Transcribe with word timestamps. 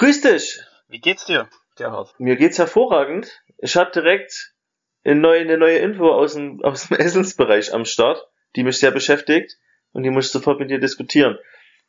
Grüß 0.00 0.22
dich! 0.22 0.58
Wie 0.88 0.98
geht's 0.98 1.26
dir, 1.26 1.46
Gerhard? 1.76 2.14
Mir 2.18 2.36
geht's 2.36 2.58
hervorragend. 2.58 3.42
Ich 3.58 3.76
habe 3.76 3.90
direkt 3.90 4.54
eine 5.04 5.16
neue, 5.16 5.40
eine 5.40 5.58
neue 5.58 5.76
Info 5.76 6.08
aus 6.08 6.32
dem, 6.32 6.58
aus 6.64 6.88
dem 6.88 6.96
Essensbereich 6.96 7.74
am 7.74 7.84
Start, 7.84 8.26
die 8.56 8.64
mich 8.64 8.78
sehr 8.78 8.92
beschäftigt 8.92 9.58
und 9.92 10.02
die 10.02 10.08
muss 10.08 10.24
ich 10.24 10.32
sofort 10.32 10.58
mit 10.58 10.70
dir 10.70 10.80
diskutieren. 10.80 11.36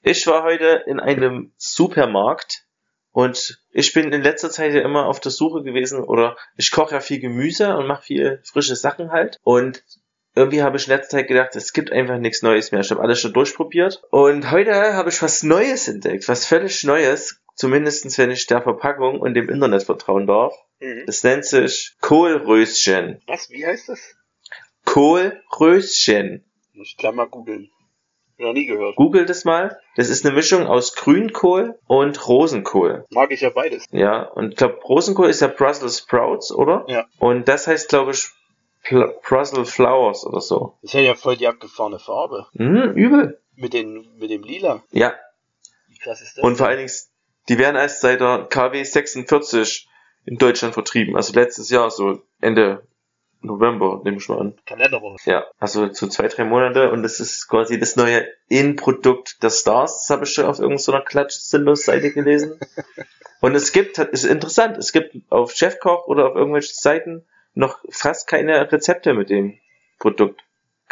Ich 0.01 0.27
war 0.27 0.43
heute 0.43 0.83
in 0.87 0.99
einem 0.99 1.53
Supermarkt 1.55 2.65
und 3.13 3.61
ich 3.71 3.93
bin 3.93 4.11
in 4.11 4.23
letzter 4.23 4.49
Zeit 4.49 4.73
ja 4.73 4.81
immer 4.81 5.05
auf 5.05 5.21
der 5.21 5.31
Suche 5.31 5.63
gewesen 5.63 6.03
oder 6.03 6.35
ich 6.57 6.71
koche 6.71 6.95
ja 6.95 6.99
viel 6.99 7.21
Gemüse 7.21 7.77
und 7.77 7.87
mache 7.87 8.03
viel 8.03 8.41
frische 8.43 8.75
Sachen 8.75 9.13
halt 9.13 9.39
und 9.43 9.85
irgendwie 10.35 10.63
habe 10.63 10.77
ich 10.77 10.87
in 10.87 10.93
letzter 10.93 11.17
Zeit 11.17 11.27
gedacht, 11.27 11.55
es 11.55 11.73
gibt 11.73 11.91
einfach 11.91 12.17
nichts 12.17 12.41
Neues 12.41 12.71
mehr. 12.71 12.81
Ich 12.81 12.91
habe 12.91 13.01
alles 13.01 13.19
schon 13.19 13.33
durchprobiert. 13.33 14.01
Und 14.11 14.49
heute 14.49 14.93
habe 14.93 15.09
ich 15.09 15.21
was 15.21 15.43
Neues 15.43 15.89
entdeckt, 15.89 16.27
was 16.29 16.45
völlig 16.45 16.83
Neues, 16.85 17.40
zumindestens 17.55 18.17
wenn 18.17 18.31
ich 18.31 18.47
der 18.47 18.61
Verpackung 18.61 19.19
und 19.19 19.33
dem 19.33 19.49
Internet 19.49 19.83
vertrauen 19.83 20.27
darf. 20.27 20.53
Mhm. 20.79 21.03
Das 21.05 21.23
nennt 21.23 21.45
sich 21.45 21.95
Kohlröschen. 22.01 23.21
Was? 23.27 23.49
Wie 23.49 23.65
heißt 23.65 23.89
das? 23.89 24.15
Kohlröschen. 24.85 26.45
Muss 26.73 26.89
ich 26.89 26.97
gleich 26.97 27.13
mal 27.13 27.27
googeln. 27.27 27.69
Noch 28.37 28.53
nie 28.53 28.65
gehört. 28.65 28.95
Google 28.95 29.27
das 29.27 29.45
mal. 29.45 29.79
Das 29.95 30.09
ist 30.09 30.25
eine 30.25 30.33
Mischung 30.33 30.65
aus 30.65 30.95
Grünkohl 30.95 31.77
und 31.85 32.27
Rosenkohl. 32.27 33.05
Mag 33.11 33.31
ich 33.31 33.41
ja 33.41 33.51
beides. 33.51 33.85
Ja, 33.91 34.23
und 34.23 34.51
ich 34.51 34.55
glaube, 34.57 34.79
Rosenkohl 34.83 35.29
ist 35.29 35.41
ja 35.41 35.47
Brussels 35.47 35.99
Sprouts, 35.99 36.51
oder? 36.51 36.85
Ja. 36.87 37.05
Und 37.19 37.47
das 37.47 37.67
heißt, 37.67 37.89
glaube 37.89 38.11
ich, 38.11 38.29
Pl 38.83 39.13
Brussels 39.21 39.71
Flowers 39.71 40.25
oder 40.25 40.41
so. 40.41 40.79
Das 40.81 40.95
hat 40.95 41.01
ja 41.01 41.13
voll 41.13 41.37
die 41.37 41.47
abgefahrene 41.47 41.99
Farbe. 41.99 42.47
Hm, 42.55 42.93
übel. 42.95 43.39
Mit, 43.55 43.73
den, 43.73 44.07
mit 44.17 44.31
dem 44.31 44.41
Lila. 44.41 44.81
Ja, 44.91 45.13
Wie 45.87 45.99
krass 45.99 46.21
ist 46.21 46.37
das? 46.37 46.43
Und 46.43 46.55
vor 46.55 46.65
allen 46.65 46.79
Dingen, 46.79 46.89
die 47.49 47.57
werden 47.57 47.75
erst 47.75 48.01
seit 48.01 48.21
der 48.21 48.47
KW 48.49 48.83
46 48.83 49.87
in 50.25 50.37
Deutschland 50.37 50.73
vertrieben. 50.73 51.15
Also 51.15 51.33
letztes 51.33 51.69
Jahr, 51.69 51.89
so 51.89 52.21
Ende 52.39 52.83
November, 53.41 54.01
nehme 54.03 54.17
ich 54.17 54.29
mal 54.29 54.39
an. 54.39 54.53
Kalenderwoche. 54.65 55.17
Ja, 55.25 55.45
also 55.57 55.91
so 55.91 56.07
zwei, 56.07 56.27
drei 56.27 56.43
Monate 56.43 56.91
und 56.91 57.01
das 57.01 57.19
ist 57.19 57.47
quasi 57.47 57.79
das 57.79 57.95
neue 57.95 58.27
In-Produkt 58.47 59.41
der 59.41 59.49
Stars. 59.49 60.05
Das 60.05 60.09
habe 60.11 60.25
ich 60.25 60.33
schon 60.33 60.45
auf 60.45 60.59
irgendeiner 60.59 61.01
Klatsch-Sinnlos-Seite 61.01 62.11
gelesen. 62.11 62.59
und 63.41 63.55
es 63.55 63.71
gibt, 63.71 63.97
ist 63.97 64.25
interessant, 64.25 64.77
es 64.77 64.91
gibt 64.91 65.15
auf 65.29 65.53
Chefkoch 65.53 66.05
oder 66.05 66.29
auf 66.29 66.35
irgendwelchen 66.35 66.75
Seiten 66.75 67.25
noch 67.53 67.79
fast 67.89 68.27
keine 68.27 68.71
Rezepte 68.71 69.13
mit 69.13 69.29
dem 69.29 69.57
Produkt. 69.97 70.41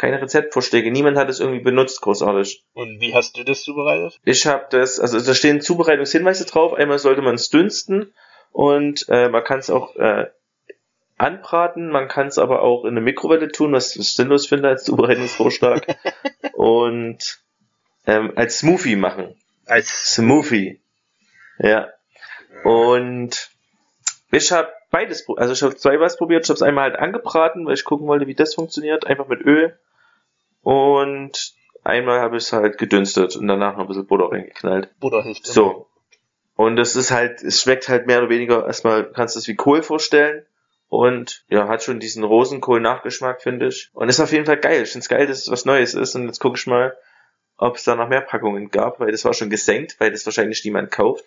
Keine 0.00 0.22
Rezeptvorschläge. 0.22 0.90
Niemand 0.90 1.18
hat 1.18 1.28
es 1.28 1.40
irgendwie 1.40 1.60
benutzt, 1.60 2.00
großartig. 2.00 2.64
Und 2.72 3.02
wie 3.02 3.14
hast 3.14 3.36
du 3.36 3.44
das 3.44 3.64
zubereitet? 3.64 4.18
Ich 4.24 4.46
habe 4.46 4.64
das, 4.70 4.98
also 4.98 5.20
da 5.20 5.34
stehen 5.34 5.60
Zubereitungshinweise 5.60 6.46
drauf. 6.46 6.72
Einmal 6.72 6.98
sollte 6.98 7.20
man 7.20 7.34
es 7.34 7.50
dünsten 7.50 8.14
und 8.50 9.04
äh, 9.10 9.28
man 9.28 9.44
kann 9.44 9.58
es 9.58 9.68
auch 9.68 9.94
äh, 9.96 10.30
anbraten, 11.18 11.90
man 11.90 12.08
kann 12.08 12.28
es 12.28 12.38
aber 12.38 12.62
auch 12.62 12.84
in 12.84 12.92
eine 12.92 13.02
Mikrowelle 13.02 13.52
tun, 13.52 13.74
was 13.74 13.94
ich 13.94 14.14
sinnlos 14.14 14.46
finde 14.46 14.70
als 14.70 14.84
Zubereitungsvorschlag. 14.84 15.86
und 16.54 17.38
ähm, 18.06 18.32
als 18.36 18.60
Smoothie 18.60 18.96
machen. 18.96 19.36
Als 19.66 20.14
Smoothie. 20.14 20.80
Ja. 21.58 21.88
Und 22.64 23.50
ich 24.32 24.50
habe 24.50 24.72
beides, 24.90 25.28
also 25.36 25.52
ich 25.52 25.62
habe 25.62 25.76
zwei 25.76 26.00
was 26.00 26.16
probiert. 26.16 26.44
Ich 26.46 26.48
habe 26.48 26.56
es 26.56 26.62
einmal 26.62 26.84
halt 26.84 26.98
angebraten, 26.98 27.66
weil 27.66 27.74
ich 27.74 27.84
gucken 27.84 28.06
wollte, 28.06 28.26
wie 28.26 28.34
das 28.34 28.54
funktioniert, 28.54 29.06
einfach 29.06 29.28
mit 29.28 29.42
Öl. 29.42 29.78
Und 30.62 31.54
einmal 31.84 32.20
habe 32.20 32.36
ich 32.36 32.44
es 32.44 32.52
halt 32.52 32.78
gedünstet 32.78 33.36
und 33.36 33.46
danach 33.48 33.74
noch 33.74 33.82
ein 33.82 33.88
bisschen 33.88 34.06
Butter 34.06 34.30
reingeknallt. 34.30 34.90
Butter 35.00 35.22
hilft. 35.22 35.46
immer. 35.46 35.54
So. 35.54 35.86
Und 36.56 36.78
es 36.78 36.94
ist 36.94 37.10
halt, 37.10 37.42
es 37.42 37.62
schmeckt 37.62 37.88
halt 37.88 38.06
mehr 38.06 38.18
oder 38.18 38.28
weniger, 38.28 38.66
erstmal 38.66 39.10
kannst 39.12 39.34
du 39.34 39.38
es 39.38 39.48
wie 39.48 39.56
Kohl 39.56 39.82
vorstellen. 39.82 40.44
Und 40.88 41.44
ja, 41.48 41.68
hat 41.68 41.84
schon 41.84 42.00
diesen 42.00 42.24
Rosenkohl-Nachgeschmack, 42.24 43.42
finde 43.42 43.68
ich. 43.68 43.90
Und 43.94 44.08
ist 44.08 44.20
auf 44.20 44.32
jeden 44.32 44.44
Fall 44.44 44.58
geil. 44.58 44.82
Ich 44.82 44.90
finde 44.90 45.04
es 45.04 45.08
geil, 45.08 45.26
dass 45.26 45.38
es 45.38 45.50
was 45.50 45.64
Neues 45.64 45.94
ist. 45.94 46.16
Und 46.16 46.26
jetzt 46.26 46.40
gucke 46.40 46.58
ich 46.58 46.66
mal, 46.66 46.96
ob 47.56 47.76
es 47.76 47.84
da 47.84 47.94
noch 47.94 48.08
mehr 48.08 48.22
Packungen 48.22 48.70
gab, 48.70 48.98
weil 48.98 49.12
das 49.12 49.24
war 49.24 49.32
schon 49.32 49.50
gesenkt, 49.50 50.00
weil 50.00 50.10
das 50.10 50.26
wahrscheinlich 50.26 50.64
niemand 50.64 50.90
kauft. 50.90 51.24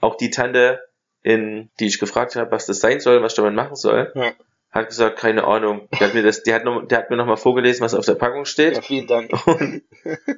Auch 0.00 0.16
die 0.16 0.30
Tante, 0.30 0.80
in 1.22 1.70
die 1.78 1.86
ich 1.86 2.00
gefragt 2.00 2.34
habe, 2.36 2.50
was 2.50 2.66
das 2.66 2.80
sein 2.80 3.00
soll, 3.00 3.22
was 3.22 3.32
ich 3.32 3.36
damit 3.36 3.54
machen 3.54 3.76
soll, 3.76 4.12
Ja. 4.14 4.32
Hat 4.70 4.88
gesagt, 4.88 5.18
keine 5.18 5.44
Ahnung. 5.44 5.88
Die 5.92 6.04
hat 6.04 6.14
mir 6.14 6.22
das, 6.22 6.42
die 6.42 6.52
hat, 6.52 6.64
noch, 6.64 6.86
die 6.86 6.94
hat 6.94 7.10
mir 7.10 7.16
noch 7.16 7.26
mal 7.26 7.36
vorgelesen, 7.36 7.84
was 7.84 7.94
auf 7.94 8.04
der 8.04 8.14
Packung 8.14 8.44
steht. 8.44 8.76
Ja, 8.76 8.82
vielen 8.82 9.06
Dank. 9.06 9.30
Und, 9.46 9.82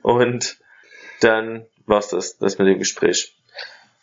und 0.03 0.59
dann 1.21 1.67
war's 1.87 2.09
das, 2.09 2.39
das 2.39 2.59
mit 2.59 2.69
dem 2.69 2.79
Gespräch. 2.79 3.37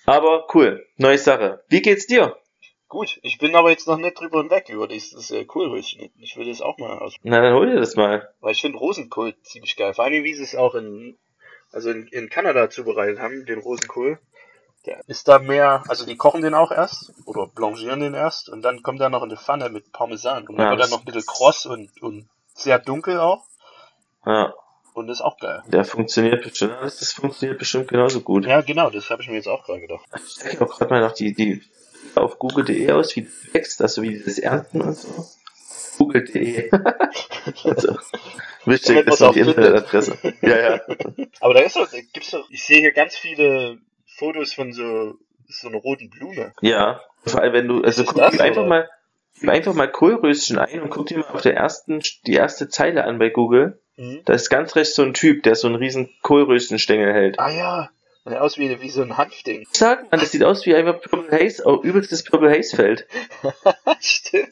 Aber 0.06 0.48
cool, 0.54 0.86
neue 0.98 1.18
Sache. 1.18 1.64
Wie 1.70 1.82
geht's 1.82 2.08
dir? 2.08 2.38
Gut, 2.90 3.20
ich 3.22 3.38
bin 3.38 3.56
aber 3.56 3.70
jetzt 3.70 3.88
noch 3.88 3.98
nicht 3.98 4.18
drüber 4.18 4.42
hinweg 4.42 4.70
über 4.70 4.88
dieses 4.88 5.30
äh, 5.32 5.44
Kohlröschen. 5.44 6.10
Ich 6.20 6.38
will 6.38 6.48
das 6.48 6.62
auch 6.62 6.78
mal 6.78 6.98
aus. 7.00 7.16
Na, 7.22 7.42
dann 7.42 7.54
hol 7.54 7.68
dir 7.68 7.76
das 7.76 7.98
mal. 7.98 8.34
Weil 8.40 8.54
ich 8.54 8.62
finde 8.62 8.78
Rosenkohl 8.78 9.36
ziemlich 9.42 9.76
geil. 9.76 9.94
Vor 9.94 10.06
allem, 10.06 10.24
wie 10.24 10.34
sie 10.34 10.44
es 10.44 10.56
auch 10.56 10.74
in, 10.76 11.18
also 11.72 11.90
in, 11.90 12.08
in 12.08 12.30
Kanada 12.30 12.70
zubereitet 12.70 13.20
haben, 13.20 13.46
den 13.46 13.60
Rosenkohl. 13.60 14.20
Der 14.88 15.02
ist 15.08 15.28
da 15.28 15.38
mehr, 15.40 15.84
also 15.90 16.06
die 16.06 16.16
kochen 16.16 16.42
den 16.42 16.54
auch 16.54 16.72
erst 16.72 17.14
oder 17.26 17.46
blanchieren 17.46 18.00
den 18.00 18.14
erst 18.14 18.48
und 18.50 18.62
dann 18.62 18.82
kommt 18.82 19.02
er 19.02 19.10
noch 19.10 19.22
in 19.22 19.30
eine 19.30 19.38
Pfanne 19.38 19.70
mit 19.70 19.92
Parmesan. 19.92 20.48
Und 20.48 20.58
dann 20.58 20.66
Ja, 20.66 20.72
wird 20.72 20.82
er 20.82 20.88
noch 20.90 21.00
ein 21.00 21.06
bisschen 21.06 21.26
kross 21.26 21.66
und, 21.66 22.02
und 22.02 22.28
sehr 22.56 22.80
dunkel 22.80 23.20
auch. 23.20 23.44
Ja, 24.26 24.54
Und 24.94 25.10
ist 25.10 25.22
auch 25.22 25.38
geil. 25.38 25.62
der 25.68 25.84
funktioniert 25.86 26.42
bestimmt. 26.44 26.74
Das, 26.82 27.14
funktioniert 27.14 27.60
bestimmt 27.60 27.90
genauso 27.90 28.22
gut. 28.22 28.46
Ja, 28.46 28.62
genau, 28.62 28.90
das 28.90 29.10
habe 29.10 29.22
ich 29.22 29.28
mir 29.30 29.36
jetzt 29.36 29.48
auch 29.48 29.64
gerade 29.66 29.82
gedacht. 29.82 30.06
Ich 30.26 30.36
checke 30.36 30.66
auch 30.66 30.78
gerade 30.78 30.92
mal 30.94 31.02
noch 31.02 31.12
die, 31.14 31.34
die 31.34 31.62
auf 32.16 32.40
google.de 32.40 32.92
aus, 32.92 33.16
wie 33.16 33.24
das 33.24 33.54
wächst, 33.54 33.82
also 33.82 34.02
wie 34.02 34.20
das 34.24 34.40
Ernten 34.40 34.82
und 34.82 34.94
so. 34.94 35.26
Google.de. 35.98 36.70
also, 37.64 37.98
wichtig, 38.66 39.06
ist 39.08 39.22
auch 39.22 39.34
die 39.34 39.40
Internetadresse. 39.42 40.18
Ja, 40.42 40.58
ja. 40.58 40.82
Aber 41.42 41.54
da 41.56 41.60
ist 41.62 41.76
doch, 41.76 41.90
gibt's 41.92 42.32
doch, 42.32 42.50
ich 42.50 42.64
sehe 42.64 42.80
hier 42.80 42.92
ganz 42.94 43.16
viele 43.16 43.80
Fotos 44.18 44.54
von 44.54 44.74
so, 44.74 45.16
so 45.48 45.68
einer 45.68 45.78
roten 45.78 46.10
Blume. 46.10 46.54
Ja, 46.62 47.02
vor 47.26 47.42
allem 47.42 47.54
wenn 47.54 47.68
du, 47.68 47.84
also 47.84 48.04
guck 48.04 48.18
das, 48.18 48.36
dir 48.36 48.44
einfach 48.44 48.62
oder? 48.62 48.70
mal, 48.70 48.90
einfach 49.46 49.74
mal 49.74 49.92
Kohlröschen 49.92 50.58
ein 50.58 50.82
und 50.82 50.90
guck 50.90 51.08
dir 51.08 51.20
mal 51.20 51.28
auf 51.28 51.42
der 51.42 51.56
ersten, 51.56 52.02
die 52.26 52.34
erste 52.34 52.68
Zeile 52.68 53.04
an 53.04 53.20
bei 53.20 53.30
Google. 53.30 53.80
Mhm. 53.96 54.22
Da 54.26 54.34
ist 54.34 54.50
ganz 54.50 54.76
rechts 54.76 54.96
so 54.96 55.04
ein 55.04 55.14
Typ, 55.14 55.44
der 55.44 55.56
so 55.56 55.68
einen 55.68 55.76
riesen 55.76 56.10
Kohlröstenstängel 56.22 57.14
hält. 57.14 57.40
Ah 57.40 57.52
ja, 57.52 57.90
und 58.28 58.32
der 58.32 58.44
aus 58.44 58.58
wie, 58.58 58.82
wie 58.82 58.90
so 58.90 59.04
ein 59.04 59.18
Hanfding. 59.18 59.66
Sag 59.72 60.12
man, 60.12 60.20
das 60.20 60.32
sieht 60.32 60.44
aus 60.44 60.66
wie 60.66 60.76
einfach 60.76 61.00
Purple 61.00 61.32
Haze, 61.32 61.64
oh, 61.66 61.82
übelstes 61.82 62.24
Purple 62.24 62.50
Haze 62.50 62.76
Feld. 62.76 63.08
Stimmt. 64.02 64.52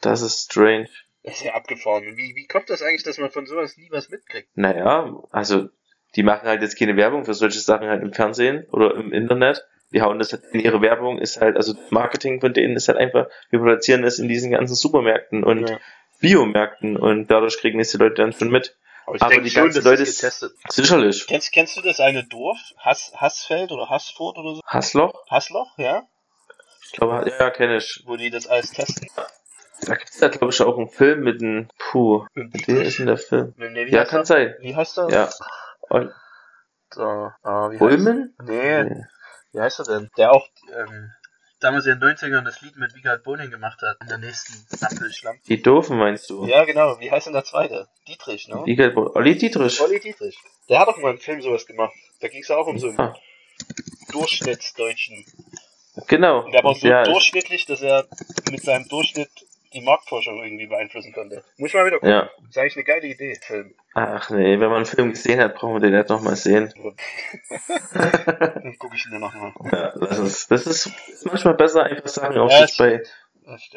Das 0.00 0.22
ist 0.22 0.50
strange. 0.50 0.88
Das 1.22 1.34
ist 1.34 1.44
ja 1.44 1.54
abgefahren. 1.54 2.16
Wie, 2.16 2.34
wie 2.34 2.46
kommt 2.46 2.68
das 2.68 2.82
eigentlich, 2.82 3.04
dass 3.04 3.18
man 3.18 3.30
von 3.30 3.46
sowas 3.46 3.76
nie 3.76 3.88
was 3.92 4.08
mitkriegt? 4.08 4.48
Naja, 4.56 5.22
also, 5.30 5.68
die 6.16 6.22
machen 6.22 6.48
halt 6.48 6.62
jetzt 6.62 6.78
keine 6.78 6.96
Werbung 6.96 7.24
für 7.24 7.34
solche 7.34 7.60
Sachen 7.60 7.88
halt 7.88 8.02
im 8.02 8.12
Fernsehen 8.12 8.66
oder 8.70 8.94
im 8.94 9.12
Internet. 9.12 9.66
Die 9.92 10.00
hauen 10.02 10.18
das 10.18 10.32
halt 10.32 10.44
in 10.52 10.60
ihre 10.60 10.80
Werbung, 10.80 11.18
ist 11.18 11.40
halt, 11.40 11.56
also 11.56 11.74
Marketing 11.90 12.40
von 12.40 12.54
denen 12.54 12.76
ist 12.76 12.88
halt 12.88 12.98
einfach, 12.98 13.26
wir 13.50 13.60
platzieren 13.60 14.02
das 14.02 14.18
in 14.18 14.28
diesen 14.28 14.50
ganzen 14.50 14.74
Supermärkten 14.74 15.44
und 15.44 15.68
Ja. 15.68 15.78
Biomärkten 16.20 16.96
und 16.96 17.26
dadurch 17.30 17.58
kriegen 17.58 17.80
es 17.80 17.90
die 17.90 17.98
Leute 17.98 18.14
dann 18.22 18.32
schon 18.32 18.48
mit. 18.48 18.76
Aber 19.06 19.16
ich 19.16 19.22
Aber 19.22 19.30
denke 19.30 19.44
die 19.44 19.50
schon, 19.50 19.64
ganzen 19.64 19.78
das 19.78 19.84
Leute 19.84 20.02
ist 20.02 20.20
getestet. 20.20 20.52
Sicherlich. 20.68 21.26
Kennst, 21.26 21.52
kennst 21.52 21.76
du 21.76 21.82
das 21.82 21.98
eine 21.98 22.24
Dorf? 22.24 22.58
Hass, 22.78 23.12
Hassfeld 23.16 23.72
oder 23.72 23.90
Hassfurt 23.90 24.38
oder 24.38 24.54
so? 24.54 24.60
Hassloch? 24.64 25.26
Hassloch, 25.28 25.76
ja? 25.78 26.04
Ich 26.84 26.92
glaube, 26.92 27.28
ja, 27.38 27.50
kenne 27.50 27.78
ich. 27.78 28.02
Wo 28.06 28.16
die 28.16 28.30
das 28.30 28.46
alles 28.46 28.70
testen. 28.70 29.08
Da 29.84 29.96
gibt's 29.96 30.18
da, 30.18 30.28
glaube 30.28 30.52
ich, 30.52 30.60
auch 30.62 30.78
einen 30.78 30.88
Film 30.88 31.24
mit 31.24 31.42
einem, 31.42 31.68
puh, 31.76 32.24
mit 32.34 32.68
wem 32.68 32.82
ist 32.82 33.00
denn 33.00 33.06
der 33.06 33.16
Film? 33.16 33.54
Ja, 33.88 34.04
kann 34.04 34.24
sein. 34.24 34.54
Wie 34.60 34.76
heißt 34.76 34.98
er? 34.98 35.08
Ja. 35.10 35.30
Und 35.92 36.10
So, 36.94 37.02
ah, 37.42 37.70
wie 37.70 37.74
heißt 37.74 37.82
Ulmen? 37.82 38.34
Nee, 38.42 38.84
Nee. 38.84 39.04
wie 39.52 39.60
heißt 39.60 39.78
er 39.80 39.84
denn? 39.86 40.10
Der 40.16 40.32
auch 40.32 40.46
ähm, 40.74 41.10
damals 41.60 41.86
in 41.86 41.98
den 42.00 42.16
90ern 42.16 42.44
das 42.44 42.60
Lied 42.60 42.76
mit 42.76 42.94
Wiegald 42.94 43.22
Boning 43.24 43.50
gemacht 43.50 43.80
hat. 43.82 43.96
In 44.02 44.08
der 44.08 44.18
nächsten 44.18 44.54
Ampelschlamm. 44.84 45.38
Die 45.48 45.62
Doofen 45.62 45.98
meinst 45.98 46.28
du? 46.30 46.46
Ja, 46.46 46.64
genau. 46.64 46.98
Wie 47.00 47.10
heißt 47.10 47.26
denn 47.26 47.34
der 47.34 47.44
zweite? 47.44 47.88
Dietrich, 48.08 48.48
ne? 48.48 48.62
Wiegald 48.66 48.94
Bo- 48.94 49.10
Olli 49.14 49.36
Dietrich. 49.36 49.80
Olli 49.80 50.00
Dietrich. 50.00 50.36
Der 50.68 50.80
hat 50.80 50.88
doch 50.88 50.98
mal 50.98 51.10
einen 51.10 51.18
Film 51.18 51.40
sowas 51.42 51.66
gemacht. 51.66 51.94
Da 52.20 52.28
ging 52.28 52.42
es 52.42 52.50
auch 52.50 52.66
um 52.66 52.78
so 52.78 52.88
einen 52.88 53.00
Ah, 53.00 53.14
Durchschnittsdeutschen. 54.12 55.24
genau. 56.08 56.44
Und 56.44 56.52
der 56.52 56.64
war 56.64 56.74
so 56.74 56.86
ja, 56.88 57.04
durchschnittlich, 57.04 57.66
dass 57.66 57.80
er 57.82 58.06
mit 58.50 58.62
seinem 58.62 58.88
Durchschnitt 58.88 59.30
die 59.74 59.80
Marktforschung 59.80 60.42
irgendwie 60.42 60.66
beeinflussen 60.66 61.12
konnte. 61.12 61.44
Muss 61.56 61.68
ich 61.70 61.74
mal 61.74 61.86
wieder 61.86 61.96
gucken. 61.98 62.10
ja. 62.10 62.30
Das 62.40 62.48
ist 62.50 62.58
eigentlich 62.58 62.76
eine 62.76 62.84
geile 62.84 63.06
Idee, 63.06 63.38
Film. 63.42 63.74
Ach 63.94 64.30
nee, 64.30 64.52
wenn 64.52 64.68
man 64.68 64.76
einen 64.76 64.86
Film 64.86 65.10
gesehen 65.10 65.40
hat, 65.40 65.54
brauchen 65.54 65.74
wir 65.74 65.80
den 65.80 65.96
nicht 65.96 66.08
nochmal 66.08 66.36
sehen. 66.36 66.72
Dann 67.94 68.76
gucke 68.78 68.96
ich 68.96 69.06
ihn 69.06 69.18
nochmal. 69.18 69.52
Ja, 69.72 69.92
das 69.98 70.18
ist, 70.18 70.50
das 70.50 70.66
ist 70.66 70.90
manchmal 71.24 71.54
besser 71.54 71.84
einfach 71.84 72.08
sagen, 72.08 72.38
auch 72.38 72.50
Ja, 72.50 72.66
bei, 72.78 73.02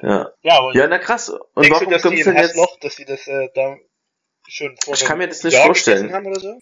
ja. 0.02 0.32
Ja, 0.42 0.58
aber 0.60 0.76
Ja, 0.76 0.88
na 0.88 0.98
krass. 1.00 1.30
Und 1.30 1.42
denkst 1.58 1.70
warum 1.72 1.86
du, 1.86 1.92
dass 1.92 2.02
die 2.04 2.24
denn 2.24 2.36
jetzt? 2.36 2.50
Hassloch, 2.50 2.80
dass 2.80 2.96
die 2.96 3.06
das 3.06 3.28
äh, 3.28 3.50
da 3.56 3.76
schon 4.48 4.76
vor 4.84 4.94
Ich 4.94 5.04
kann 5.04 5.18
mir 5.18 5.28
das 5.28 5.44
nicht 5.44 5.56
Jahr 5.56 5.66
vorstellen. 5.66 6.14
haben 6.14 6.28
oder 6.28 6.40
so? 6.40 6.54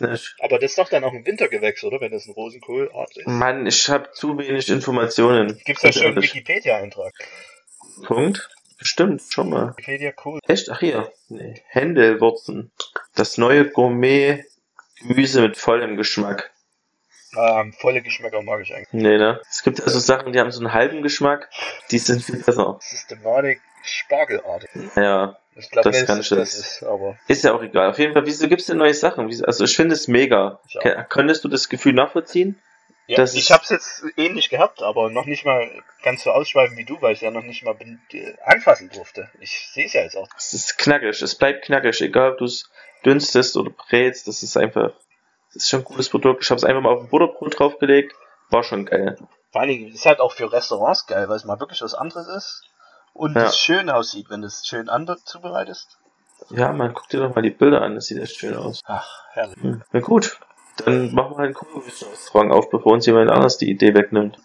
Nicht. 0.00 0.34
Aber 0.40 0.58
das 0.58 0.70
ist 0.70 0.78
doch 0.78 0.88
dann 0.88 1.04
auch 1.04 1.12
ein 1.12 1.26
Wintergewächs, 1.26 1.84
oder? 1.84 2.00
Wenn 2.00 2.12
das 2.12 2.26
ein 2.26 2.32
Rosenkohlart 2.32 3.16
ist. 3.18 3.26
Mann, 3.28 3.66
ich 3.66 3.88
habe 3.90 4.10
zu 4.12 4.38
wenig 4.38 4.68
Informationen. 4.70 5.60
Gibt's 5.66 5.82
da 5.82 5.88
Ganz 5.88 5.96
schon 5.98 6.06
einen. 6.06 6.22
Wikipedia-Eintrag? 6.22 7.12
Punkt. 8.06 8.48
Bestimmt, 8.80 9.22
schon 9.28 9.50
mal. 9.50 9.68
Wikipedia 9.76 10.12
cool. 10.24 10.40
Echt? 10.48 10.68
Ach 10.70 10.80
hier. 10.80 11.12
Nee. 11.28 11.62
Händelwurzen. 11.68 12.72
Das 13.14 13.38
neue 13.38 13.68
Gourmet-Gemüse 13.70 15.42
mit 15.42 15.56
vollem 15.56 15.96
Geschmack. 15.96 16.50
Ähm, 17.36 17.72
volle 17.74 18.02
Geschmäcker 18.02 18.42
mag 18.42 18.60
ich 18.62 18.74
eigentlich. 18.74 18.92
Nee, 18.92 19.16
ne? 19.18 19.40
Es 19.48 19.62
gibt 19.62 19.80
also 19.80 19.98
Sachen, 20.00 20.32
die 20.32 20.40
haben 20.40 20.50
so 20.50 20.60
einen 20.60 20.72
halben 20.72 21.02
Geschmack, 21.02 21.48
die 21.92 21.98
sind 21.98 22.24
viel 22.24 22.42
besser. 22.42 22.78
Systematik 22.80 23.60
Spargelart. 23.82 24.66
Ja, 24.96 25.36
Ich 25.54 25.70
glaube 25.70 25.90
Das 25.90 26.04
das 26.06 26.30
jetzt- 26.30 26.54
ist, 26.54 26.82
aber 26.82 27.16
ist 27.28 27.44
ja 27.44 27.52
auch 27.54 27.62
egal. 27.62 27.90
Auf 27.90 27.98
jeden 27.98 28.14
Fall, 28.14 28.26
wieso 28.26 28.48
gibt's 28.48 28.66
denn 28.66 28.78
neue 28.78 28.94
Sachen? 28.94 29.26
Also 29.44 29.64
ich 29.64 29.76
finde 29.76 29.94
es 29.94 30.08
mega. 30.08 30.60
Könntest 31.08 31.44
du 31.44 31.48
das 31.48 31.68
Gefühl 31.68 31.92
nachvollziehen? 31.92 32.58
Ja, 33.10 33.16
Das 33.16 33.34
ich 33.34 33.50
habe 33.50 33.62
es 33.64 33.70
jetzt 33.70 34.04
ähnlich 34.16 34.50
gehabt, 34.50 34.82
aber 34.82 35.10
noch 35.10 35.26
nicht 35.26 35.44
mal 35.44 35.68
ganz 36.02 36.22
so 36.22 36.30
ausschweifend 36.30 36.78
wie 36.78 36.84
du, 36.84 37.00
weil 37.02 37.12
ich 37.14 37.20
ja 37.20 37.30
noch 37.30 37.42
nicht 37.42 37.64
mal 37.64 37.76
äh, 38.12 38.34
anfassen 38.44 38.88
durfte. 38.90 39.28
Ich 39.40 39.68
sehe 39.72 39.86
es 39.86 39.92
ja 39.92 40.02
jetzt 40.02 40.16
auch. 40.16 40.28
Es 40.36 40.54
ist 40.54 40.78
knackig, 40.78 41.20
es 41.20 41.34
bleibt 41.34 41.64
knackig, 41.64 42.00
egal 42.00 42.32
ob 42.32 42.38
du 42.38 42.44
es 42.44 42.70
dünstest 43.04 43.56
oder 43.56 43.70
brätst, 43.70 44.28
das 44.28 44.42
ist 44.42 44.56
einfach, 44.56 44.92
das 45.52 45.62
ist 45.64 45.68
schon 45.70 45.80
ein 45.80 45.84
gutes 45.84 46.08
Produkt. 46.08 46.44
Ich 46.44 46.50
habe 46.50 46.58
es 46.58 46.64
einfach 46.64 46.82
mal 46.82 46.92
auf 46.92 47.02
ein 47.02 47.08
Butterbrot 47.08 47.58
draufgelegt, 47.58 48.14
war 48.50 48.62
schon 48.62 48.86
geil. 48.86 49.16
Vor 49.50 49.60
allen 49.60 49.70
Dingen 49.70 49.92
ist 49.92 50.06
halt 50.06 50.20
auch 50.20 50.32
für 50.32 50.52
Restaurants 50.52 51.06
geil, 51.06 51.28
weil 51.28 51.36
es 51.36 51.44
mal 51.44 51.58
wirklich 51.58 51.82
was 51.82 51.94
anderes 51.94 52.28
ist 52.28 52.62
und 53.12 53.34
Ja. 53.34 53.46
es 53.46 53.58
schön 53.58 53.90
aussieht, 53.90 54.26
wenn 54.30 54.42
du 54.42 54.46
es 54.46 54.64
schön 54.66 54.88
anders 54.88 55.24
zubereitest. 55.24 55.98
Ja, 56.50 56.72
man, 56.72 56.94
guck 56.94 57.08
dir 57.08 57.20
doch 57.20 57.34
mal 57.34 57.42
die 57.42 57.50
Bilder 57.50 57.82
an, 57.82 57.96
das 57.96 58.06
sieht 58.06 58.18
echt 58.22 58.36
schön 58.36 58.56
aus. 58.56 58.80
Ach, 58.86 59.24
herrlich. 59.32 59.62
Hm. 59.62 59.82
Na 59.92 60.00
gut, 60.00 60.38
dann 60.86 61.14
machen 61.14 61.32
wir 61.32 61.36
halt 61.38 61.46
einen 61.46 61.54
Kugelrestaurant 61.54 62.52
auf, 62.52 62.70
bevor 62.70 62.92
uns 62.92 63.06
jemand 63.06 63.30
anders 63.30 63.58
die 63.58 63.70
Idee 63.70 63.94
wegnimmt. 63.94 64.38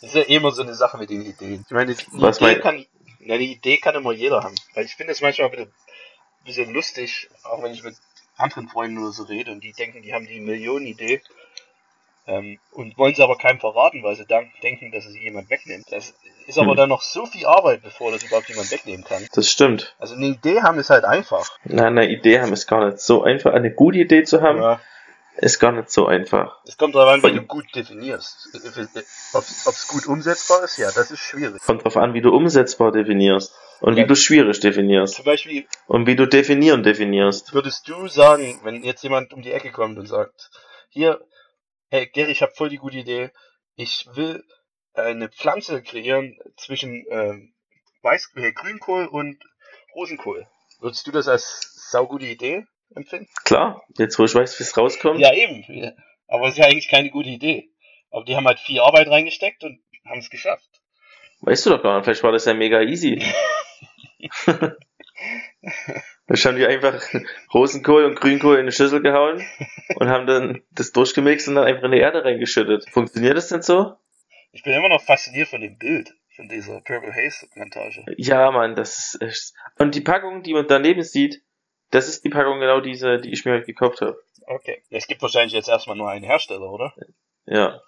Das 0.00 0.10
ist 0.10 0.14
ja 0.14 0.22
immer 0.22 0.50
so 0.52 0.62
eine 0.62 0.74
Sache 0.74 0.96
mit 0.98 1.10
den 1.10 1.22
Ideen. 1.22 1.64
Ich 1.66 1.72
meine, 1.72 1.94
die 1.94 2.04
Was 2.12 2.38
Idee 2.38 2.44
mein- 2.46 2.60
kann, 2.60 2.86
na, 3.20 3.36
die 3.36 3.52
Idee 3.52 3.76
kann 3.76 3.94
immer 3.94 4.12
jeder 4.12 4.42
haben. 4.42 4.54
Weil 4.74 4.84
ich 4.86 4.94
finde 4.94 5.12
es 5.12 5.20
manchmal 5.20 5.50
ein 5.50 5.70
bisschen, 6.44 6.72
lustig, 6.72 7.28
auch 7.44 7.62
wenn 7.62 7.72
ich 7.72 7.82
mit 7.84 7.94
anderen 8.36 8.68
Freunden 8.68 8.98
oder 8.98 9.12
so 9.12 9.24
rede 9.24 9.52
und 9.52 9.62
die 9.62 9.72
denken, 9.72 10.00
die 10.02 10.14
haben 10.14 10.26
die 10.26 10.40
Millionenidee 10.40 11.20
ähm, 12.26 12.58
und 12.72 12.96
wollen 12.96 13.12
es 13.12 13.20
aber 13.20 13.36
keinem 13.36 13.60
verraten, 13.60 14.02
weil 14.02 14.16
sie 14.16 14.24
dann 14.26 14.50
denken, 14.62 14.90
dass 14.92 15.04
es 15.04 15.14
jemand 15.16 15.50
wegnimmt. 15.50 15.86
Das 15.90 16.14
ist 16.46 16.58
aber 16.58 16.70
Hm. 16.70 16.76
dann 16.76 16.88
noch 16.88 17.02
so 17.02 17.26
viel 17.26 17.44
Arbeit, 17.46 17.82
bevor 17.82 18.10
das 18.12 18.22
überhaupt 18.22 18.48
jemand 18.48 18.70
wegnehmen 18.70 19.04
kann. 19.04 19.26
Das 19.34 19.50
stimmt. 19.50 19.94
Also 19.98 20.14
eine 20.14 20.26
Idee 20.26 20.62
haben 20.62 20.78
ist 20.78 20.88
halt 20.90 21.04
einfach. 21.04 21.58
Na, 21.64 21.86
eine 21.88 22.08
Idee 22.08 22.40
haben 22.40 22.52
ist 22.52 22.66
gar 22.66 22.86
nicht 22.86 23.00
so 23.00 23.22
einfach. 23.22 23.52
Eine 23.52 23.70
gute 23.72 23.98
Idee 23.98 24.22
zu 24.24 24.40
haben, 24.42 24.60
Ja. 24.62 24.80
Ist 25.36 25.58
gar 25.58 25.72
nicht 25.72 25.90
so 25.90 26.06
einfach. 26.06 26.60
Es 26.66 26.76
kommt 26.76 26.94
darauf 26.94 27.14
an, 27.14 27.22
wie 27.22 27.34
du 27.36 27.42
gut 27.42 27.66
definierst. 27.74 28.48
Ob 29.32 29.44
es 29.44 29.88
gut 29.88 30.06
umsetzbar 30.06 30.64
ist, 30.64 30.76
ja, 30.76 30.90
das 30.92 31.10
ist 31.10 31.20
schwierig. 31.20 31.62
Kommt 31.62 31.84
drauf 31.84 31.96
an, 31.96 32.14
wie 32.14 32.20
du 32.20 32.30
umsetzbar 32.34 32.92
definierst. 32.92 33.54
Und 33.80 33.96
Ja. 33.96 34.02
wie 34.02 34.06
du 34.06 34.14
schwierig 34.14 34.60
definierst. 34.60 35.14
Zum 35.14 35.24
Beispiel 35.24 35.66
Und 35.86 36.06
wie 36.06 36.14
du 36.16 36.26
definieren 36.26 36.82
definierst. 36.82 37.54
würdest 37.54 37.88
du 37.88 38.08
sagen, 38.08 38.60
wenn 38.62 38.82
jetzt 38.82 39.02
jemand 39.02 39.32
um 39.32 39.40
die 39.40 39.52
Ecke 39.52 39.70
kommt 39.72 39.98
und 39.98 40.06
sagt, 40.06 40.50
hier, 40.90 41.24
hey 41.88 42.06
Gary, 42.06 42.32
ich 42.32 42.42
habe 42.42 42.52
voll 42.54 42.68
die 42.68 42.76
gute 42.76 42.98
Idee, 42.98 43.30
ich 43.76 44.06
will 44.12 44.44
eine 44.92 45.30
Pflanze 45.30 45.82
kreieren 45.82 46.36
zwischen 46.56 47.06
ähm, 47.10 47.54
Weiß 48.02 48.30
äh, 48.34 48.52
Grünkohl 48.52 49.06
und 49.06 49.38
Rosenkohl. 49.94 50.46
Würdest 50.80 51.06
du 51.06 51.10
das 51.12 51.28
als 51.28 51.88
saugute 51.90 52.26
Idee 52.26 52.66
empfinden? 52.94 53.28
Klar, 53.44 53.82
jetzt 53.98 54.18
wo 54.18 54.24
ich 54.24 54.34
weiß, 54.34 54.58
wie 54.58 54.64
es 54.64 54.76
rauskommt. 54.76 55.20
Ja, 55.20 55.32
eben. 55.32 55.94
Aber 56.28 56.46
es 56.46 56.52
ist 56.52 56.58
ja 56.58 56.66
eigentlich 56.66 56.88
keine 56.88 57.10
gute 57.10 57.28
Idee. 57.28 57.70
Aber 58.10 58.24
die 58.24 58.36
haben 58.36 58.46
halt 58.46 58.58
viel 58.58 58.80
Arbeit 58.80 59.08
reingesteckt 59.08 59.64
und 59.64 59.80
haben 60.04 60.20
es 60.20 60.30
geschafft. 60.30 60.68
Weißt 61.40 61.66
du 61.66 61.70
doch 61.70 61.82
gar 61.82 61.96
nicht, 61.96 62.04
vielleicht 62.04 62.22
war 62.22 62.32
das 62.32 62.44
ja 62.44 62.54
mega 62.54 62.82
easy. 62.82 63.22
Dann 66.26 66.36
haben 66.36 66.56
die 66.56 66.66
einfach 66.66 67.02
Rosenkohl 67.52 68.04
und 68.04 68.20
Grünkohl 68.20 68.54
in 68.54 68.60
eine 68.60 68.72
Schüssel 68.72 69.02
gehauen 69.02 69.44
und 69.96 70.08
haben 70.08 70.26
dann 70.26 70.62
das 70.70 70.92
durchgemixt 70.92 71.48
und 71.48 71.56
dann 71.56 71.64
einfach 71.64 71.82
in 71.84 71.92
die 71.92 71.98
Erde 71.98 72.24
reingeschüttet. 72.24 72.88
Funktioniert 72.90 73.36
das 73.36 73.48
denn 73.48 73.62
so? 73.62 73.96
Ich 74.52 74.62
bin 74.62 74.72
immer 74.72 74.88
noch 74.88 75.02
fasziniert 75.02 75.48
von 75.48 75.60
dem 75.60 75.76
Bild, 75.76 76.14
von 76.36 76.48
dieser 76.48 76.80
Purple 76.80 77.12
Haze 77.12 77.48
Plantage. 77.52 78.04
Ja, 78.16 78.50
Mann, 78.50 78.74
das 78.74 79.14
ist 79.14 79.22
echt. 79.22 79.52
Und 79.78 79.94
die 79.94 80.00
Packung, 80.00 80.42
die 80.42 80.54
man 80.54 80.66
daneben 80.66 81.02
sieht, 81.02 81.42
das 81.90 82.08
ist 82.08 82.24
die 82.24 82.30
Packung 82.30 82.60
genau 82.60 82.80
diese, 82.80 83.18
die 83.18 83.32
ich 83.32 83.44
mir 83.44 83.54
heute 83.54 83.66
gekauft 83.66 84.00
habe. 84.00 84.20
Okay. 84.46 84.82
Es 84.90 85.06
gibt 85.06 85.22
wahrscheinlich 85.22 85.52
jetzt 85.52 85.68
erstmal 85.68 85.96
nur 85.96 86.10
einen 86.10 86.24
Hersteller, 86.24 86.70
oder? 86.70 86.94
Ja. 87.46 87.80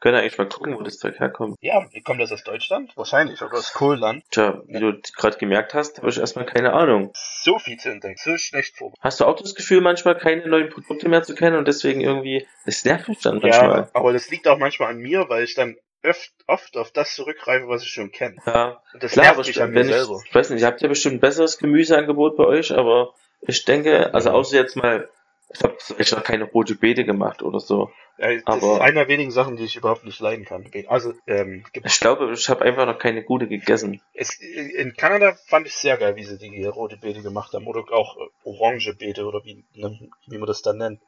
Können 0.00 0.16
eigentlich 0.16 0.38
mal 0.38 0.48
gucken, 0.48 0.78
wo 0.78 0.82
das 0.82 0.98
Zeug 0.98 1.18
herkommt. 1.20 1.58
Ja, 1.60 1.86
wie 1.92 2.00
kommt 2.00 2.22
das 2.22 2.32
aus 2.32 2.42
Deutschland? 2.42 2.96
Wahrscheinlich, 2.96 3.42
oder 3.42 3.58
aus 3.58 3.74
Kohlland. 3.74 4.24
Tja, 4.30 4.62
wie 4.66 4.80
du 4.80 4.98
gerade 5.14 5.36
gemerkt 5.36 5.74
hast, 5.74 5.98
habe 5.98 6.08
ich 6.08 6.18
erstmal 6.18 6.46
keine 6.46 6.72
Ahnung. 6.72 7.10
So 7.14 7.58
viel 7.58 7.76
zu 7.76 7.90
entdecken, 7.90 8.16
so 8.16 8.38
schlecht 8.38 8.78
vor. 8.78 8.94
Hast 9.00 9.20
du 9.20 9.26
auch 9.26 9.36
das 9.36 9.54
Gefühl, 9.54 9.82
manchmal 9.82 10.16
keine 10.16 10.48
neuen 10.48 10.70
Produkte 10.70 11.10
mehr 11.10 11.22
zu 11.22 11.34
kennen 11.34 11.58
und 11.58 11.68
deswegen 11.68 12.00
irgendwie, 12.00 12.46
es 12.64 12.82
nervt 12.86 13.08
mich 13.10 13.20
dann 13.20 13.40
manchmal. 13.42 13.80
Ja, 13.80 13.90
aber 13.92 14.14
das 14.14 14.30
liegt 14.30 14.48
auch 14.48 14.56
manchmal 14.56 14.88
an 14.88 15.00
mir, 15.00 15.28
weil 15.28 15.44
ich 15.44 15.54
dann 15.54 15.76
öft, 16.02 16.32
oft 16.46 16.78
auf 16.78 16.92
das 16.92 17.14
zurückgreife, 17.14 17.68
was 17.68 17.82
ich 17.82 17.90
schon 17.90 18.10
kenne. 18.10 18.36
Ja, 18.46 18.82
Und 18.94 19.02
das 19.02 19.12
klar, 19.12 19.26
nervt 19.26 19.38
mich 19.40 19.50
ich, 19.50 19.60
an 19.60 19.70
mir 19.70 19.82
ich, 19.82 19.88
selber. 19.88 20.18
ich 20.26 20.34
weiß 20.34 20.48
nicht, 20.48 20.62
ihr 20.62 20.66
habt 20.66 20.80
ja 20.80 20.88
bestimmt 20.88 21.16
ein 21.16 21.20
besseres 21.20 21.58
Gemüseangebot 21.58 22.38
bei 22.38 22.44
euch, 22.44 22.72
aber 22.72 23.12
ich 23.42 23.64
denke, 23.64 24.12
also 24.14 24.30
außer 24.30 24.56
jetzt 24.56 24.76
mal, 24.76 25.08
ich 25.52 25.62
habe 25.62 25.76
ich 25.98 26.12
noch 26.12 26.22
keine 26.22 26.44
rote 26.44 26.74
Beete 26.76 27.04
gemacht 27.04 27.42
oder 27.42 27.58
so. 27.60 27.90
Ja, 28.18 28.32
das 28.34 28.42
aber- 28.46 28.74
ist 28.74 28.80
einer 28.82 29.00
der 29.00 29.08
wenigen 29.08 29.30
Sachen, 29.30 29.56
die 29.56 29.64
ich 29.64 29.76
überhaupt 29.76 30.04
nicht 30.04 30.20
leiden 30.20 30.44
kann. 30.44 30.70
Also, 30.88 31.14
ähm, 31.26 31.64
Ich 31.84 32.00
glaube, 32.00 32.32
ich 32.32 32.48
habe 32.48 32.64
einfach 32.64 32.86
noch 32.86 32.98
keine 32.98 33.22
gute 33.24 33.48
gegessen. 33.48 34.00
es, 34.14 34.38
in 34.38 34.94
Kanada 34.94 35.36
fand 35.46 35.66
ich 35.66 35.74
sehr 35.74 35.96
geil, 35.96 36.16
wie 36.16 36.24
sie 36.24 36.38
die 36.38 36.64
rote 36.66 36.98
Beete 36.98 37.22
gemacht 37.22 37.52
haben. 37.54 37.66
Oder 37.66 37.80
auch 37.92 38.16
äh, 38.18 38.20
orange 38.44 38.94
Beete, 38.94 39.24
oder 39.24 39.42
wie, 39.44 39.64
ne, 39.74 39.98
wie 40.26 40.38
man 40.38 40.46
das 40.46 40.62
dann 40.62 40.76
nennt. 40.78 41.00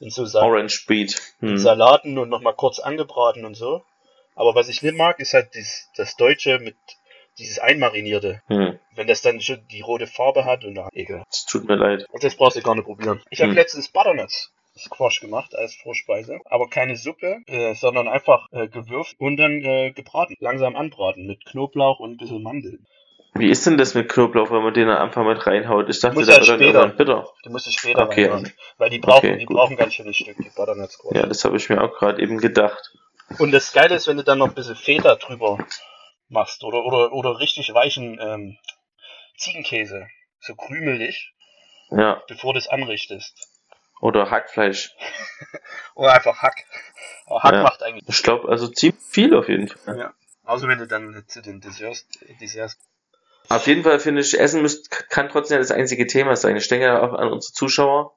In 0.00 0.10
so 0.10 0.24
Sa 0.24 0.42
Orange 0.42 0.86
Beet. 0.88 1.20
Hm. 1.40 1.56
Salaten 1.58 2.18
und 2.18 2.28
nochmal 2.30 2.54
kurz 2.54 2.80
angebraten 2.80 3.44
und 3.44 3.54
so. 3.54 3.84
Aber 4.34 4.54
was 4.56 4.68
ich 4.68 4.82
nicht 4.82 4.96
mag, 4.96 5.20
ist 5.20 5.34
halt 5.34 5.54
dies, 5.54 5.88
das 5.96 6.16
Deutsche 6.16 6.58
mit 6.58 6.74
dieses 7.38 7.58
Einmarinierte. 7.58 8.42
Hm. 8.48 8.78
Wenn 8.94 9.06
das 9.06 9.22
dann 9.22 9.40
schon 9.40 9.66
die 9.70 9.80
rote 9.80 10.06
Farbe 10.06 10.44
hat 10.44 10.64
und 10.64 10.74
na, 10.74 10.88
ekel. 10.92 11.22
Es 11.30 11.44
tut 11.46 11.66
mir 11.66 11.76
leid. 11.76 12.06
Und 12.10 12.22
das 12.24 12.36
brauchst 12.36 12.56
du 12.56 12.62
gar 12.62 12.74
nicht 12.74 12.84
probieren. 12.84 13.22
Ich 13.30 13.40
habe 13.40 13.50
Hm. 13.50 13.56
letztens 13.56 13.88
Butternuts 13.88 14.52
Squash 14.76 15.20
gemacht 15.20 15.54
als 15.54 15.74
Vorspeise, 15.76 16.40
aber 16.46 16.68
keine 16.68 16.96
Suppe, 16.96 17.38
äh, 17.46 17.74
sondern 17.76 18.08
einfach 18.08 18.46
äh, 18.50 18.66
gewürft 18.66 19.14
und 19.20 19.36
dann 19.36 19.62
äh, 19.62 19.92
gebraten. 19.92 20.34
Langsam 20.40 20.74
anbraten 20.74 21.26
mit 21.26 21.44
Knoblauch 21.46 22.00
und 22.00 22.12
ein 22.12 22.16
bisschen 22.16 22.42
Mandeln. 22.42 22.84
Wie 23.36 23.48
ist 23.50 23.66
denn 23.66 23.78
das 23.78 23.94
mit 23.94 24.08
Knoblauch, 24.08 24.50
wenn 24.50 24.62
man 24.62 24.74
den 24.74 24.88
am 24.88 24.96
Anfang 24.96 25.26
mit 25.26 25.44
reinhaut? 25.46 25.88
Ich 25.88 26.00
dachte, 26.00 26.24
der 26.24 26.36
wird 26.38 26.48
dann 26.48 26.60
irgendwann 26.60 26.96
bitter. 26.96 27.28
Die 27.44 27.48
musst 27.50 27.66
du 27.66 27.70
später 27.72 28.04
Okay. 28.04 28.26
reinhauen, 28.26 28.52
weil 28.78 28.90
die 28.90 28.98
brauchen, 28.98 29.28
Okay, 29.28 29.38
die 29.38 29.44
gut. 29.44 29.56
brauchen 29.56 29.76
ganz 29.76 29.94
schönes 29.94 30.16
Stück, 30.16 30.36
die 30.38 30.50
Butternut 30.54 30.90
Squash. 30.90 31.16
Ja, 31.16 31.26
das 31.26 31.44
habe 31.44 31.56
ich 31.56 31.68
mir 31.68 31.82
auch 31.82 31.92
gerade 31.98 32.20
eben 32.22 32.38
gedacht. 32.38 32.92
Und 33.38 33.52
das 33.52 33.72
Geile 33.72 33.94
ist, 33.96 34.06
wenn 34.06 34.16
du 34.16 34.24
dann 34.24 34.38
noch 34.38 34.48
ein 34.48 34.54
bisschen 34.54 34.76
Feta 34.76 35.14
drüber 35.16 35.58
machst 36.28 36.64
oder, 36.64 36.84
oder, 36.84 37.12
oder 37.12 37.38
richtig 37.38 37.72
weichen 37.74 38.18
ähm, 38.20 38.58
Ziegenkäse, 39.38 40.08
so 40.40 40.54
krümelig, 40.54 41.32
Ja. 41.90 42.22
bevor 42.28 42.52
du 42.52 42.58
es 42.58 42.68
anrichtest. 42.68 43.48
Oder 44.00 44.30
Hackfleisch. 44.30 44.92
Oder 45.94 46.12
einfach 46.12 46.36
Hack. 46.42 46.64
Aber 47.26 47.42
Hack 47.42 47.52
Ja. 47.54 47.62
macht 47.62 47.82
eigentlich. 47.82 48.04
Ich 48.08 48.22
glaube, 48.22 48.48
also 48.48 48.68
ziemlich 48.68 49.00
viel 49.02 49.34
auf 49.34 49.48
jeden 49.48 49.68
Fall. 49.68 49.98
Ja. 49.98 50.14
Außer 50.44 50.68
wenn 50.68 50.78
du 50.78 50.86
dann 50.86 51.24
zu 51.26 51.40
den 51.40 51.60
Desserts, 51.60 52.06
Desserts 52.40 52.76
Auf 53.48 53.66
jeden 53.66 53.82
Fall 53.82 53.98
finde 54.00 54.20
ich, 54.20 54.38
Essen 54.38 54.60
müsst, 54.62 54.90
kann 54.90 55.28
trotzdem 55.30 55.58
das 55.58 55.70
einzige 55.70 56.06
Thema 56.06 56.36
sein. 56.36 56.56
Ich 56.56 56.68
denke 56.68 56.86
ja 56.86 57.00
auch 57.00 57.14
an 57.14 57.32
unsere 57.32 57.52
Zuschauer. 57.54 58.16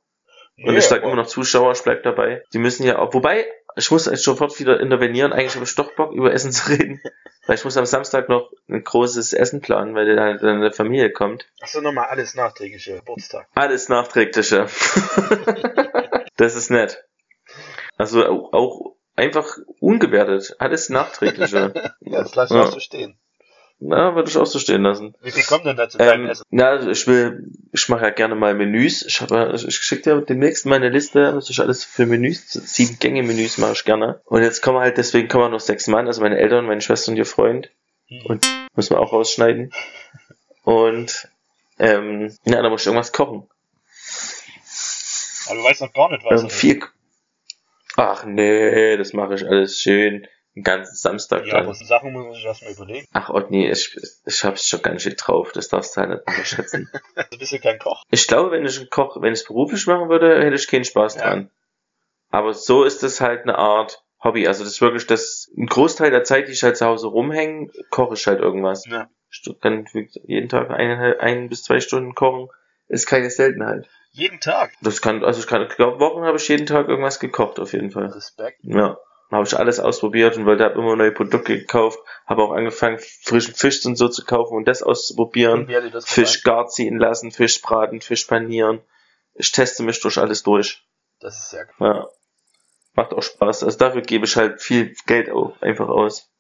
Und 0.58 0.74
Nee, 0.74 0.80
ich 0.80 0.86
sage 0.86 1.04
immer 1.06 1.16
noch 1.16 1.28
Zuschauer, 1.28 1.72
ich 1.72 1.84
bleib 1.84 2.04
dabei. 2.04 2.44
Die 2.52 2.58
müssen 2.58 2.84
ja 2.86 2.98
auch, 2.98 3.14
wobei, 3.14 3.46
ich 3.76 3.90
muss 3.92 4.08
jetzt 4.08 4.24
sofort 4.24 4.60
wieder 4.60 4.80
intervenieren. 4.80 5.32
Eigentlich 5.32 5.56
habe 5.56 5.66
ich 5.66 5.76
doch 5.76 5.96
Bock, 5.96 6.12
über 6.12 6.34
Essen 6.34 6.52
zu 6.52 6.70
reden. 6.70 7.02
Weil 7.48 7.56
ich 7.56 7.64
muss 7.64 7.78
am 7.78 7.86
Samstag 7.86 8.28
noch 8.30 8.52
ein 8.70 8.84
großes 8.84 9.34
Essen 9.34 9.62
planen, 9.62 9.96
weil 9.96 10.16
dann 10.16 10.40
eine 10.46 10.72
Familie 10.72 11.12
kommt. 11.12 11.48
Achso, 11.62 11.82
nochmal 11.82 12.08
alles 12.10 12.36
nachträgliche 12.36 12.96
Geburtstag. 12.96 13.48
Alles 13.56 13.88
Nachträgliche. 13.90 14.68
das 16.38 16.56
ist 16.56 16.70
nett. 16.70 17.04
Also 17.98 18.26
auch, 18.26 18.54
auch 18.54 18.96
einfach 19.16 19.58
ungewertet. 19.80 20.56
Alles 20.60 20.90
Nachträgliche. 20.90 21.74
Ja, 22.02 22.22
das 22.22 22.36
lasse 22.36 22.54
ich 22.54 22.60
Ja. 22.62 22.68
auch 22.68 22.74
so 22.74 22.80
stehen. 22.80 23.18
Na, 23.80 24.16
würde 24.16 24.30
ich 24.30 24.38
auch 24.38 24.46
so 24.48 24.58
stehen 24.58 24.82
lassen. 24.82 25.14
Wie 25.22 25.30
viel 25.30 25.44
kommt 25.44 25.66
denn 25.66 25.78
da 25.78 25.88
zu 25.88 26.00
deinem 26.00 26.24
Ähm, 26.26 26.30
Essen? 26.32 26.44
na, 26.50 26.70
also 26.70 26.90
ich 26.90 27.06
will, 27.06 27.52
ich 27.72 27.88
mache 27.90 28.06
ja 28.06 28.10
gerne 28.10 28.34
mal 28.36 28.56
Menüs. 28.56 29.06
Ich 29.06 29.22
habe, 29.22 29.54
ich 29.56 29.76
schicke 29.76 30.02
dir 30.02 30.22
demnächst 30.22 30.66
meine 30.66 30.90
Liste, 30.90 31.36
was 31.36 31.50
ich 31.52 31.60
alles 31.60 31.86
für 31.86 32.08
Menüs, 32.08 32.50
sieben 32.52 32.98
Gänge 33.00 33.22
Menüs 33.22 33.60
mache 33.60 33.74
ich 33.74 33.84
gerne. 33.86 34.20
Und 34.26 34.42
jetzt 34.42 34.62
kommen 34.62 34.80
halt, 34.80 34.98
deswegen 34.98 35.28
kommen 35.28 35.52
noch 35.52 35.60
sechs 35.60 35.86
Mann, 35.88 36.08
also 36.08 36.22
meine 36.22 36.38
Eltern, 36.40 36.66
meine 36.66 36.82
Schwester 36.82 37.12
und 37.12 37.18
ihr 37.18 37.26
Freund. 37.26 37.70
Hm. 38.08 38.26
und- 38.26 38.46
Müssen 38.76 38.96
wir 38.96 39.00
auch 39.00 39.12
rausschneiden. 39.14 39.72
Und 40.64 41.28
Ähm, 41.80 42.36
ja, 42.46 42.64
da 42.64 42.70
muss 42.70 42.82
ich 42.82 42.88
irgendwas 42.88 43.12
kochen. 43.14 43.48
Aber 45.46 45.56
du 45.56 45.64
weißt 45.64 45.82
noch 45.82 45.94
gar 45.94 46.10
nicht, 46.12 46.24
was. 46.26 46.42
Ähm, 46.42 46.50
viel. 46.50 46.84
Ach 47.96 48.26
nee, 48.26 48.98
das 48.98 49.14
mache 49.14 49.36
ich 49.36 49.46
alles 49.46 49.80
schön. 49.80 50.28
Den 50.58 50.64
ganzen 50.64 50.96
Samstag 50.96 51.46
ja, 51.46 51.62
dann. 51.62 51.72
so 51.72 51.86
Sachen 51.86 52.14
muss 52.14 52.26
man 52.26 52.34
sich 52.34 52.46
erstmal 52.46 52.72
überlegen. 52.72 53.08
Ach 53.14 53.30
Otni, 53.30 53.70
ich, 53.70 53.96
ich 54.26 54.44
hab's 54.44 54.68
schon 54.68 54.82
ganz 54.82 55.04
schön 55.04 55.14
drauf. 55.16 55.52
Das 55.52 55.68
darfst 55.68 55.96
du 55.96 56.02
halt 56.02 56.10
nicht 56.10 56.28
unterschätzen. 56.28 56.90
Du 57.32 57.38
bist 57.38 57.52
ja 57.52 57.60
kein 57.60 57.78
Koch. 57.78 58.04
ich 58.10 58.28
glaube, 58.28 58.50
wenn 58.52 58.66
ich 58.66 58.80
einen 58.80 58.90
Koch, 58.90 59.22
wenn 59.22 59.34
ich 59.34 59.42
es 59.42 59.46
beruflich 59.46 59.86
machen 59.86 60.10
würde, 60.10 60.44
hätte 60.44 60.56
ich 60.56 60.68
keinen 60.68 60.84
Spaß 60.84 61.16
Ja. 61.16 61.22
dran. 61.22 61.52
Aber 62.32 62.56
so 62.56 62.84
ist 62.86 63.04
es 63.04 63.22
halt 63.22 63.44
eine 63.44 63.56
Art 63.58 64.04
Hobby. 64.24 64.48
Also 64.48 64.64
das 64.64 64.74
ist 64.74 64.82
wirklich 64.82 65.06
das, 65.06 65.48
ein 65.56 65.68
Großteil 65.68 66.10
der 66.10 66.24
Zeit, 66.24 66.48
die 66.48 66.54
ich 66.54 66.64
halt 66.64 66.76
zu 66.76 66.88
Hause 66.88 67.08
rumhänge, 67.08 67.70
koche 67.92 68.16
ich 68.16 68.26
halt 68.26 68.40
irgendwas. 68.40 68.84
Ja. 68.88 69.10
Ich 69.30 69.44
kann 69.62 69.86
jeden 70.24 70.50
Tag 70.50 70.72
eineinhalb, 70.72 71.20
ein 71.20 71.50
bis 71.50 71.64
zwei 71.64 71.80
Stunden 71.82 72.16
kochen. 72.16 72.50
Ist 72.88 73.06
keine 73.06 73.30
Seltenheit. 73.30 73.88
Jeden 74.12 74.40
Tag. 74.40 74.72
Das 74.82 75.02
kann, 75.04 75.24
also 75.24 75.40
ich 75.40 75.46
kann, 75.46 75.62
ich 75.70 75.76
glaube, 75.76 76.00
Wochen 76.00 76.24
habe 76.24 76.38
ich 76.38 76.48
jeden 76.48 76.66
Tag 76.66 76.88
irgendwas 76.88 77.20
gekocht, 77.20 77.60
auf 77.60 77.74
jeden 77.74 77.92
Fall. 77.92 78.08
Respekt. 78.08 78.58
Ja. 78.64 78.98
Habe 79.30 79.46
ich 79.46 79.58
alles 79.58 79.80
ausprobiert 79.82 80.38
und 80.38 80.46
wollte, 80.46 80.64
habe 80.64 80.80
immer 80.80 80.96
neue 80.96 81.12
Produkte 81.12 81.58
gekauft, 81.58 82.00
habe 82.26 82.44
auch 82.44 82.52
angefangen, 82.52 82.98
frischen 83.24 83.54
Fisch 83.54 83.86
und 83.86 83.98
so 83.98 84.08
zu 84.08 84.24
kaufen 84.24 84.56
und 84.56 84.68
das 84.68 84.82
auszuprobieren. 84.82 85.66
Und 85.66 85.94
das 85.94 86.06
Fisch 86.10 86.44
gar 86.44 86.68
ziehen 86.68 86.98
lassen, 86.98 87.32
Fisch 87.32 87.62
braten, 87.62 88.00
Fisch 88.00 88.24
panieren. 88.26 88.80
Ich 89.34 89.52
teste 89.52 89.84
mich 89.84 90.00
durch 90.00 90.18
alles 90.18 90.44
durch. 90.44 90.84
Das 91.20 91.38
ist 91.38 91.50
sehr 91.50 91.68
cool. 91.80 91.88
Ja. 91.88 92.08
Macht 92.94 93.14
auch 93.14 93.22
Spaß. 93.22 93.64
Also 93.64 93.78
dafür 93.78 94.02
gebe 94.02 94.26
ich 94.26 94.36
halt 94.38 94.62
viel 94.62 94.96
Geld 95.06 95.30
auch 95.30 95.62
einfach 95.62 95.90
aus. 95.90 96.32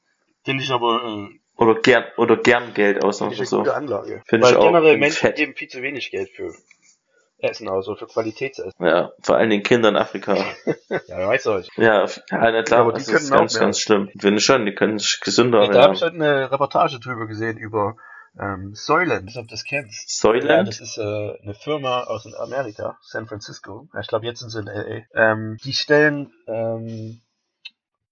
Finde 0.45 0.63
ich 0.63 0.71
aber 0.71 1.03
äh, 1.29 1.39
Oder 1.61 1.75
gern, 1.81 2.05
oder 2.15 2.37
gern 2.37 2.73
Geld 2.73 3.03
aus. 3.03 3.17
finde 3.19 3.33
ich 3.33 3.39
eine 3.41 3.47
so. 3.47 3.57
gute 3.59 3.75
Anlage. 3.75 4.23
Finde 4.27 4.45
Weil 4.47 4.53
ich 4.53 4.57
auch. 4.59 4.65
generell 4.65 4.97
Menschen 4.97 5.17
fett. 5.19 5.35
geben 5.35 5.53
viel 5.55 5.67
zu 5.67 5.81
wenig 5.81 6.09
Geld 6.09 6.29
für 6.29 6.55
Essen 7.39 7.69
aus, 7.69 7.87
oder 7.87 7.97
für 7.97 8.07
Qualitätsessen. 8.07 8.73
Ja, 8.83 9.11
vor 9.21 9.37
allen 9.37 9.49
Dingen 9.49 9.63
Kinder 9.63 9.89
in 9.89 9.95
Afrika. 9.95 10.35
Ja, 11.07 11.27
weißt 11.27 11.45
du 11.45 11.51
euch. 11.51 11.69
Ja, 11.77 12.05
ja 12.05 12.11
na 12.29 12.63
klar, 12.63 12.85
Ja, 12.85 12.91
das 12.91 13.07
ist 13.07 13.29
ganz, 13.29 13.53
mehr. 13.53 13.61
ganz 13.61 13.79
schlimm. 13.79 14.09
Finde 14.19 14.37
ich 14.39 14.45
schon, 14.45 14.65
die 14.65 14.73
können 14.73 14.99
sich 14.99 15.19
gesünder 15.21 15.61
Nee, 15.61 15.73
da 15.73 15.83
habe 15.83 15.93
ich 15.93 16.01
heute 16.01 16.15
eine 16.15 16.51
Reportage 16.51 16.99
drüber 16.99 17.27
gesehen 17.27 17.57
über 17.57 17.95
ähm, 18.39 18.73
Soylent, 18.73 19.35
ob 19.37 19.47
du 19.47 19.51
das 19.51 19.63
kennst. 19.63 20.23
Ja, 20.23 20.31
Soylent? 20.31 20.67
das 20.67 20.79
ist 20.79 20.97
äh, 20.97 21.01
eine 21.01 21.53
Firma 21.53 22.03
aus 22.03 22.31
Amerika, 22.35 22.97
San 23.01 23.27
Francisco. 23.27 23.87
Ja, 23.93 23.99
ich 23.99 24.07
glaube, 24.07 24.25
jetzt 24.25 24.39
sind 24.39 24.49
sie 24.49 24.59
in 24.59 24.65
LA. 24.65 25.03
Ähm, 25.13 25.57
die 25.63 25.73
stellen 25.73 26.31
ähm, 26.47 27.21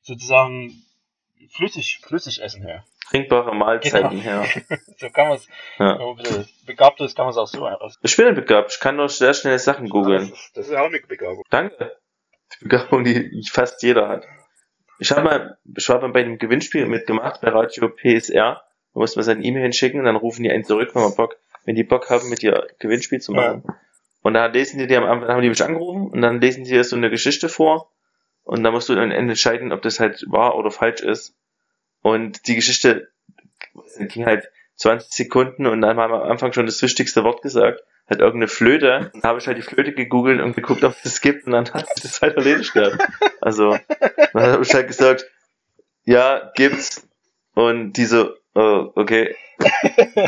sozusagen 0.01 0.83
flüssig, 1.49 2.01
Flüssigessen 2.03 2.61
her. 2.61 2.83
Trinkbare 3.09 3.53
Mahlzeiten 3.55 4.09
Genau. 4.21 4.21
her. 4.21 4.45
So 4.97 5.09
kann 5.09 5.27
man 5.29 5.37
es, 5.37 5.47
Ja. 5.77 5.99
begabt 6.65 7.01
ist, 7.01 7.15
kann 7.15 7.25
man 7.25 7.31
es 7.31 7.37
auch 7.37 7.47
so 7.47 7.67
aus. 7.67 7.97
Ich 8.01 8.15
bin 8.17 8.33
begabt, 8.33 8.71
ich 8.73 8.79
kann 8.79 8.97
doch 8.97 9.09
sehr 9.09 9.33
schnell 9.33 9.59
Sachen 9.59 9.89
googeln. 9.89 10.29
Das 10.29 10.39
ist, 10.39 10.57
das 10.57 10.67
ist 10.69 10.75
auch 10.75 10.85
eine 10.85 10.99
Begabung. 10.99 11.43
Danke. 11.49 11.95
Die 12.59 12.63
Begabung, 12.63 13.03
die 13.03 13.43
fast 13.51 13.83
jeder 13.83 14.07
hat. 14.07 14.25
Ich 14.99 15.11
habe 15.11 15.23
mal, 15.23 15.57
ich 15.77 15.89
war 15.89 15.99
mal 16.01 16.11
bei 16.11 16.21
einem 16.21 16.37
Gewinnspiel 16.37 16.85
mitgemacht, 16.85 17.41
bei 17.41 17.49
Radio 17.49 17.89
PSR. 17.89 18.63
Da 18.93 18.99
muss 18.99 19.15
man 19.15 19.23
seine 19.25 19.43
E-Mail 19.43 19.63
hinschicken 19.63 19.99
und 19.99 20.05
dann 20.05 20.15
rufen 20.15 20.43
die 20.43 20.51
einen 20.51 20.63
zurück, 20.63 20.91
wenn 20.95 21.01
man 21.03 21.15
Bock, 21.15 21.35
wenn 21.65 21.75
die 21.75 21.83
Bock 21.83 22.09
haben, 22.09 22.29
mit 22.29 22.41
dir 22.41 22.67
Gewinnspiel 22.79 23.19
zu 23.19 23.33
machen. 23.33 23.63
Und 24.21 24.33
da 24.33 24.45
lesen 24.47 24.79
die 24.79 24.87
dir 24.87 24.99
am 24.99 25.03
Anfang, 25.09 25.29
haben 25.29 25.41
die 25.41 25.49
mich 25.49 25.63
angerufen 25.63 26.07
und 26.09 26.21
dann 26.21 26.39
lesen 26.39 26.63
die 26.63 26.71
dir 26.71 26.83
so 26.83 26.95
eine 26.95 27.09
Geschichte 27.09 27.49
vor 27.49 27.91
und 28.43 28.63
da 28.63 28.71
musst 28.71 28.87
du 28.89 28.95
dann 28.95 29.11
entscheiden, 29.11 29.71
ob 29.73 29.81
das 29.81 29.99
halt 29.99 30.23
wahr 30.29 30.55
oder 30.55 30.71
falsch 30.71 31.01
ist. 31.01 31.35
Und 32.05 32.47
die 32.47 32.53
Geschichte 32.53 33.09
ging 33.97 34.27
halt 34.27 34.47
20 34.75 35.11
Sekunden 35.11 35.65
und 35.65 35.81
dann 35.81 35.97
haben 35.97 36.11
wir 36.11 36.21
am 36.21 36.29
Anfang 36.29 36.53
schon 36.53 36.67
das 36.67 36.79
wichtigste 36.83 37.23
Wort 37.23 37.41
gesagt. 37.41 37.81
Halt 38.07 38.19
irgendeine 38.19 38.47
Flöte. 38.47 39.09
Dann 39.13 39.23
habe 39.23 39.39
ich 39.39 39.47
halt 39.47 39.57
die 39.57 39.63
Flöte 39.63 39.91
gegoogelt 39.91 40.39
und 40.39 40.55
geguckt, 40.55 40.83
ob 40.83 40.95
es 41.03 41.19
gibt 41.19 41.47
und 41.47 41.53
dann 41.53 41.73
hat 41.73 41.87
sich 41.95 42.03
das 42.03 42.21
halt 42.21 42.35
erledigt 42.37 42.73
gehabt. 42.73 42.97
Also, 43.41 43.75
dann 44.33 44.43
habe 44.43 44.61
ich 44.63 44.71
halt 44.75 44.85
gesagt, 44.87 45.25
ja, 46.03 46.51
gibt's. 46.53 47.07
Und 47.55 47.93
die 47.93 48.05
so, 48.05 48.35
oh, 48.53 48.91
okay. 48.93 49.35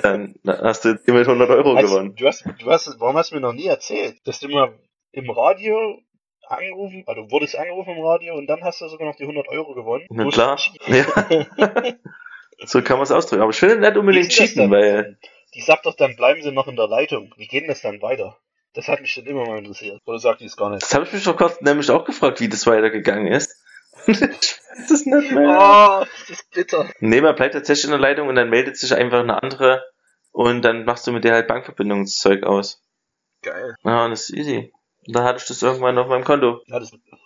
Dann 0.02 0.34
hast 0.48 0.84
du 0.84 0.90
jetzt 0.90 1.08
mit 1.08 1.28
100 1.28 1.48
Euro 1.52 1.76
Hast- 1.76 1.84
gewonnen. 1.84 2.16
Du 2.16 2.26
hast, 2.26 2.44
du 2.58 2.72
hast, 2.72 3.00
warum 3.00 3.18
hast 3.18 3.30
du 3.30 3.36
mir 3.36 3.42
noch 3.42 3.54
nie 3.54 3.68
erzählt, 3.68 4.18
dass 4.26 4.40
du 4.40 4.48
mal 4.48 4.74
im 5.12 5.30
Radio 5.30 6.02
angerufen, 6.50 7.04
also 7.06 7.24
du 7.24 7.32
wurdest 7.32 7.58
angerufen 7.58 7.96
im 7.98 8.04
Radio 8.04 8.36
und 8.36 8.48
dann 8.48 8.64
hast 8.64 8.82
du 8.82 8.88
sogar 8.88 9.08
noch 9.08 9.16
die 9.16 9.24
100 9.24 9.48
Euro 9.50 9.74
gewonnen. 9.74 10.06
Na 10.10 10.30
klar. 10.30 10.60
Ja. 10.88 11.06
so 12.66 12.82
kann 12.82 12.98
man 12.98 13.04
es 13.04 13.12
ausdrücken. 13.12 13.42
Aber 13.42 13.52
ich 13.52 13.62
will 13.62 13.78
nicht 13.80 13.98
unbedingt 13.98 14.30
cheaten, 14.30 14.64
dann? 14.64 14.72
weil 14.72 15.18
Die 15.54 15.62
sagt 15.62 15.86
doch 15.86 15.96
dann, 15.96 16.16
bleiben 16.16 16.42
Sie 16.42 16.52
noch 16.52 16.68
in 16.68 16.76
der 16.76 16.88
Leitung. 16.88 17.34
Wie 17.38 17.48
geht 17.48 17.64
denn 17.64 17.70
das 17.70 17.82
dann 17.82 18.02
weiter? 18.02 18.38
Das 18.74 18.88
hat 18.88 19.02
mich 19.02 19.12
schon 19.12 19.26
immer 19.26 19.46
mal 19.46 19.58
interessiert. 19.58 20.02
Oder 20.06 20.20
sagt 20.20 20.42
die 20.42 20.46
es 20.46 20.56
gar 20.56 20.70
nicht? 20.70 20.84
das 20.84 20.94
habe 20.94 21.06
ich 21.06 21.14
mich 21.14 21.24
vor 21.24 21.36
kurzem 21.36 21.66
nämlich 21.66 21.90
auch 21.90 22.06
gefragt, 22.06 22.40
wie 22.40 22.50
das 22.50 22.68
weitergegangen 22.68 23.28
ist. 23.28 23.56
Ich 24.08 24.22
weiß 24.22 24.92
es 24.92 25.06
nicht 25.08 25.32
mehr. 25.32 25.58
Oh, 25.60 26.06
das 26.06 26.30
ist 26.30 26.52
bitter. 26.52 26.88
Nee, 27.00 27.20
man 27.20 27.36
bleibt 27.36 27.56
tatsächlich 27.56 27.86
in 27.86 27.90
der 27.90 28.00
Leitung 28.00 28.28
und 28.28 28.36
dann 28.36 28.52
meldet 28.52 28.78
sich 28.78 28.94
einfach 28.94 29.22
eine 29.22 29.42
andere 29.42 29.84
und 30.32 30.62
dann 30.62 30.86
machst 30.86 31.08
du 31.08 31.12
mit 31.12 31.24
der 31.24 31.34
halt 31.34 31.48
Bankverbindungszeug 31.48 32.44
aus. 32.44 32.84
Geil. 33.42 33.76
Ja, 33.84 34.06
und 34.06 34.12
das 34.12 34.30
ist 34.30 34.38
easy. 34.38 34.72
Und 35.08 35.16
dann 35.16 35.24
hatte 35.24 35.40
ich 35.40 35.48
das 35.48 35.62
irgendwann 35.62 35.98
auf 35.98 36.08
meinem 36.08 36.26
Konto. 36.26 36.62
Ja, 36.68 36.82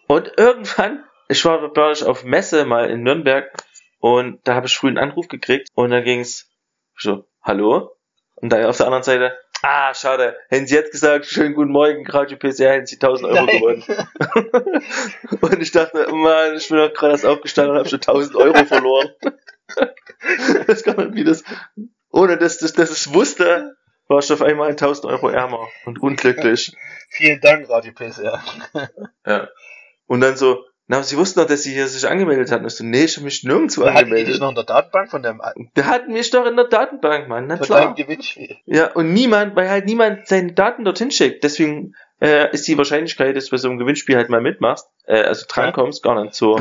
Und 0.07 0.31
irgendwann, 0.37 1.03
ich 1.27 1.43
war, 1.45 1.73
glaube 1.73 1.93
ich, 1.93 2.03
auf 2.03 2.23
Messe 2.23 2.63
mal 2.65 2.89
in 2.89 3.01
Nürnberg 3.01 3.51
und 3.99 4.39
da 4.43 4.53
habe 4.53 4.67
ich 4.67 4.75
früh 4.75 4.87
einen 4.87 4.99
Anruf 4.99 5.27
gekriegt 5.27 5.69
und 5.73 5.89
dann 5.89 6.03
ging's 6.03 6.49
so, 6.95 7.25
hallo? 7.41 7.95
Und 8.35 8.51
da 8.51 8.69
auf 8.69 8.77
der 8.77 8.85
anderen 8.85 9.03
Seite, 9.03 9.35
ah, 9.63 9.93
schade, 9.95 10.37
hätten 10.49 10.67
Sie 10.67 10.75
jetzt 10.75 10.91
gesagt, 10.91 11.25
schönen 11.25 11.55
guten 11.55 11.71
Morgen, 11.71 12.05
Radio 12.07 12.37
PCR, 12.37 12.73
hätten 12.73 12.85
Sie 12.85 12.95
1000 12.95 13.31
Euro 13.31 13.45
gewonnen. 13.47 13.83
Und 15.41 15.61
ich 15.61 15.71
dachte, 15.71 16.07
Mann, 16.11 16.55
ich 16.55 16.69
bin 16.69 16.77
doch 16.77 16.93
gerade 16.93 17.13
erst 17.13 17.25
aufgestanden 17.25 17.73
und 17.73 17.79
habe 17.79 17.89
schon 17.89 17.99
1000 17.99 18.35
Euro 18.35 18.65
verloren. 18.65 19.09
das 20.67 20.83
kann 20.83 20.95
man 20.97 21.15
wie 21.15 21.23
das, 21.23 21.43
ohne 22.11 22.37
dass, 22.37 22.57
dass, 22.57 22.73
dass 22.73 22.91
ich 22.91 22.97
es 22.97 23.13
wusste, 23.13 23.75
war 24.11 24.19
ich 24.19 24.31
auf 24.31 24.41
einmal 24.41 24.69
1000 24.69 25.05
Euro 25.11 25.29
ärmer 25.29 25.67
und 25.85 26.01
unglücklich. 26.01 26.75
Vielen 27.09 27.41
Dank, 27.41 27.69
Radio 27.69 27.93
PCR. 27.93 28.43
Ja. 29.25 29.47
Und 30.07 30.21
dann 30.21 30.35
so, 30.35 30.63
na, 30.87 31.03
sie 31.03 31.15
wussten 31.17 31.39
doch, 31.39 31.47
dass 31.47 31.63
sie 31.63 31.71
hier 31.73 31.87
sich 31.87 32.07
angemeldet 32.07 32.51
hatten. 32.51 32.65
Ich 32.65 32.73
so, 32.73 32.83
nee, 32.83 33.05
ich 33.05 33.15
habe 33.15 33.23
mich 33.25 33.43
nirgendwo 33.43 33.85
Hatten 33.85 33.95
die 33.95 34.25
dich 34.25 34.41
angemeldet. 34.41 34.41
noch 34.41 34.49
in 34.49 34.55
der 34.55 34.63
Datenbank 34.65 35.09
von 35.09 35.23
deinem, 35.23 35.41
Der 35.75 35.87
hatten 35.87 36.11
mich 36.11 36.29
doch 36.31 36.45
in 36.45 36.55
der 36.57 36.65
Datenbank, 36.65 37.29
Mann, 37.29 37.47
na 37.47 37.57
von 37.57 37.65
klar. 37.65 37.95
Gewinnspiel? 37.95 38.57
Ja, 38.65 38.91
und 38.91 39.13
niemand, 39.13 39.55
weil 39.55 39.69
halt 39.69 39.85
niemand 39.85 40.27
seine 40.27 40.51
Daten 40.53 40.83
dorthin 40.83 41.11
schickt. 41.11 41.43
Deswegen 41.45 41.93
äh, 42.19 42.51
ist 42.51 42.67
die 42.67 42.77
Wahrscheinlichkeit, 42.77 43.35
dass 43.37 43.45
du 43.45 43.51
bei 43.51 43.57
so 43.57 43.69
einem 43.69 43.77
Gewinnspiel 43.77 44.17
halt 44.17 44.29
mal 44.29 44.41
mitmachst, 44.41 44.87
äh, 45.05 45.21
also 45.21 45.45
drankommst, 45.47 46.03
gar 46.03 46.21
nicht 46.21 46.35
so, 46.35 46.59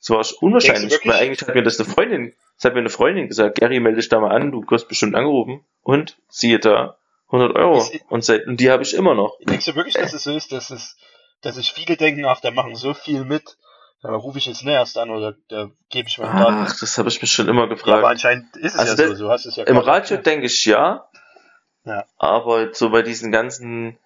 so 0.00 0.14
Denkst 0.14 0.32
unwahrscheinlich. 0.40 0.98
du? 1.00 1.08
Weil 1.08 1.16
eigentlich 1.20 1.42
hat 1.46 1.54
mir 1.54 1.62
das 1.62 1.78
eine 1.78 1.88
Freundin, 1.88 2.34
das 2.56 2.64
hat 2.64 2.74
mir 2.74 2.80
eine 2.80 2.90
Freundin 2.90 3.28
gesagt, 3.28 3.58
Gary, 3.60 3.78
melde 3.80 4.00
dich 4.00 4.08
da 4.08 4.18
mal 4.18 4.32
an, 4.34 4.50
du 4.50 4.64
wirst 4.68 4.88
bestimmt 4.88 5.14
angerufen. 5.14 5.64
Und 5.82 6.16
siehe 6.28 6.58
da, 6.58 6.96
100 7.26 7.54
Euro. 7.54 7.78
Ist- 7.78 7.92
Und, 8.08 8.24
seit, 8.24 8.46
und 8.46 8.58
die 8.58 8.70
habe 8.70 8.82
ich 8.82 8.94
immer 8.94 9.14
noch. 9.14 9.36
Denkst 9.40 9.66
du 9.66 9.74
wirklich, 9.76 9.94
dass 9.94 10.12
es 10.12 10.24
so 10.24 10.32
ist, 10.34 10.50
dass 10.52 10.70
es, 10.70 10.96
dass 11.42 11.54
sich 11.54 11.72
viele 11.72 11.96
denken, 11.96 12.24
ach, 12.24 12.40
da 12.40 12.50
machen 12.50 12.74
so 12.74 12.92
viel 12.94 13.24
mit, 13.24 13.56
da 14.02 14.10
rufe 14.14 14.38
ich 14.38 14.46
jetzt 14.46 14.64
nicht 14.64 14.72
erst 14.74 14.96
an 14.98 15.10
oder 15.10 15.34
da 15.48 15.70
gebe 15.90 16.08
ich 16.08 16.18
meine 16.18 16.32
Daten. 16.40 16.64
Ach, 16.66 16.80
das 16.80 16.96
habe 16.98 17.08
ich 17.10 17.20
mich 17.20 17.30
schon 17.30 17.48
immer 17.48 17.60
ja, 17.60 17.66
aber 17.66 17.74
gefragt. 17.76 18.04
anscheinend 18.04 18.56
ist 18.56 18.74
es 18.74 18.78
Also 18.80 18.92
ja 19.02 19.08
das- 19.08 19.18
so, 19.18 19.26
so 19.26 19.30
hast 19.30 19.44
du 19.44 19.50
es 19.50 19.56
ja 19.56 19.64
Im 19.64 19.76
Radio 19.78 20.16
denke 20.16 20.46
ich 20.46 20.64
ja. 20.64 21.06
Ja. 21.84 22.04
Aber 22.18 22.72
so 22.74 22.90
bei 22.90 23.02
diesen 23.02 23.30
ganzen 23.32 23.98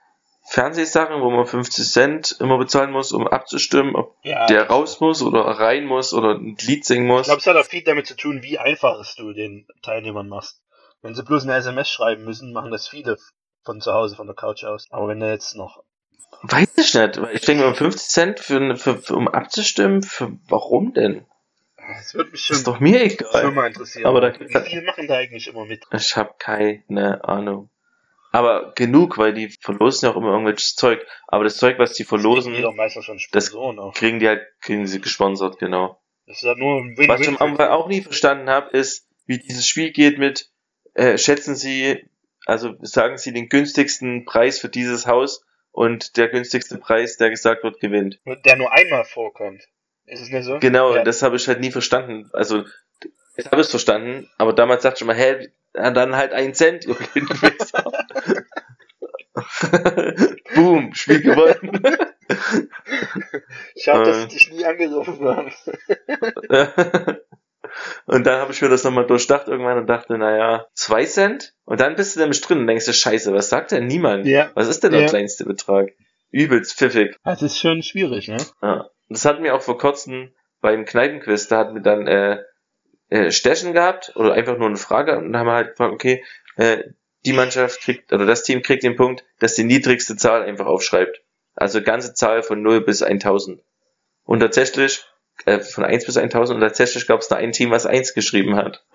Fernsehsachen, 0.46 1.20
wo 1.22 1.30
man 1.30 1.46
50 1.46 1.90
Cent 1.90 2.36
immer 2.40 2.58
bezahlen 2.58 2.90
muss, 2.90 3.12
um 3.12 3.26
abzustimmen, 3.26 3.96
ob 3.96 4.16
Ja, 4.22 4.46
der 4.46 4.68
raus 4.68 5.00
muss 5.00 5.22
oder 5.22 5.40
rein 5.42 5.86
muss 5.86 6.12
oder 6.12 6.34
ein 6.34 6.56
Lied 6.60 6.84
singen 6.84 7.06
ich 7.06 7.08
muss. 7.12 7.24
glaube, 7.26 7.40
es 7.40 7.46
hat 7.46 7.56
auch 7.56 7.64
viel 7.64 7.82
damit 7.82 8.06
zu 8.06 8.14
tun, 8.16 8.42
wie 8.42 8.58
einfach 8.58 9.00
es 9.00 9.14
du 9.14 9.32
den 9.32 9.66
Teilnehmern 9.82 10.28
machst. 10.28 10.60
Wenn 11.02 11.14
sie 11.14 11.22
bloß 11.22 11.44
eine 11.44 11.54
SMS 11.54 11.88
schreiben 11.90 12.24
müssen, 12.24 12.52
machen 12.52 12.70
das 12.70 12.88
viele 12.88 13.16
von 13.64 13.80
zu 13.80 13.92
Hause, 13.92 14.16
von 14.16 14.26
der 14.26 14.36
Couch 14.36 14.64
aus. 14.64 14.86
Aber 14.90 15.08
wenn 15.08 15.20
du 15.20 15.28
jetzt 15.30 15.56
noch, 15.56 15.82
Weiß 16.42 16.76
ich 16.76 16.94
nicht, 16.94 17.16
ich 17.32 17.40
denke 17.42 17.64
mal 17.64 17.74
50 17.74 18.08
Cent 18.08 18.40
für, 18.40 18.76
für, 18.76 18.98
für 18.98 19.14
um 19.16 19.28
abzustimmen, 19.28 20.02
für 20.02 20.32
warum 20.48 20.92
denn? 20.92 21.24
das 21.76 22.14
würde 22.14 22.30
mich 22.30 22.42
schon, 22.44 22.56
ist 22.56 22.66
doch 22.66 22.80
mir 22.80 22.98
schon 22.98 23.10
egal. 23.10 23.50
mal 23.52 23.66
interessieren. 23.66 24.06
Aber 24.06 24.20
da- 24.20 24.38
wie 24.38 24.48
viel 24.70 24.82
machen 24.82 25.06
da 25.08 25.16
eigentlich 25.16 25.46
immer 25.48 25.64
mit? 25.64 25.84
Ich 25.92 26.16
habe 26.16 26.34
keine 26.38 27.24
Ahnung. 27.24 27.70
Aber 28.34 28.72
genug, 28.74 29.16
weil 29.16 29.32
die 29.32 29.48
verlosen 29.60 30.06
ja 30.06 30.12
auch 30.12 30.16
immer 30.16 30.30
irgendwelches 30.32 30.74
Zeug. 30.74 31.06
Aber 31.28 31.44
das 31.44 31.56
Zeug, 31.56 31.78
was 31.78 31.92
die 31.92 32.02
Das 32.02 32.08
kriegen 32.10 32.20
verlosen, 32.22 32.54
die 32.54 32.62
meistens 32.74 33.04
schon 33.04 33.20
das- 33.30 33.46
Sponsoren 33.46 33.78
auch. 33.78 33.94
kriegen 33.94 34.18
die 34.18 34.26
halt, 34.26 34.42
kriegen 34.60 34.86
sie 34.88 35.00
gesponsert, 35.00 35.58
genau. 35.58 36.00
Das 36.26 36.38
ist 36.38 36.42
ja 36.42 36.54
nur 36.56 36.80
ein 36.80 36.96
Was 37.06 37.20
ich 37.20 37.28
am. 37.28 37.36
Anfang 37.38 37.68
auch 37.68 37.86
nie 37.86 38.00
verstanden 38.02 38.50
habe, 38.50 38.76
ist, 38.76 39.06
wie 39.26 39.38
dieses 39.38 39.66
Spiel 39.68 39.92
geht 39.92 40.18
mit, 40.18 40.50
äh, 40.94 41.16
schätzen 41.16 41.54
Sie, 41.54 42.08
also 42.46 42.74
sagen 42.80 43.18
Sie 43.18 43.32
den 43.32 43.48
günstigsten 43.48 44.24
Preis 44.24 44.58
für 44.58 44.68
dieses 44.68 45.06
Haus 45.06 45.44
und 45.70 46.16
der 46.16 46.28
günstigste 46.28 46.78
Preis, 46.78 47.16
der 47.16 47.30
gesagt 47.30 47.62
wird, 47.62 47.78
gewinnt. 47.78 48.18
Der 48.44 48.56
nur 48.56 48.72
einmal 48.72 49.04
vorkommt. 49.04 49.62
Ist 50.06 50.22
es 50.22 50.28
nicht 50.30 50.44
so? 50.44 50.58
Genau, 50.58 50.96
Ja. 50.96 51.04
das 51.04 51.22
habe 51.22 51.36
ich 51.36 51.46
halt 51.46 51.60
nie 51.60 51.70
verstanden. 51.70 52.30
Also, 52.32 52.64
ich 53.36 53.46
habe 53.46 53.60
es 53.60 53.70
verstanden, 53.70 54.28
aber 54.38 54.52
damals 54.52 54.82
dachte 54.82 54.98
ich 55.02 55.06
mal, 55.06 55.16
hä, 55.16 55.48
dann 55.72 56.14
halt 56.16 56.32
ein 56.32 56.54
Cent. 56.54 56.86
Boom, 60.54 60.94
Spiel 60.94 61.20
gewonnen. 61.22 61.80
Schade, 63.76 64.04
dass 64.04 64.16
Äh. 64.16 64.26
ich 64.26 64.28
dich 64.28 64.52
nie 64.52 64.64
angerufen 64.64 65.28
habe. 65.28 65.50
und 68.06 68.26
dann 68.26 68.40
habe 68.40 68.52
ich 68.52 68.62
mir 68.62 68.68
das 68.68 68.84
nochmal 68.84 69.06
durchdacht 69.06 69.48
irgendwann 69.48 69.78
und 69.78 69.86
dachte, 69.86 70.16
naja, 70.18 70.66
zwei 70.74 71.04
Cent? 71.04 71.54
Und 71.64 71.80
dann 71.80 71.96
bist 71.96 72.16
du 72.16 72.20
nämlich 72.20 72.40
drin 72.40 72.58
und 72.60 72.66
denkst 72.66 72.84
dir, 72.86 72.92
scheiße, 72.92 73.32
was 73.32 73.48
sagt 73.48 73.72
denn 73.72 73.86
niemand? 73.86 74.26
Ja. 74.26 74.50
Was 74.54 74.68
ist 74.68 74.82
denn 74.84 74.92
der 74.92 75.02
Ja. 75.02 75.08
kleinste 75.08 75.44
Betrag? 75.44 75.92
Übelst 76.30 76.76
pfiffig. 76.76 77.16
Das 77.24 77.42
ist 77.42 77.58
schon 77.58 77.82
schwierig, 77.82 78.28
ne? 78.28 78.38
Ja. 78.62 78.88
Das 79.08 79.24
hatten 79.24 79.44
wir 79.44 79.54
auch 79.54 79.62
vor 79.62 79.78
kurzem 79.78 80.34
beim 80.60 80.84
Kneipenquiz, 80.84 81.46
da 81.48 81.58
hatten 81.58 81.74
wir 81.74 81.82
dann 81.82 82.06
äh, 82.06 82.38
äh, 83.10 83.30
Stechen 83.30 83.72
gehabt 83.74 84.12
oder 84.16 84.32
einfach 84.32 84.56
nur 84.56 84.66
eine 84.68 84.78
Frage 84.78 85.16
und 85.18 85.32
dann 85.32 85.40
haben 85.40 85.46
wir 85.46 85.52
halt 85.54 85.70
gefragt, 85.70 85.92
okay, 85.92 86.24
äh, 86.56 86.82
die 87.26 87.32
Mannschaft 87.32 87.80
kriegt, 87.80 88.12
oder 88.12 88.26
das 88.26 88.42
Team 88.42 88.62
kriegt 88.62 88.82
den 88.82 88.96
Punkt, 88.96 89.24
dass 89.40 89.54
die 89.54 89.64
niedrigste 89.64 90.16
Zahl 90.16 90.42
einfach 90.42 90.66
aufschreibt. 90.66 91.20
Also 91.54 91.82
ganze 91.82 92.14
Zahl 92.14 92.42
von 92.42 92.62
0 92.62 92.80
bis 92.82 93.02
1000. 93.02 93.60
Und 94.24 94.40
tatsächlich, 94.40 95.04
äh, 95.46 95.60
von 95.60 95.84
1 95.84 96.04
bis 96.06 96.16
1000 96.16 96.56
und 96.56 96.60
tatsächlich 96.62 97.06
gab 97.06 97.20
es 97.20 97.28
da 97.28 97.36
ein 97.36 97.52
Team, 97.52 97.70
was 97.70 97.86
1 97.86 98.14
geschrieben 98.14 98.56
hat. 98.56 98.84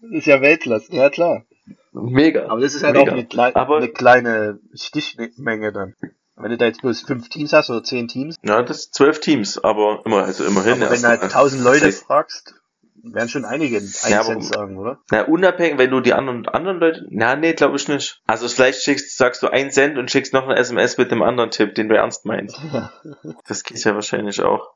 Das 0.00 0.18
ist 0.20 0.26
ja 0.26 0.40
Weltklasse, 0.40 0.92
ja 0.94 1.10
klar. 1.10 1.44
Mega. 1.92 2.46
Aber 2.48 2.60
das 2.60 2.74
ist 2.74 2.82
halt 2.84 2.94
Mega. 2.96 3.10
auch 3.10 3.16
eine, 3.16 3.26
klei 3.26 3.54
Aber- 3.56 3.78
eine 3.78 3.88
kleine 3.88 4.60
Stichmenge 4.74 5.72
dann. 5.72 5.94
Wenn 6.36 6.50
du 6.50 6.58
da 6.58 6.66
jetzt 6.66 6.82
bloß 6.82 7.00
fünf 7.02 7.28
Teams 7.30 7.52
hast 7.54 7.70
oder 7.70 7.82
zehn 7.82 8.08
Teams, 8.08 8.36
Ja, 8.42 8.62
das 8.62 8.82
sind 8.84 8.94
zwölf 8.94 9.20
Teams, 9.20 9.58
aber 9.58 10.02
immer, 10.04 10.22
also 10.24 10.44
immerhin. 10.44 10.82
aber 10.82 10.92
wenn 10.92 11.00
du 11.00 11.08
halt 11.08 11.32
tausend 11.32 11.64
Leute 11.64 11.90
fragst, 11.92 12.54
werden 13.14 13.28
schon 13.28 13.44
einige 13.44 13.78
einen 13.78 13.92
Ja, 14.08 14.22
sagen, 14.22 14.78
oder? 14.78 15.00
Na, 15.10 15.22
unabhängig, 15.22 15.78
wenn 15.78 15.90
du 15.90 16.00
die 16.00 16.12
anderen, 16.12 16.48
anderen 16.48 16.78
Leute, 16.78 17.06
na, 17.10 17.36
nee, 17.36 17.52
glaube 17.52 17.76
ich 17.76 17.88
nicht. 17.88 18.22
Also 18.26 18.48
vielleicht 18.48 18.82
schickst, 18.82 19.16
sagst 19.16 19.42
du 19.42 19.48
einen 19.48 19.70
Cent 19.70 19.98
und 19.98 20.10
schickst 20.10 20.32
noch 20.32 20.44
eine 20.44 20.56
SMS 20.56 20.98
mit 20.98 21.10
dem 21.10 21.22
anderen 21.22 21.50
Tipp, 21.50 21.74
den 21.74 21.88
du 21.88 21.96
ernst 21.96 22.24
meinst. 22.24 22.60
Das 23.46 23.62
geht 23.62 23.82
ja 23.84 23.94
wahrscheinlich 23.94 24.42
auch. 24.42 24.72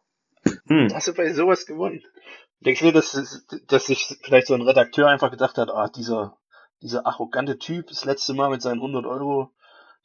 Hm. 0.67 0.89
Hast 0.95 1.09
du 1.09 1.15
bei 1.15 1.33
sowas 1.33 1.67
gewonnen? 1.67 2.03
Denkst 2.61 2.81
du 2.81 2.93
dass, 2.93 3.47
dass 3.69 3.87
sich 3.87 4.19
vielleicht 4.23 4.47
so 4.47 4.55
ein 4.55 4.63
Redakteur 4.63 5.09
einfach 5.09 5.31
gedacht 5.31 5.57
hat, 5.57 5.71
ah, 5.71 5.89
dieser, 5.89 6.37
dieser 6.83 7.07
arrogante 7.07 7.59
Typ, 7.59 7.89
das 7.89 8.05
letzte 8.05 8.35
Mal 8.35 8.51
mit 8.51 8.63
seinen 8.63 8.81
100 8.81 9.07
Euro, 9.07 9.53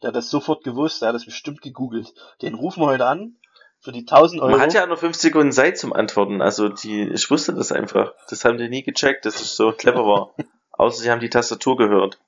der 0.02 0.10
hat 0.10 0.16
das 0.16 0.30
sofort 0.30 0.64
gewusst, 0.64 1.02
der 1.02 1.10
hat 1.10 1.16
das 1.16 1.26
bestimmt 1.26 1.62
gegoogelt. 1.62 2.14
Den 2.42 2.54
rufen 2.54 2.82
wir 2.82 2.88
heute 2.88 3.06
an, 3.06 3.38
für 3.86 3.92
die 3.92 4.00
1000 4.00 4.42
Euro. 4.42 4.52
Man 4.52 4.62
hat 4.62 4.74
ja 4.74 4.86
nur 4.86 4.98
fünf 4.98 5.16
Sekunden 5.16 5.52
Zeit 5.52 5.78
zum 5.78 5.94
Antworten. 5.94 6.42
Also 6.42 6.70
die, 6.70 7.04
ich 7.04 7.30
wusste 7.30 7.54
das 7.54 7.72
einfach. 7.72 8.14
Das 8.30 8.44
haben 8.44 8.58
die 8.58 8.68
nie 8.68 8.84
gecheckt, 8.84 9.26
dass 9.26 9.40
ich 9.40 9.48
so 9.48 9.72
clever 9.72 10.06
war. 10.06 10.34
Außer 10.72 11.04
sie 11.04 11.12
haben 11.12 11.22
die 11.22 11.30
Tastatur 11.30 11.78
gehört. 11.78 12.20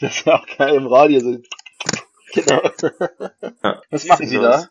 Das 0.00 0.18
ist 0.18 0.26
ja 0.26 0.36
auch 0.36 0.46
geil 0.58 0.74
im 0.74 0.86
Radio. 0.86 1.20
So. 1.20 1.38
Genau. 2.34 2.62
Ja, 3.64 3.82
Was 3.90 4.06
machen 4.06 4.26
Sie 4.26 4.38
da. 4.38 4.68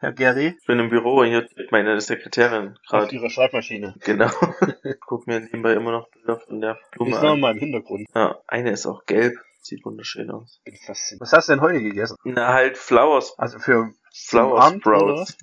Herr 0.00 0.12
Gary? 0.12 0.54
Ich 0.60 0.66
bin 0.66 0.78
im 0.78 0.90
Büro 0.90 1.20
und 1.20 1.26
hier 1.26 1.44
tippt 1.44 1.72
meine 1.72 2.00
Sekretärin 2.00 2.76
Auf 2.86 2.88
gerade. 2.88 3.14
Ihrer 3.14 3.30
Schreibmaschine. 3.30 3.94
Genau. 4.04 4.30
Guck 5.06 5.26
mir 5.26 5.40
nebenbei 5.40 5.72
immer 5.72 5.90
noch 5.90 6.08
Bilder 6.10 6.38
von 6.38 6.60
der 6.60 6.78
Blume 6.92 7.16
ist 7.16 7.22
noch 7.22 7.32
an. 7.32 7.40
mal 7.40 7.52
im 7.52 7.58
Hintergrund. 7.58 8.06
Ja, 8.14 8.38
eine 8.46 8.70
ist 8.70 8.86
auch 8.86 9.04
gelb. 9.06 9.34
Sieht 9.60 9.84
wunderschön 9.84 10.30
aus. 10.30 10.60
Bin 10.64 10.76
fasziniert. 10.76 11.20
Was 11.20 11.32
hast 11.32 11.48
du 11.48 11.52
denn 11.54 11.60
heute 11.60 11.80
gegessen? 11.80 12.16
Na, 12.22 12.54
halt 12.54 12.78
Flowers. 12.78 13.36
Also 13.38 13.58
für 13.58 13.92
Flower 14.12 14.60
Abend, 14.60 14.80
Sprouts. 14.82 15.36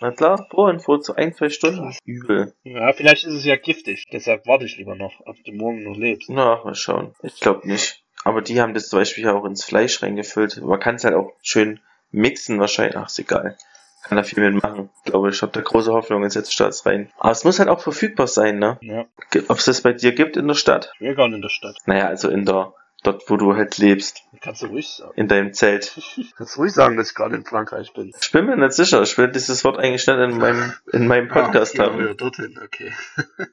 Na 0.00 0.10
klar, 0.10 0.46
vorhin 0.50 0.80
vor 0.80 1.00
zu 1.00 1.14
ein, 1.14 1.32
zwei 1.32 1.48
Stunden. 1.48 1.94
Übel. 2.04 2.54
Ja, 2.64 2.92
vielleicht 2.92 3.24
ist 3.24 3.34
es 3.34 3.44
ja 3.44 3.56
giftig. 3.56 4.06
Deshalb 4.12 4.46
warte 4.46 4.64
ich 4.64 4.76
lieber 4.76 4.96
noch, 4.96 5.12
ob 5.26 5.36
du 5.44 5.52
morgen 5.52 5.84
noch 5.84 5.96
lebst. 5.96 6.28
Na, 6.28 6.60
mal 6.64 6.74
schauen. 6.74 7.14
Ich 7.22 7.38
glaube 7.38 7.68
nicht. 7.68 8.02
Aber 8.24 8.42
die 8.42 8.60
haben 8.60 8.74
das 8.74 8.88
zum 8.88 8.98
Beispiel 8.98 9.24
ja 9.24 9.32
auch 9.32 9.44
ins 9.44 9.64
Fleisch 9.64 10.02
reingefüllt. 10.02 10.60
Man 10.62 10.80
kann 10.80 10.96
es 10.96 11.04
halt 11.04 11.14
auch 11.14 11.32
schön 11.42 11.80
mixen 12.10 12.58
wahrscheinlich. 12.58 12.96
Ach, 12.96 13.06
ist 13.06 13.18
egal. 13.18 13.56
Kann 14.02 14.16
da 14.16 14.24
viel 14.24 14.42
mitmachen. 14.42 14.90
Ich 15.04 15.12
glaube, 15.12 15.30
ich 15.30 15.40
habe 15.42 15.52
da 15.52 15.60
große 15.60 15.92
Hoffnung, 15.92 16.24
jetzt 16.24 16.32
setzt 16.32 16.52
Staats 16.52 16.84
rein. 16.84 17.12
Aber 17.18 17.30
es 17.30 17.44
muss 17.44 17.60
halt 17.60 17.68
auch 17.68 17.80
verfügbar 17.80 18.26
sein, 18.26 18.58
ne? 18.58 18.78
Ja, 18.82 19.06
Ob 19.46 19.58
es 19.58 19.66
das 19.66 19.82
bei 19.82 19.92
dir 19.92 20.12
gibt 20.12 20.36
in 20.36 20.48
der 20.48 20.54
Stadt? 20.54 20.92
wir 20.98 21.14
gehen 21.14 21.32
in 21.34 21.42
der 21.42 21.48
Stadt. 21.48 21.76
Naja, 21.86 22.08
also 22.08 22.28
in 22.28 22.44
der, 22.44 22.74
dort 23.02 23.28
wo 23.28 23.36
du 23.36 23.56
halt 23.56 23.78
lebst. 23.78 24.22
Kannst 24.40 24.62
du 24.62 24.66
ruhig 24.66 24.88
sagen. 24.88 25.12
In 25.16 25.28
deinem 25.28 25.52
Zelt. 25.52 25.98
Kannst 26.36 26.58
ruhig 26.58 26.72
sagen, 26.72 26.96
dass 26.96 27.10
ich 27.10 27.14
gerade 27.14 27.36
in 27.36 27.44
Frankreich 27.44 27.92
bin. 27.92 28.12
Ich 28.20 28.32
bin 28.32 28.46
mir 28.46 28.56
nicht 28.56 28.72
sicher. 28.72 29.02
Ich 29.02 29.16
will 29.18 29.30
dieses 29.30 29.64
Wort 29.64 29.78
eigentlich 29.78 30.06
nicht 30.06 30.18
in 30.18 30.38
meinem, 30.38 30.72
in 30.92 31.06
meinem 31.06 31.28
Podcast 31.28 31.78
ah, 31.78 31.84
haben. 31.84 32.04
Ja, 32.04 32.14
dorthin, 32.14 32.58
okay. 32.62 32.92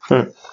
Hm. 0.08 0.34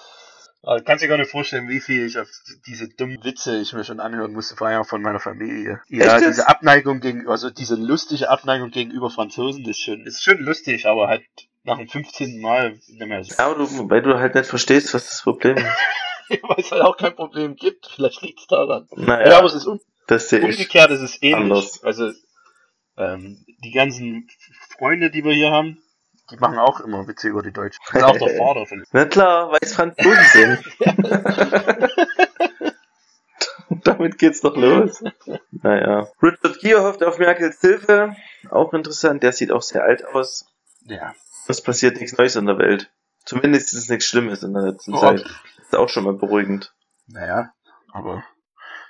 Aber 0.67 0.81
kannst 0.81 1.05
dir 1.05 1.09
gar 1.09 1.17
nicht 1.17 1.31
vorstellen, 1.31 1.69
wie 1.69 1.79
viel 1.79 2.07
ich 2.07 2.19
auf 2.19 2.29
diese 2.67 2.89
dummen 2.89 3.23
Witze 3.23 3.57
ich 3.61 3.73
mir 3.73 3.85
schon 3.85 4.01
anhören 4.01 4.33
musste, 4.33 4.57
vor 4.57 4.67
allem 4.67 4.81
auch 4.81 4.87
von 4.87 5.01
meiner 5.01 5.21
Familie. 5.21 5.81
Ja, 5.89 6.17
Echt 6.17 6.27
diese 6.27 6.49
Abneigung 6.49 6.99
gegen, 6.99 7.29
also 7.29 7.51
diese 7.51 7.77
lustige 7.77 8.31
Abneigung 8.31 8.73
gegenüber 8.73 9.09
Franzosen, 9.09 9.63
das 9.63 9.77
ist 9.77 9.85
schon, 9.85 10.05
ist 10.05 10.25
schon 10.25 10.39
lustig, 10.39 10.87
aber 10.87 11.07
halt 11.07 11.23
nach 11.63 11.79
dem 11.79 11.87
15. 11.87 12.41
Mal 12.41 12.81
nicht 12.89 13.07
mehr 13.07 13.23
so. 13.23 13.37
Ja, 13.39 13.47
aber 13.47 13.65
du, 13.65 13.91
weil 13.91 14.03
du 14.03 14.19
halt 14.19 14.35
nicht 14.35 14.49
verstehst, 14.49 14.93
was 14.93 15.07
das 15.07 15.23
Problem 15.23 15.57
ist. 15.57 15.67
Weil 16.43 16.57
es 16.59 16.71
halt 16.73 16.83
auch 16.83 16.97
kein 16.97 17.15
Problem 17.15 17.55
gibt. 17.57 17.87
Vielleicht 17.95 18.23
liegt 18.23 18.41
es 18.41 18.47
daran. 18.47 18.89
Naja, 18.93 19.29
Ja, 19.31 19.39
aber 19.39 19.47
es 19.47 19.55
ist 19.55 19.67
um, 19.67 19.81
das 20.07 20.33
umgekehrt, 20.33 20.91
ist 20.91 21.01
es 21.01 21.23
ähnlich. 21.23 21.37
anders. 21.37 21.83
Also, 21.85 22.13
ähm, 22.97 23.45
die 23.65 23.73
ganzen 23.73 24.29
Freunde, 24.79 25.11
die 25.11 25.25
wir 25.25 25.33
hier 25.35 25.51
haben, 25.51 25.83
die 26.31 26.37
machen 26.39 26.59
auch 26.59 26.81
immer 26.81 27.07
Witze 27.07 27.29
über 27.29 27.43
die 27.43 27.53
Deutschen. 27.53 27.79
Das 27.93 28.03
ist 28.03 28.05
auch 28.05 28.19
der 28.19 28.37
Vater 28.39 28.67
von 28.67 28.85
Na 28.93 29.05
klar, 29.05 29.51
weil 29.53 29.59
es 29.63 29.75
Franzosen 29.75 30.25
sind. 30.33 30.65
Damit 33.85 34.19
geht's 34.19 34.41
doch 34.41 34.57
los. 34.57 35.03
Naja. 35.51 36.09
Richard 36.23 36.59
Gere 36.61 36.83
hofft 36.83 37.03
auf 37.05 37.19
Merkels 37.19 37.61
Hilfe. 37.61 38.17
Auch 38.51 38.73
interessant, 38.73 39.23
der 39.23 39.33
sieht 39.33 39.53
auch 39.53 39.63
sehr 39.63 39.85
alt 39.85 40.05
aus. 40.07 40.47
Ja. 40.85 41.15
Es 41.49 41.61
passiert 41.63 42.01
nichts 42.01 42.17
Neues 42.19 42.37
in 42.37 42.47
der 42.47 42.59
Welt. 42.59 42.91
Zumindest 43.25 43.73
ist 43.73 43.79
es 43.81 43.89
nichts 43.89 44.07
Schlimmes 44.07 44.43
in 44.43 44.53
der 44.55 44.63
letzten 44.63 44.95
Oh. 44.95 45.01
Zeit. 45.01 45.25
Ist 45.67 45.77
auch 45.77 45.89
schon 45.89 46.05
mal 46.05 46.15
beruhigend. 46.15 46.75
Naja, 47.07 47.53
aber 47.93 48.25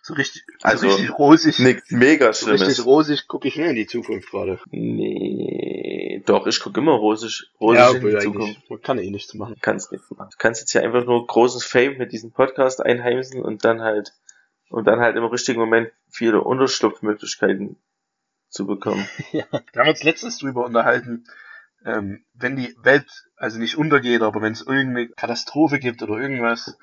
so 0.02 0.14
richtig, 0.14 0.44
Also, 0.62 0.88
so 0.88 0.94
richtig 0.94 1.18
rosig, 1.18 1.58
Nichts 1.58 1.90
mega 1.90 2.32
so 2.32 2.50
richtig 2.50 2.84
rosig 2.84 3.26
gucke 3.26 3.48
ich 3.48 3.56
nicht 3.56 3.68
in 3.68 3.74
die 3.74 3.86
Zukunft 3.86 4.30
gerade. 4.30 4.60
Nee, 4.70 6.22
doch, 6.26 6.46
ich 6.46 6.60
gucke 6.60 6.80
immer 6.80 6.92
rosig, 6.92 7.50
rosig 7.60 7.78
ja, 7.80 7.90
in 7.90 8.06
die 8.06 8.18
Zukunft. 8.18 8.48
eigentlich, 8.48 8.70
man 8.70 8.82
kann 8.82 8.98
eh 8.98 9.10
nichts 9.10 9.34
machen. 9.34 9.56
kannst 9.60 9.90
nichts 9.90 10.08
machen. 10.12 10.28
Du 10.30 10.36
kannst 10.38 10.60
jetzt 10.60 10.70
hier 10.72 10.82
einfach 10.82 11.04
nur 11.04 11.26
großes 11.26 11.64
Fame 11.64 11.98
mit 11.98 12.12
diesem 12.12 12.30
Podcast 12.30 12.84
einheimsen 12.84 13.42
und 13.42 13.64
dann 13.64 13.80
halt 13.82 14.12
und 14.68 14.86
dann 14.86 15.00
halt 15.00 15.16
im 15.16 15.24
richtigen 15.24 15.58
Moment 15.60 15.90
viele 16.08 16.40
Unterschlupfmöglichkeiten 16.40 17.76
zu 18.48 18.66
bekommen. 18.66 19.08
Ja. 19.32 19.44
Wir 19.50 19.82
haben 19.82 19.88
uns 19.88 20.04
letztens 20.04 20.38
drüber 20.38 20.64
unterhalten, 20.64 21.24
ähm, 21.84 22.24
wenn 22.34 22.56
die 22.56 22.74
Welt 22.82 23.06
also 23.36 23.58
nicht 23.58 23.76
untergeht, 23.76 24.22
aber 24.22 24.40
wenn 24.42 24.52
es 24.52 24.62
irgendeine 24.62 25.08
Katastrophe 25.08 25.78
gibt 25.78 26.02
oder 26.02 26.16
irgendwas, 26.18 26.76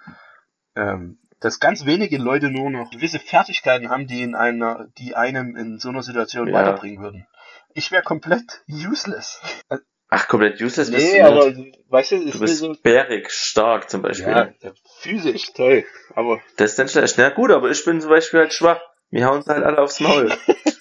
ähm, 0.75 1.19
dass 1.39 1.60
ganz 1.60 1.86
wenige 1.86 2.17
Leute 2.17 2.49
nur 2.49 2.69
noch 2.69 2.91
gewisse 2.91 3.19
Fertigkeiten 3.19 3.89
haben, 3.89 4.08
die 4.08 4.21
in 4.21 4.34
einer, 4.36 4.88
die 4.97 5.15
einem 5.15 5.56
in 5.58 5.79
so 5.79 5.89
einer 5.89 6.03
Situation 6.03 6.47
Ja. 6.47 6.53
weiterbringen 6.53 7.01
würden. 7.03 7.27
Ich 7.73 7.91
wäre 7.91 8.03
komplett 8.03 8.63
useless. 8.69 9.41
Ach, 10.10 10.27
komplett 10.27 10.62
useless 10.62 10.91
bist 10.91 11.12
Nee, 11.13 11.21
du 11.21 11.27
aber 11.27 11.51
nicht. 11.51 11.79
weißt 11.89 12.12
du, 12.12 12.29
Du 12.32 12.39
bist 12.39 12.58
so. 12.60 12.75
bärig, 12.84 13.32
stark 13.32 13.89
zum 13.89 14.03
Beispiel. 14.03 14.32
Ja, 14.32 14.53
physisch, 14.99 15.51
toll. 15.53 15.84
Aber 16.13 16.39
Das 16.58 16.71
ist 16.71 16.79
dann 16.79 16.88
schlecht. 16.88 17.15
Na 17.17 17.29
gut, 17.29 17.49
aber 17.51 17.71
ich 17.71 17.84
bin 17.84 17.99
zum 17.99 18.12
Beispiel 18.12 18.41
halt 18.41 18.53
schwach. 18.53 18.79
Wir 19.10 19.25
hauen 19.25 19.38
uns 19.38 19.47
halt 19.47 19.63
alle 19.63 19.79
aufs 19.79 19.99
Maul. 19.99 20.32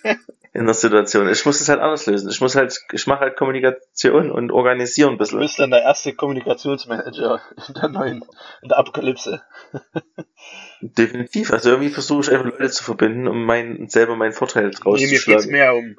in 0.54 0.66
der 0.66 0.74
Situation. 0.74 1.28
Ich 1.28 1.44
muss 1.46 1.60
es 1.60 1.68
halt 1.68 1.80
anders 1.80 2.06
lösen. 2.06 2.28
Ich 2.30 2.40
muss 2.40 2.54
halt, 2.56 2.78
ich 2.92 3.06
mache 3.06 3.20
halt 3.20 3.36
Kommunikation 3.36 4.30
und 4.30 4.50
organisieren 4.52 5.10
ein 5.10 5.12
du 5.14 5.18
bisschen. 5.18 5.38
bist 5.40 5.58
dann 5.58 5.70
der 5.70 5.82
erste 5.82 6.12
Kommunikationsmanager 6.14 7.40
in 7.68 7.74
der 7.74 7.88
neuen, 7.88 8.24
in 8.62 8.68
der 8.68 8.78
Apokalypse. 8.78 9.42
Definitiv. 10.80 11.52
Also 11.52 11.70
irgendwie 11.70 11.90
versuche 11.90 12.22
ich 12.22 12.30
einfach 12.30 12.44
Leute 12.58 12.70
zu 12.70 12.84
verbinden, 12.84 13.28
um 13.28 13.44
mein, 13.44 13.88
selber 13.88 14.16
meinen 14.16 14.32
Vorteil 14.32 14.70
draus 14.70 14.98
Nee, 15.00 15.06
zu 15.06 15.12
mir 15.12 15.18
geht's 15.20 15.22
schlagen. 15.44 15.50
mehr 15.52 15.74
um, 15.74 15.96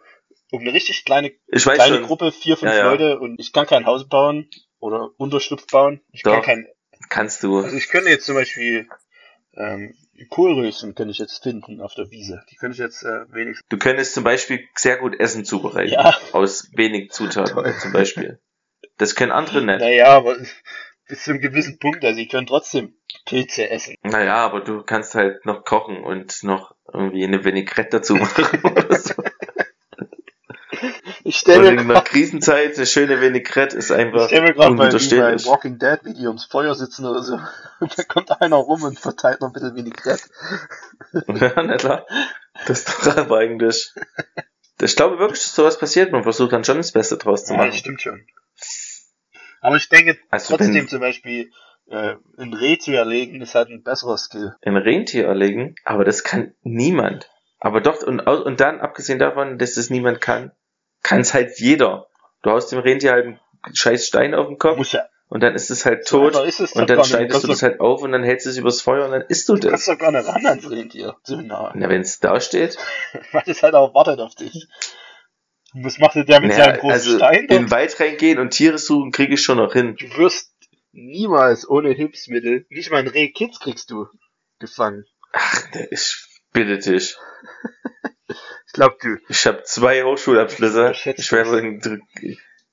um 0.52 0.62
eine 0.62 0.74
richtig 0.74 1.06
kleine 1.06 1.32
kleine 1.52 1.96
schon. 1.98 2.04
Gruppe, 2.04 2.32
vier, 2.32 2.58
fünf 2.58 2.72
Ja, 2.72 2.78
ja. 2.78 2.92
Leute 2.92 3.20
und 3.20 3.40
ich 3.40 3.54
kann 3.54 3.66
kein 3.66 3.86
Haus 3.86 4.08
bauen 4.08 4.50
oder 4.80 5.10
Unterschlupf 5.18 5.66
bauen. 5.68 6.02
Ich 6.12 6.24
kann 6.24 6.34
Doch. 6.38 6.44
kein, 6.46 6.68
Kannst 7.10 7.44
du. 7.44 7.58
also 7.60 7.76
ich 7.76 7.88
könnte 7.90 8.10
jetzt 8.10 8.26
zum 8.26 8.36
Beispiel 8.36 8.88
ähm, 9.56 9.96
Kohlröschen 10.30 10.96
könnte 10.96 11.12
ich 11.12 11.18
jetzt 11.18 11.42
finden 11.42 11.82
auf 11.82 11.96
der 11.96 12.10
Wiese. 12.12 12.44
Die 12.52 12.56
könnte 12.56 12.74
ich 12.74 12.80
jetzt 12.80 13.04
äh, 13.04 13.26
wenigstens. 13.34 13.68
Du 13.70 13.78
könntest 13.78 14.14
zum 14.14 14.24
Beispiel 14.24 14.68
sehr 14.76 14.98
gut 14.98 15.20
Essen 15.20 15.44
zubereiten. 15.46 15.94
Ja. 15.94 16.16
Aus 16.32 16.70
wenig 16.76 17.12
Zutaten 17.12 17.54
Toll. 17.54 17.74
zum 17.80 17.92
Beispiel. 17.92 18.40
Das 18.98 19.16
können 19.16 19.32
andere 19.32 19.64
nicht. 19.66 19.80
Naja, 19.80 20.08
aber 20.08 20.38
bis 21.08 21.24
zu 21.24 21.32
einem 21.32 21.42
gewissen 21.42 21.80
Punkt, 21.80 22.04
also 22.06 22.20
ich 22.20 22.30
könnte 22.30 22.50
trotzdem 22.50 22.96
Pilze 23.26 23.70
essen. 23.70 23.96
Naja, 24.04 24.38
aber 24.38 24.62
du 24.62 24.84
kannst 24.84 25.16
halt 25.16 25.46
noch 25.46 25.64
kochen 25.64 26.04
und 26.04 26.44
noch 26.44 26.76
irgendwie 26.92 27.24
eine 27.24 27.44
Vinaigrette 27.44 27.98
dazu 27.98 28.16
machen 28.16 28.62
oder 28.64 28.96
so. 28.96 29.14
Ich 31.24 31.38
stelle 31.38 31.72
mir 31.72 31.82
in 31.82 31.90
einer 31.92 32.02
Krisenzeit 32.02 32.76
eine 32.78 32.86
schöne 32.86 33.22
Vinaigrette 33.22 33.76
ist 33.78 33.90
Ich 33.90 33.96
einfach 33.96 34.28
stell 34.28 34.42
mir 34.42 34.54
gerade 34.54 34.76
bei, 34.76 34.90
bei. 34.90 35.46
Walking 35.46 35.80
Dead, 35.80 36.00
wie 36.04 36.14
die 36.14 36.28
ums 36.28 36.46
Feuer 36.46 36.76
sitzen 36.76 37.06
oder 37.06 37.24
so. 37.24 37.40
Und 37.80 37.98
da 37.98 38.04
kommt 38.04 38.42
einer 38.42 38.56
rum 38.58 38.84
und 38.84 39.00
verteilt 39.00 39.42
noch 39.42 39.50
ein 39.50 39.54
bisschen 39.54 39.76
Vinaigrette. 39.76 40.24
Ja, 41.28 41.62
na 41.64 41.78
klar. 41.78 42.06
Das 42.68 42.80
ist 42.80 43.06
doch 43.08 43.18
aber 43.18 43.38
eigentlich. 43.40 43.94
Ich 44.82 44.96
glaube 44.96 45.20
wirklich, 45.20 45.40
dass 45.40 45.56
sowas 45.56 45.78
passiert. 45.78 46.12
Man 46.12 46.24
versucht 46.24 46.52
dann 46.54 46.64
schon 46.64 46.78
das 46.78 46.92
Beste 46.92 47.18
draus 47.18 47.46
zu 47.46 47.54
Ja, 47.54 47.60
machen. 47.60 47.70
das 47.72 47.80
stimmt 47.80 48.02
schon. 48.02 48.26
Aber 49.62 49.76
ich 49.78 49.88
denke 49.90 50.18
Also 50.30 50.58
trotzdem 50.58 50.88
zum 50.88 51.00
Beispiel, 51.00 51.52
äh, 51.88 52.16
ein 52.38 52.54
Reh 52.54 52.78
zu 52.78 52.92
erlegen, 52.92 53.42
ist 53.42 53.56
halt 53.56 53.70
ein 53.70 53.84
besserer 53.84 54.18
Skill. 54.18 54.56
ein 54.62 54.76
Rentier 54.76 55.26
erlegen, 55.26 55.76
aber 55.86 56.04
das 56.04 56.24
kann 56.24 56.54
niemand. 56.64 57.30
Aber 57.60 57.80
doch, 57.80 58.02
und, 58.04 58.20
und 58.22 58.60
dann, 58.60 58.82
abgesehen 58.82 59.20
davon, 59.20 59.58
dass 59.58 59.76
das 59.76 59.90
niemand 59.90 60.20
kann, 60.20 60.52
kann 61.04 61.22
es 61.22 61.34
halt 61.34 61.60
jeder. 61.60 62.08
Du 62.42 62.50
haust 62.52 62.72
dem 62.72 62.80
Rentier 62.80 63.12
halt 63.12 63.26
einen 63.26 63.40
scheiß 63.76 64.08
Stein 64.08 64.34
auf 64.34 64.48
den 64.48 64.58
Kopf 64.58 64.92
ja. 64.94 65.06
und 65.30 65.42
dann 65.42 65.54
ist 65.56 65.70
es 65.70 65.86
halt 65.86 66.08
tot 66.08 66.36
ist 66.46 66.60
es 66.60 66.74
und 66.74 66.90
dann 66.90 67.04
schneidest 67.06 67.44
du 67.44 67.48
kannst 67.48 67.50
das 67.50 67.64
halt 67.64 67.80
auf 67.80 68.02
und 68.02 68.12
dann 68.12 68.24
hältst 68.24 68.46
du 68.46 68.50
es 68.50 68.58
übers 68.58 68.82
Feuer 68.82 69.06
und 69.06 69.12
dann 69.12 69.22
isst 69.30 69.48
du 69.48 69.56
Du 69.56 69.70
kannst 69.70 69.88
das. 69.88 69.96
doch 69.96 70.02
gar 70.02 70.12
nicht 70.12 70.28
ran 70.28 70.46
ans 70.46 70.70
Rentier. 70.70 71.16
So 71.24 71.36
nah. 71.38 71.72
Na, 71.76 71.88
wenn 71.90 72.02
es 72.02 72.20
da 72.20 72.40
steht. 72.42 72.78
Weil 73.32 73.44
es 73.46 73.62
halt 73.64 73.76
auch 73.76 73.94
wartet 73.94 74.20
auf 74.20 74.36
dich. 74.36 74.68
Was 75.76 75.98
macht 75.98 76.16
denn 76.16 76.26
der 76.26 76.40
mit 76.42 76.52
Naja, 76.52 76.66
seinem 76.66 76.80
großen 76.80 76.92
also 76.92 77.18
Stein? 77.18 77.36
in 77.42 77.48
dort? 77.48 77.60
den 77.62 77.72
Wald 77.72 78.00
reingehen 78.00 78.40
und 78.40 78.50
Tiere 78.52 78.78
suchen, 78.78 79.12
kriege 79.12 79.34
ich 79.36 79.42
schon 79.42 79.58
noch 79.58 79.74
hin. 79.74 79.96
Du 79.98 80.06
wirst 80.18 80.52
niemals 80.92 81.68
ohne 81.68 81.92
Hilfsmittel, 81.92 82.66
nicht 82.70 82.92
mal 82.92 82.98
ein 83.00 83.08
Rehkitz 83.08 83.60
kriegst 83.60 83.90
du 83.90 84.08
gefangen. 84.60 85.06
Ach, 85.32 85.64
ich 85.90 86.28
bitte 86.52 86.78
dich. 86.78 87.18
Ich 88.68 88.74
glaub 88.74 89.00
du. 89.00 89.18
Ich 89.30 89.46
habe 89.46 89.64
zwei 89.64 90.04
Hochschulabschlüsse. 90.04 90.82
Unterschätzt 90.82 91.20
Ich 91.20 91.32
werde 91.32 91.60
in, 91.60 92.02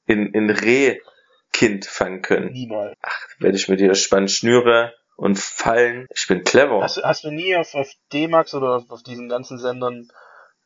in, 0.07 0.33
in 0.35 0.51
Rehkind 0.51 1.87
fangen 1.87 2.23
können. 2.23 2.53
Niemals. 2.53 2.96
Werde 3.38 3.57
ich 3.57 3.68
mit 3.68 3.81
dir 3.81 3.94
spannend 3.94 4.31
Schnüre 4.31 4.94
und 5.16 5.38
Fallen. 5.38 6.07
Ich 6.14 6.27
bin 6.27 6.44
clever. 6.44 6.83
Hast, 6.83 6.96
du- 6.99 7.03
hast 7.03 7.25
du 7.25 7.31
nie 7.31 7.57
auf, 7.57 7.75
auf 7.75 7.90
D-Max 8.12 8.55
oder 8.55 8.77
auf, 8.77 8.90
auf 8.90 9.03
diesen 9.03 9.29
ganzen 9.29 9.59
Sendern 9.59 10.09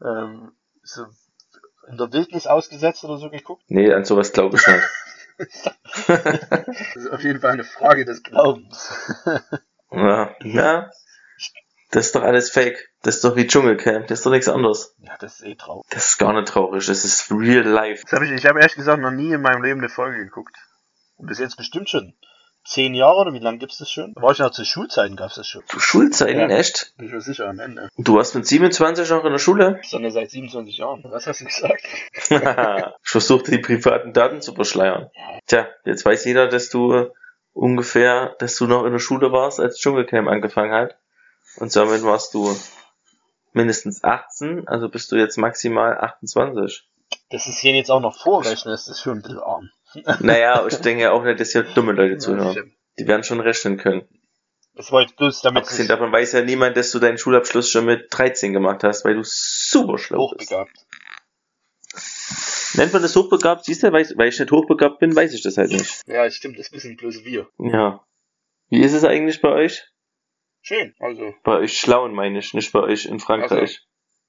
ähm, 0.04 0.52
so 0.82 1.06
in 1.88 1.96
der 1.98 2.12
Wildnis 2.12 2.46
ausgesetzt 2.46 3.04
oder 3.04 3.18
so 3.18 3.28
geguckt? 3.30 3.62
Nee, 3.68 3.92
an 3.92 4.04
sowas 4.04 4.32
glaube 4.32 4.56
ich 4.56 4.66
nicht. 4.66 4.84
Das 6.06 6.96
ist 6.96 7.10
auf 7.10 7.22
jeden 7.22 7.40
Fall 7.40 7.52
eine 7.52 7.64
Frage 7.64 8.04
des 8.04 8.22
Glaubens. 8.22 8.92
ja, 9.90 10.34
ja. 10.42 10.90
Das 11.90 12.06
ist 12.06 12.14
doch 12.14 12.22
alles 12.22 12.50
fake. 12.50 12.90
Das 13.04 13.16
ist 13.16 13.24
doch 13.24 13.36
wie 13.36 13.46
Dschungelcamp. 13.46 14.06
Das 14.08 14.18
ist 14.20 14.26
doch 14.26 14.30
nichts 14.32 14.48
anderes. 14.48 14.94
ja, 14.98 15.14
das 15.20 15.40
ist 15.40 15.46
eh 15.46 15.54
traurig. 15.54 15.84
Das 15.90 16.08
ist 16.10 16.18
gar 16.18 16.32
nicht 16.32 16.48
traurig. 16.48 16.86
Das 16.86 17.04
ist 17.04 17.30
real 17.30 17.62
life. 17.64 18.02
Das 18.02 18.12
hab 18.12 18.22
ich, 18.22 18.30
ich 18.32 18.46
habe 18.46 18.58
ehrlich 18.60 18.74
gesagt 18.74 19.00
noch 19.00 19.10
nie 19.10 19.32
in 19.32 19.42
meinem 19.42 19.62
Leben 19.62 19.80
eine 19.80 19.88
Folge 19.88 20.18
geguckt. 20.18 20.56
Und 21.16 21.26
bis 21.28 21.38
jetzt 21.38 21.56
bestimmt 21.56 21.88
schon 21.88 22.14
zehn 22.66 22.94
Jahre 22.94 23.16
oder 23.16 23.32
wie 23.34 23.40
lange 23.40 23.58
gibt's 23.58 23.76
das 23.76 23.90
schon? 23.90 24.14
Da 24.14 24.22
war 24.22 24.32
ich 24.32 24.38
noch 24.38 24.50
zu 24.50 24.64
Schulzeiten 24.64 25.16
gab's 25.16 25.34
das 25.34 25.46
schon. 25.46 25.62
Zu 25.68 25.78
Schulzeiten, 25.80 26.48
Ja. 26.50 26.56
echt? 26.56 26.94
Bin 26.96 27.06
ich 27.08 27.12
mir 27.12 27.20
sicher 27.20 27.46
am 27.46 27.58
Ende. 27.60 27.90
Du 27.98 28.16
warst 28.16 28.34
mit 28.34 28.46
27 28.46 29.08
noch 29.10 29.22
in 29.24 29.32
der 29.32 29.38
Schule? 29.38 29.80
Sondern 29.82 30.10
seit 30.12 30.30
27 30.30 30.78
Jahren. 30.78 31.04
Was 31.04 31.26
hast 31.26 31.42
du 31.42 31.44
gesagt? 31.44 31.82
ich 32.30 33.10
versuchte 33.10 33.50
die 33.50 33.58
privaten 33.58 34.14
Daten 34.14 34.40
zu 34.40 34.54
verschleiern. 34.54 35.10
Tja, 35.46 35.68
jetzt 35.84 36.06
weiß 36.06 36.24
jeder, 36.24 36.48
dass 36.48 36.70
du 36.70 37.08
ungefähr, 37.52 38.34
dass 38.38 38.56
du 38.56 38.66
noch 38.66 38.84
in 38.84 38.92
der 38.92 38.98
Schule 38.98 39.30
warst, 39.30 39.60
als 39.60 39.78
Dschungelcamp 39.78 40.26
angefangen 40.28 40.72
hat. 40.72 40.96
Und 41.56 41.70
somit 41.70 42.02
warst 42.02 42.32
du 42.34 42.56
mindestens 43.54 44.04
18, 44.04 44.68
also 44.68 44.88
bist 44.88 45.10
du 45.12 45.16
jetzt 45.16 45.36
maximal 45.38 45.96
28. 45.98 46.86
Das 47.30 47.46
ist 47.46 47.58
hier 47.58 47.74
jetzt 47.74 47.90
auch 47.90 48.00
noch 48.00 48.20
vorrechnen, 48.20 48.72
das 48.72 48.88
ist 48.88 49.00
schon 49.00 49.18
ein 49.18 49.22
bisschen 49.22 49.40
arm. 49.40 49.70
Naja, 50.20 50.66
ich 50.66 50.78
denke 50.78 51.12
auch 51.12 51.22
nicht, 51.22 51.38
dass 51.38 51.52
hier 51.52 51.62
dumme 51.62 51.92
Leute 51.92 52.18
zuhören. 52.18 52.74
Die 52.98 53.06
werden 53.06 53.22
schon 53.22 53.40
rechnen 53.40 53.76
können. 53.76 54.02
Das 54.74 54.90
wollte 54.90 55.12
ich 55.12 55.16
bloß 55.16 55.42
damit 55.42 55.62
Abgesehen 55.62 55.86
davon 55.86 56.10
weiß 56.10 56.32
ja 56.32 56.42
niemand, 56.42 56.76
dass 56.76 56.90
du 56.90 56.98
deinen 56.98 57.16
Schulabschluss 57.16 57.70
schon 57.70 57.84
mit 57.84 58.08
13 58.10 58.52
gemacht 58.52 58.82
hast, 58.82 59.04
weil 59.04 59.14
du 59.14 59.22
super 59.22 59.98
schlau 59.98 60.32
bist. 60.36 60.50
hochbegabt. 60.50 60.86
Nennt 62.74 62.92
man 62.92 63.02
das 63.02 63.14
hochbegabt? 63.14 63.64
Siehst 63.64 63.84
du, 63.84 63.92
weil 63.92 64.02
ich, 64.02 64.18
weil 64.18 64.28
ich 64.28 64.38
nicht 64.40 64.50
hochbegabt 64.50 64.98
bin, 64.98 65.14
weiß 65.14 65.32
ich 65.32 65.42
das 65.42 65.56
halt 65.56 65.70
nicht. 65.70 66.02
Ja, 66.08 66.28
stimmt, 66.28 66.58
das 66.58 66.72
wissen 66.72 66.96
bloß 66.96 67.24
wir. 67.24 67.48
Ja. 67.58 68.04
Wie 68.68 68.82
ist 68.82 68.94
es 68.94 69.04
eigentlich 69.04 69.40
bei 69.40 69.50
euch? 69.50 69.86
Schön, 70.66 70.94
also. 70.98 71.34
Bei 71.44 71.58
euch 71.58 71.78
Schlauen 71.78 72.14
meine 72.14 72.38
ich, 72.38 72.54
nicht 72.54 72.72
bei 72.72 72.80
euch 72.80 73.04
in 73.04 73.20
Frankreich. 73.20 73.86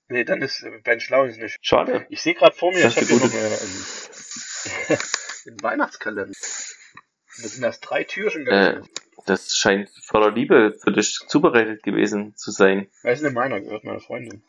Nee, 0.09 0.25
dann 0.25 0.41
ist 0.41 0.63
äh, 0.63 0.81
bei 0.83 0.95
den 0.95 0.99
Schlauen 0.99 1.29
ist 1.29 1.39
nicht. 1.39 1.57
Schade. 1.61 2.05
Ich 2.09 2.21
sehe 2.21 2.33
gerade 2.33 2.53
vor 2.53 2.73
mir, 2.73 2.83
Das 2.83 2.97
ich 2.97 3.09
habe 3.09 3.19
hier 3.19 3.25
noch 3.25 3.33
äh, 3.33 4.97
einen, 5.49 5.63
Weihnachtskalender. 5.63 6.27
Das 6.27 7.53
sind 7.53 7.63
erst 7.63 7.89
drei 7.89 8.03
Türchen 8.03 8.45
Äh, 8.47 8.81
das 9.25 9.55
scheint 9.55 9.89
voller 10.03 10.29
Liebe 10.29 10.75
für 10.83 10.91
dich 10.91 11.19
zubereitet 11.25 11.83
gewesen 11.83 12.35
zu 12.35 12.51
sein. 12.51 12.89
Das 13.03 13.19
ist 13.19 13.23
nicht 13.23 13.33
meiner, 13.33 13.61
gehört 13.61 13.85
meiner 13.85 14.01
Freundin. 14.01 14.43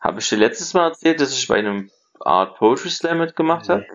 Habe 0.00 0.18
ich 0.18 0.28
dir 0.28 0.38
letztes 0.38 0.74
Mal 0.74 0.88
erzählt, 0.88 1.20
dass 1.20 1.38
ich 1.38 1.46
bei 1.46 1.54
einem 1.54 1.88
Art 2.18 2.58
Poetry 2.58 2.90
Slam 2.90 3.18
mitgemacht 3.18 3.68
habe? 3.68 3.86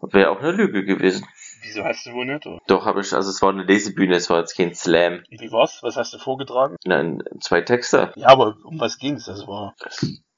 Wäre 0.00 0.30
auch 0.30 0.40
eine 0.40 0.52
Lüge 0.52 0.82
gewesen. 0.82 1.26
Wieso 1.66 1.84
hast 1.84 2.06
du 2.06 2.12
wohl 2.12 2.26
nicht? 2.26 2.46
Oder? 2.46 2.60
Doch, 2.68 2.86
habe 2.86 3.00
ich, 3.00 3.12
also 3.12 3.28
es 3.28 3.42
war 3.42 3.50
eine 3.50 3.64
Lesebühne, 3.64 4.14
es 4.14 4.30
war 4.30 4.38
jetzt 4.38 4.56
kein 4.56 4.74
Slam. 4.74 5.24
Wie 5.28 5.50
war's? 5.50 5.82
Was 5.82 5.96
hast 5.96 6.14
du 6.14 6.18
vorgetragen? 6.18 6.76
Nein, 6.84 7.22
zwei 7.40 7.60
Texte. 7.60 8.12
Ja, 8.14 8.28
aber 8.28 8.56
um 8.64 8.78
was 8.78 8.98
ging's? 8.98 9.26
Das 9.26 9.46
war. 9.46 9.74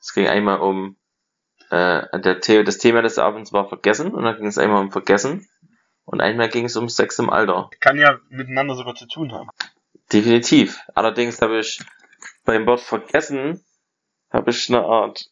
Es 0.00 0.14
ging 0.14 0.26
einmal 0.26 0.60
um 0.60 0.96
äh, 1.70 2.18
der 2.20 2.40
The 2.42 2.64
das 2.64 2.78
Thema 2.78 3.02
des 3.02 3.18
Abends 3.18 3.52
war 3.52 3.68
Vergessen 3.68 4.12
und 4.14 4.24
dann 4.24 4.36
ging 4.36 4.46
es 4.46 4.56
einmal 4.56 4.80
um 4.80 4.90
Vergessen 4.90 5.46
und 6.04 6.22
einmal 6.22 6.48
ging 6.48 6.64
es 6.64 6.76
um 6.76 6.88
Sex 6.88 7.18
im 7.18 7.28
Alter. 7.28 7.68
Kann 7.80 7.98
ja 7.98 8.18
miteinander 8.30 8.74
sogar 8.74 8.94
zu 8.94 9.06
tun 9.06 9.32
haben. 9.32 9.50
Definitiv. 10.10 10.80
Allerdings 10.94 11.42
habe 11.42 11.58
ich 11.58 11.80
beim 12.44 12.66
Wort 12.66 12.80
Vergessen 12.80 13.62
habe 14.30 14.50
ich 14.50 14.68
eine 14.70 14.84
Art 14.84 15.30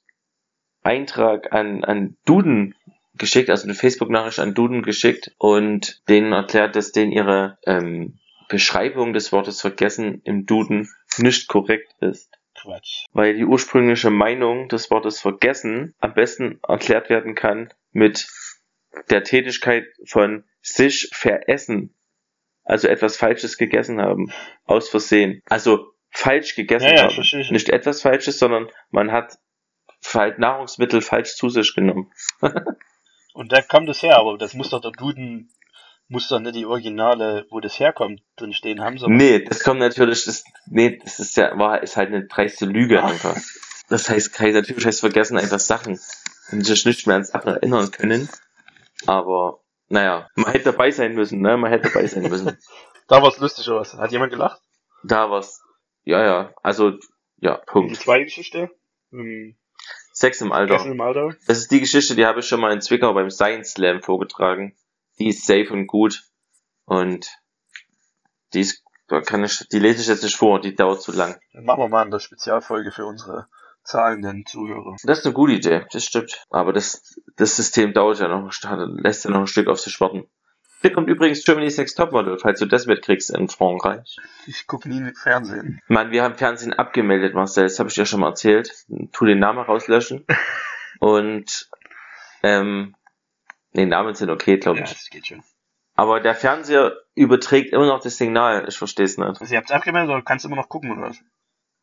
Eintrag 0.82 1.52
an, 1.52 1.84
an 1.84 2.16
Duden 2.24 2.74
geschickt, 3.18 3.50
also 3.50 3.64
eine 3.64 3.74
Facebook-Nachricht 3.74 4.38
an 4.38 4.54
Duden 4.54 4.82
geschickt 4.82 5.32
und 5.38 6.02
denen 6.08 6.32
erklärt, 6.32 6.76
dass 6.76 6.92
denen 6.92 7.12
ihre 7.12 7.58
ähm, 7.66 8.18
Beschreibung 8.48 9.12
des 9.12 9.32
Wortes 9.32 9.60
Vergessen 9.60 10.22
im 10.24 10.46
Duden 10.46 10.88
nicht 11.18 11.48
korrekt 11.48 11.92
ist. 12.00 12.30
Quatsch. 12.58 13.04
weil 13.12 13.34
die 13.34 13.44
ursprüngliche 13.44 14.08
Meinung 14.08 14.68
des 14.68 14.90
Wortes 14.90 15.20
vergessen 15.20 15.94
am 15.98 16.14
besten 16.14 16.58
erklärt 16.66 17.10
werden 17.10 17.34
kann 17.34 17.68
mit 17.92 18.26
der 19.10 19.24
Tätigkeit 19.24 19.84
von 20.06 20.44
sich 20.62 21.10
veressen. 21.12 21.94
Also 22.64 22.88
etwas 22.88 23.16
Falsches 23.16 23.58
gegessen 23.58 24.00
haben. 24.00 24.32
Aus 24.64 24.88
Versehen. 24.88 25.42
Also 25.48 25.92
falsch 26.10 26.54
gegessen 26.56 26.88
Ja, 26.88 26.94
ja, 26.94 27.02
haben. 27.10 27.52
Nicht 27.52 27.68
etwas 27.68 28.02
Falsches, 28.02 28.38
sondern 28.38 28.68
man 28.90 29.12
hat 29.12 29.38
halt 30.12 30.38
Nahrungsmittel 30.38 31.00
falsch 31.00 31.36
zu 31.36 31.48
sich 31.48 31.74
genommen. 31.74 32.10
Und 33.36 33.52
da 33.52 33.60
kommt 33.60 33.88
es 33.90 34.02
her, 34.02 34.16
aber 34.16 34.38
das 34.38 34.54
muss 34.54 34.70
doch 34.70 34.80
der 34.80 34.92
Duden, 34.92 35.50
muss 36.08 36.28
doch 36.28 36.40
nicht 36.40 36.54
die 36.54 36.64
Originale, 36.64 37.44
wo 37.50 37.60
das 37.60 37.78
herkommt, 37.78 38.22
drin 38.36 38.54
stehen 38.54 38.80
haben, 38.80 38.96
sondern 38.96 39.18
Nee, 39.18 39.44
das 39.44 39.62
kommt 39.62 39.78
natürlich, 39.80 40.24
das, 40.24 40.42
nee, 40.66 40.98
das 41.04 41.18
ist 41.20 41.36
ja, 41.36 41.56
war, 41.58 41.82
ist 41.82 41.98
halt 41.98 42.08
eine 42.08 42.26
dreiste 42.26 42.64
Lüge 42.64 43.04
einfach. 43.04 43.36
Das 43.90 44.08
heißt, 44.08 44.32
kann 44.32 44.52
natürlich 44.52 44.86
heißt 44.86 45.00
vergessen 45.00 45.36
einfach 45.36 45.60
Sachen, 45.60 46.00
wenn 46.50 46.64
sie 46.64 46.74
sich 46.74 46.86
nicht 46.86 47.06
mehr 47.06 47.16
an 47.16 47.24
Sachen 47.24 47.48
erinnern 47.52 47.90
können. 47.90 48.28
Aber, 49.04 49.60
naja, 49.88 50.30
man 50.34 50.52
hätte 50.52 50.72
dabei 50.72 50.90
sein 50.90 51.14
müssen, 51.14 51.42
ne, 51.42 51.58
man 51.58 51.70
hätte 51.70 51.90
dabei 51.90 52.06
sein 52.06 52.22
müssen. 52.30 52.56
da 53.06 53.22
war's 53.22 53.38
lustig 53.38 53.68
oder 53.68 53.80
was? 53.80 53.92
Hat 53.94 54.12
jemand 54.12 54.32
gelacht? 54.32 54.62
Da 55.04 55.30
war's, 55.30 55.62
ja, 56.04 56.24
ja, 56.24 56.54
also, 56.62 56.92
ja, 57.36 57.56
Und 57.56 57.60
die 57.60 57.70
Punkt. 57.70 57.96
zweite 57.96 58.24
Geschichte? 58.24 58.70
Ähm, 59.12 59.58
Sex 60.16 60.40
im 60.40 60.50
Alter. 60.50 60.76
Essen 60.76 60.92
im 60.92 61.00
Alter? 61.02 61.36
Das 61.46 61.58
ist 61.58 61.70
die 61.70 61.80
Geschichte, 61.80 62.16
die 62.16 62.24
habe 62.24 62.40
ich 62.40 62.46
schon 62.46 62.58
mal 62.58 62.72
in 62.72 62.80
Zwickau 62.80 63.12
beim 63.12 63.28
Science 63.28 63.72
Slam 63.72 64.00
vorgetragen. 64.00 64.74
Die 65.18 65.28
ist 65.28 65.46
safe 65.46 65.70
und 65.70 65.86
gut. 65.86 66.22
Und 66.86 67.28
die 68.54 68.60
ist, 68.60 68.82
da 69.08 69.20
kann 69.20 69.44
ich, 69.44 69.68
die 69.68 69.78
lese 69.78 70.00
ich 70.00 70.08
jetzt 70.08 70.22
nicht 70.22 70.36
vor, 70.36 70.58
die 70.58 70.74
dauert 70.74 71.02
zu 71.02 71.12
lang. 71.12 71.38
Dann 71.52 71.66
machen 71.66 71.80
wir 71.80 71.88
mal 71.88 72.06
eine 72.06 72.18
Spezialfolge 72.18 72.92
für 72.92 73.04
unsere 73.04 73.48
zahlenden 73.84 74.46
Zuhörer. 74.46 74.96
Das 75.04 75.18
ist 75.18 75.26
eine 75.26 75.34
gute 75.34 75.52
Idee, 75.52 75.84
das 75.92 76.04
stimmt. 76.04 76.46
Aber 76.48 76.72
das, 76.72 77.20
das 77.36 77.54
System 77.54 77.92
dauert 77.92 78.18
ja 78.18 78.28
noch, 78.28 78.50
lässt 79.02 79.26
ja 79.26 79.30
noch 79.30 79.40
ein 79.40 79.46
Stück 79.46 79.68
auf 79.68 79.80
sich 79.80 80.00
warten. 80.00 80.30
Hier 80.86 80.92
kommt 80.94 81.08
übrigens 81.08 81.44
Germany's 81.44 81.76
Next 81.78 81.96
Topmodel, 81.96 82.38
falls 82.38 82.60
du 82.60 82.66
das 82.66 82.86
mitkriegst 82.86 83.30
in 83.34 83.48
Frankreich. 83.48 84.18
Ich 84.46 84.68
gucke 84.68 84.88
nie 84.88 85.12
Fernsehen. 85.20 85.80
Mann, 85.88 86.12
wir 86.12 86.22
haben 86.22 86.36
Fernsehen 86.36 86.72
abgemeldet, 86.72 87.34
Marcel, 87.34 87.64
das 87.64 87.80
habe 87.80 87.88
ich 87.88 87.96
dir 87.96 88.06
schon 88.06 88.20
mal 88.20 88.28
erzählt. 88.28 88.70
Tu 89.10 89.24
den 89.24 89.40
Namen 89.40 89.58
rauslöschen. 89.58 90.24
Und, 91.00 91.68
ähm, 92.44 92.94
nee, 93.72 93.84
Namen 93.84 94.14
sind 94.14 94.30
okay, 94.30 94.58
glaube 94.58 94.78
Ja, 94.78 94.84
ich. 94.84 94.92
das 94.92 95.10
geht 95.10 95.26
schon. 95.26 95.42
Aber 95.96 96.20
der 96.20 96.36
Fernseher 96.36 96.92
überträgt 97.16 97.72
immer 97.72 97.86
noch 97.86 98.00
das 98.00 98.16
Signal, 98.16 98.66
ich 98.68 98.78
verstehe 98.78 99.06
es 99.06 99.18
nicht. 99.18 99.40
Also 99.40 99.52
ihr 99.52 99.58
habt's 99.58 99.72
abgemeldet 99.72 100.14
oder 100.14 100.22
kannst 100.22 100.44
du 100.44 100.48
immer 100.48 100.56
noch 100.56 100.68
gucken 100.68 100.92
oder 100.92 101.08
was? 101.08 101.18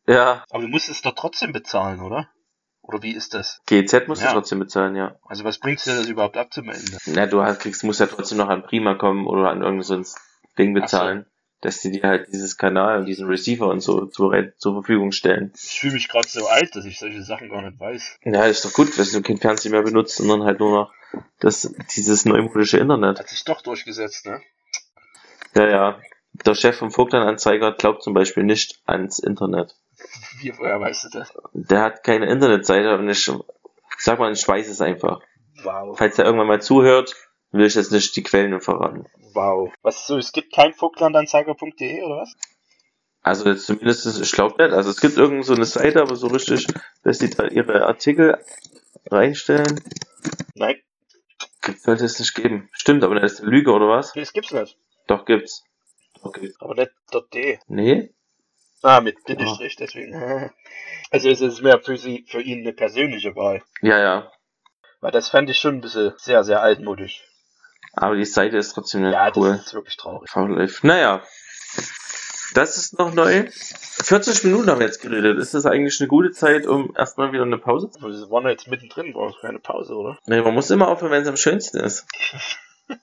Ja, 0.06 0.44
Aber 0.48 0.62
du 0.62 0.68
musst 0.68 0.88
es 0.88 1.02
doch 1.02 1.14
trotzdem 1.14 1.52
bezahlen, 1.52 2.00
oder? 2.00 2.30
Oder 2.86 3.02
wie 3.02 3.12
ist 3.14 3.32
das? 3.34 3.60
GZ 3.66 4.08
musst 4.08 4.22
Ja. 4.22 4.28
du 4.28 4.34
trotzdem 4.34 4.58
bezahlen, 4.58 4.94
ja. 4.94 5.16
Also 5.24 5.42
was 5.44 5.58
bringt's 5.58 5.84
dir 5.84 5.94
das 5.96 6.06
überhaupt 6.06 6.36
abzumelden? 6.36 6.98
Na, 7.06 7.26
du 7.26 7.42
hast, 7.42 7.60
kriegst, 7.60 7.82
musst 7.82 8.00
ja 8.00 8.06
trotzdem 8.06 8.38
noch 8.38 8.48
an 8.48 8.62
Prima 8.62 8.94
kommen 8.94 9.26
oder 9.26 9.48
an 9.50 9.62
irgendein 9.62 10.04
so 10.04 10.14
Ding 10.58 10.76
Ach 10.76 10.80
so. 10.80 10.82
bezahlen, 10.82 11.26
dass 11.62 11.80
die 11.80 11.90
dir 11.92 12.02
halt 12.02 12.28
dieses 12.30 12.58
Kanal 12.58 12.98
und 12.98 13.06
diesen 13.06 13.26
Receiver 13.26 13.66
und 13.68 13.80
so 13.80 14.04
zur, 14.06 14.34
zur 14.58 14.74
Verfügung 14.74 15.12
stellen. 15.12 15.52
Ich 15.56 15.80
fühle 15.80 15.94
mich 15.94 16.08
gerade 16.08 16.28
so 16.28 16.46
alt, 16.46 16.76
dass 16.76 16.84
ich 16.84 16.98
solche 16.98 17.22
Sachen 17.22 17.48
gar 17.48 17.62
nicht 17.62 17.80
weiß. 17.80 18.18
Ja, 18.24 18.44
ist 18.44 18.64
doch 18.66 18.72
gut, 18.74 18.98
dass 18.98 19.12
du 19.12 19.22
kein 19.22 19.38
Fernsehen 19.38 19.72
mehr 19.72 19.82
benutzt, 19.82 20.16
sondern 20.16 20.44
halt 20.44 20.60
nur 20.60 20.70
noch 20.72 20.92
das, 21.40 21.74
dieses 21.96 22.26
neumodische 22.26 22.76
Internet. 22.78 23.18
Hat 23.18 23.28
sich 23.30 23.44
doch 23.44 23.62
durchgesetzt, 23.62 24.26
ne? 24.26 24.42
Ja, 25.54 25.68
ja. 25.68 26.00
Der 26.44 26.54
Chef 26.54 26.76
vom 26.76 26.90
Vogtland-Anzeiger 26.90 27.72
glaubt 27.72 28.02
zum 28.02 28.12
Beispiel 28.12 28.42
nicht 28.42 28.80
ans 28.84 29.18
Internet. 29.20 29.74
Wie, 30.40 30.56
woher 30.58 30.80
weißt 30.80 31.04
du 31.04 31.08
das? 31.18 31.32
Der 31.52 31.80
hat 31.80 32.04
keine 32.04 32.26
Internetseite 32.30 32.94
und 32.96 33.08
ich 33.08 33.30
sag 33.98 34.18
mal, 34.18 34.32
ich 34.32 34.46
weiß 34.46 34.68
es 34.68 34.80
einfach. 34.80 35.20
Wow. 35.62 35.96
Falls 35.96 36.18
er 36.18 36.24
irgendwann 36.26 36.48
mal 36.48 36.60
zuhört, 36.62 37.14
will 37.52 37.64
ich 37.66 37.74
jetzt 37.74 37.92
nicht 37.92 38.14
die 38.16 38.22
Quellen 38.22 38.60
verraten. 38.60 39.06
Wow. 39.32 39.72
Was 39.82 40.06
so, 40.06 40.16
es 40.18 40.32
gibt 40.32 40.52
kein 40.54 40.72
Vogtlandanzeiger.de 40.74 42.02
oder 42.02 42.16
was? 42.18 42.34
Also 43.22 43.48
jetzt 43.48 43.66
zumindest, 43.66 44.04
ist- 44.06 44.20
ich 44.20 44.32
glaube 44.32 44.62
nicht. 44.62 44.74
Also 44.74 44.90
es 44.90 45.00
gibt 45.00 45.16
irgend 45.16 45.44
so 45.46 45.54
eine 45.54 45.64
Seite, 45.64 46.02
aber 46.02 46.16
so 46.16 46.26
richtig, 46.26 46.66
dass 47.02 47.18
die 47.18 47.30
da 47.30 47.46
ihre 47.46 47.86
Artikel 47.86 48.38
reinstellen, 49.10 49.80
Nein, 50.54 50.76
sollte 51.78 52.04
es 52.04 52.18
nicht 52.18 52.34
geben. 52.34 52.68
Stimmt, 52.72 53.02
aber 53.04 53.18
das 53.18 53.32
ist 53.34 53.40
eine 53.40 53.50
Lüge 53.50 53.72
oder 53.72 53.88
was? 53.88 54.12
das 54.12 54.32
gibt's 54.32 54.52
nicht. 54.52 54.76
Doch 55.06 55.24
gibt's. 55.24 55.64
Okay. 56.22 56.52
Aber 56.58 56.74
nicht 56.74 56.90
.de. 57.32 57.58
Nee? 57.68 58.10
Ah, 58.84 59.00
mit 59.00 59.24
Bindestrich, 59.24 59.76
deswegen. 59.76 60.50
Also 61.10 61.28
es 61.28 61.40
ist 61.40 61.62
mehr 61.62 61.80
für 61.80 61.96
sie, 61.96 62.24
für 62.28 62.40
ihn 62.40 62.60
eine 62.62 62.72
persönliche 62.72 63.36
Wahl. 63.36 63.62
Ja, 63.82 63.98
ja. 63.98 64.32
Weil 65.00 65.12
das 65.12 65.28
fand 65.28 65.48
ich 65.48 65.58
schon 65.58 65.76
ein 65.76 65.80
bisschen 65.80 66.12
sehr, 66.16 66.42
sehr 66.42 66.60
altmodisch. 66.60 67.22
Aber 67.92 68.16
die 68.16 68.24
Seite 68.24 68.56
ist 68.56 68.72
trotzdem 68.72 69.02
nicht 69.02 69.12
Ja, 69.12 69.28
das 69.28 69.36
cool. 69.36 69.60
ist 69.64 69.74
wirklich 69.74 69.96
traurig. 69.96 70.28
Faullife. 70.28 70.84
Naja. 70.84 71.22
Das 72.54 72.76
ist 72.78 72.98
noch 72.98 73.14
neu. 73.14 73.48
40 73.50 74.42
Minuten 74.44 74.68
haben 74.70 74.80
wir 74.80 74.86
jetzt 74.86 75.02
geredet. 75.02 75.38
Ist 75.38 75.54
das 75.54 75.66
eigentlich 75.66 76.00
eine 76.00 76.08
gute 76.08 76.32
Zeit, 76.32 76.66
um 76.66 76.92
erstmal 76.96 77.32
wieder 77.32 77.44
eine 77.44 77.58
Pause 77.58 77.90
zu 77.90 78.00
Wir 78.00 78.30
waren 78.30 78.48
jetzt 78.48 78.66
mittendrin, 78.66 79.12
brauchst 79.12 79.40
keine 79.40 79.60
Pause, 79.60 79.94
oder? 79.94 80.18
Nee, 80.26 80.40
man 80.42 80.54
muss 80.54 80.70
immer 80.70 80.88
aufhören, 80.88 81.12
wenn 81.12 81.22
es 81.22 81.28
am 81.28 81.36
schönsten 81.36 81.78
ist. 81.78 82.06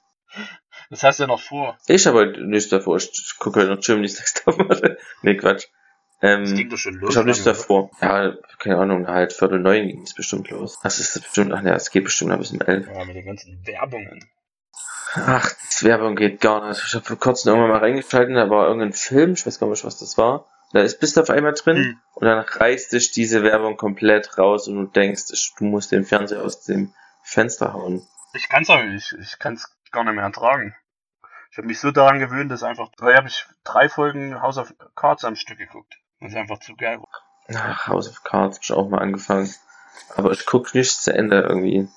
Das 0.92 1.02
hast 1.04 1.18
du 1.20 1.24
ja 1.24 1.28
noch 1.28 1.42
vor. 1.42 1.78
Ich 1.88 2.06
habe 2.06 2.18
heute 2.20 2.42
nichts 2.46 2.70
davor. 2.70 2.98
Ich, 2.98 3.36
gucke 3.40 3.62
heute 3.62 3.72
noch 3.74 3.80
Germany's 3.82 4.20
Next 4.20 4.44
Topmodel. 4.44 4.98
Nee, 5.24 5.38
Quatsch. 5.38 5.66
Das 6.20 6.30
Ähm, 6.50 6.56
ging 6.56 6.70
doch 6.70 6.78
schon 6.78 6.94
los. 6.96 7.10
ich 7.12 7.18
habe 7.18 7.28
nichts 7.30 7.44
davor. 7.44 7.90
Ja, 8.02 8.36
keine 8.60 8.78
Ahnung, 8.78 9.08
halt 9.08 9.34
Viertel 9.34 9.58
neun 9.60 9.88
ging 9.88 10.02
es 10.04 10.14
bestimmt 10.14 10.50
los. 10.52 10.78
Das 10.84 11.00
ist 11.00 11.20
bestimmt, 11.20 11.52
ach 11.54 11.62
ne, 11.64 11.74
es 11.74 11.90
geht 11.90 12.04
bestimmt 12.04 12.30
noch 12.30 12.38
bis 12.38 12.52
um 12.52 12.62
elf. 12.62 12.88
Ja, 12.88 13.06
mit 13.06 13.16
den 13.16 13.26
ganzen 13.26 13.66
Werbungen. 13.66 14.30
Ach, 15.14 15.50
die 15.82 15.86
Werbung 15.86 16.16
geht 16.16 16.40
gar 16.42 16.68
nicht. 16.70 16.84
Ich 16.86 16.94
habe 16.94 17.04
vor 17.06 17.18
kurzem 17.18 17.50
irgendwann 17.50 17.72
mal 17.72 17.80
reingeschaltet, 17.80 18.36
da 18.36 18.50
war 18.50 18.68
irgendein 18.68 18.94
Film, 18.94 19.34
ich 19.34 19.46
weiß 19.48 19.60
gar 19.60 19.68
nicht, 19.70 19.84
was 19.84 19.98
das 19.98 20.18
war. 20.18 20.48
Da 20.74 20.82
ist 20.82 21.00
bist 21.00 21.18
du 21.18 21.22
auf 21.22 21.30
einmal 21.30 21.54
drin 21.54 21.78
Hm. 21.78 22.00
und 22.16 22.26
dann 22.28 22.40
reißt 22.40 22.94
dich 22.94 23.12
diese 23.12 23.44
Werbung 23.44 23.76
komplett 23.78 24.38
raus 24.38 24.68
und 24.68 24.76
du 24.76 24.86
denkst, 24.86 25.24
ich- 25.34 25.54
du 25.58 25.64
musst 25.66 25.92
den 25.92 26.06
Fernseher 26.06 26.44
aus 26.44 26.62
dem 26.64 26.94
Fenster 27.24 27.74
hauen. 27.74 28.06
Ich 28.34 28.48
kann's 28.48 28.70
auch 28.70 28.82
nicht. 28.84 29.14
Ich 29.22 29.38
kann's 29.40 29.68
gar 29.92 30.04
nicht 30.06 30.14
mehr 30.14 30.24
ertragen. 30.24 30.74
Ich 31.52 31.58
habe 31.58 31.68
mich 31.68 31.80
so 31.80 31.92
daran 31.92 32.20
gewöhnt, 32.20 32.50
dass 32.50 32.64
einfach, 32.64 32.90
da 32.98 33.14
habe 33.14 33.28
ich 33.28 33.46
drei 33.64 33.90
Folgen 33.90 34.42
House 34.42 34.58
of 34.58 34.74
Cards 34.96 35.26
am 35.26 35.36
Stück 35.36 35.58
geguckt. 35.58 35.98
Das 36.22 36.32
ist 36.32 36.38
einfach 36.38 36.60
zu 36.60 36.76
geil. 36.76 37.00
Ach, 37.54 37.88
House 37.88 38.10
of 38.10 38.24
Cards 38.24 38.58
hab 38.58 38.64
ich 38.64 38.72
auch 38.72 38.90
mal 38.90 39.00
angefangen. 39.00 39.54
Aber 40.16 40.32
ich 40.32 40.46
guck 40.46 40.74
nicht 40.74 41.02
zu 41.02 41.14
Ende 41.14 41.42
irgendwie. 41.42 41.90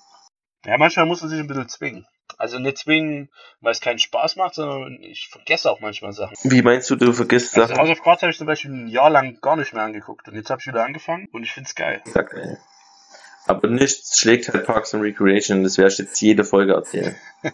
Ja, 0.64 0.77
manchmal 0.79 1.07
muss 1.07 1.21
man 1.21 1.31
sich 1.31 1.38
ein 1.38 1.47
bisschen 1.47 1.69
zwingen. 1.69 2.07
Also 2.37 2.59
nicht 2.59 2.79
zwingen, 2.79 3.31
weil 3.61 3.73
es 3.73 3.81
keinen 3.81 3.99
Spaß 4.01 4.37
macht, 4.37 4.55
sondern 4.55 5.01
ich 5.01 5.29
vergesse 5.29 5.71
auch 5.71 5.79
manchmal 5.79 6.12
Sachen. 6.12 6.35
Wie 6.43 6.62
meinst 6.62 6.90
du, 6.90 6.97
du 6.97 7.12
vergisst 7.12 7.57
Also 7.57 7.69
Sachen? 7.69 7.81
House 7.81 7.90
of 7.90 8.03
Cards 8.03 8.23
habe 8.23 8.33
ich 8.33 8.38
zum 8.38 8.49
Beispiel 8.49 8.73
ein 8.73 8.88
Jahr 8.88 9.11
lang 9.11 9.40
gar 9.40 9.57
nicht 9.57 9.73
mehr 9.73 9.85
angeguckt. 9.85 10.27
Und 10.27 10.35
jetzt 10.35 10.51
habe 10.51 10.61
ich 10.61 10.67
wieder 10.67 10.85
angefangen 10.85 11.29
und 11.33 11.45
ich 11.45 11.53
find's 11.53 11.77
geil. 11.77 12.03
Sag, 12.07 12.33
ey. 12.33 12.57
Aber 13.47 13.69
nichts 13.69 14.19
schlägt 14.19 14.49
halt 14.49 14.67
Parks 14.67 14.95
and 14.95 15.03
Recreation, 15.03 15.62
das 15.62 15.77
werde 15.77 15.93
ich 15.93 15.99
jetzt 15.99 16.21
jede 16.21 16.45
Folge 16.45 16.73
erzählen. 16.73 17.14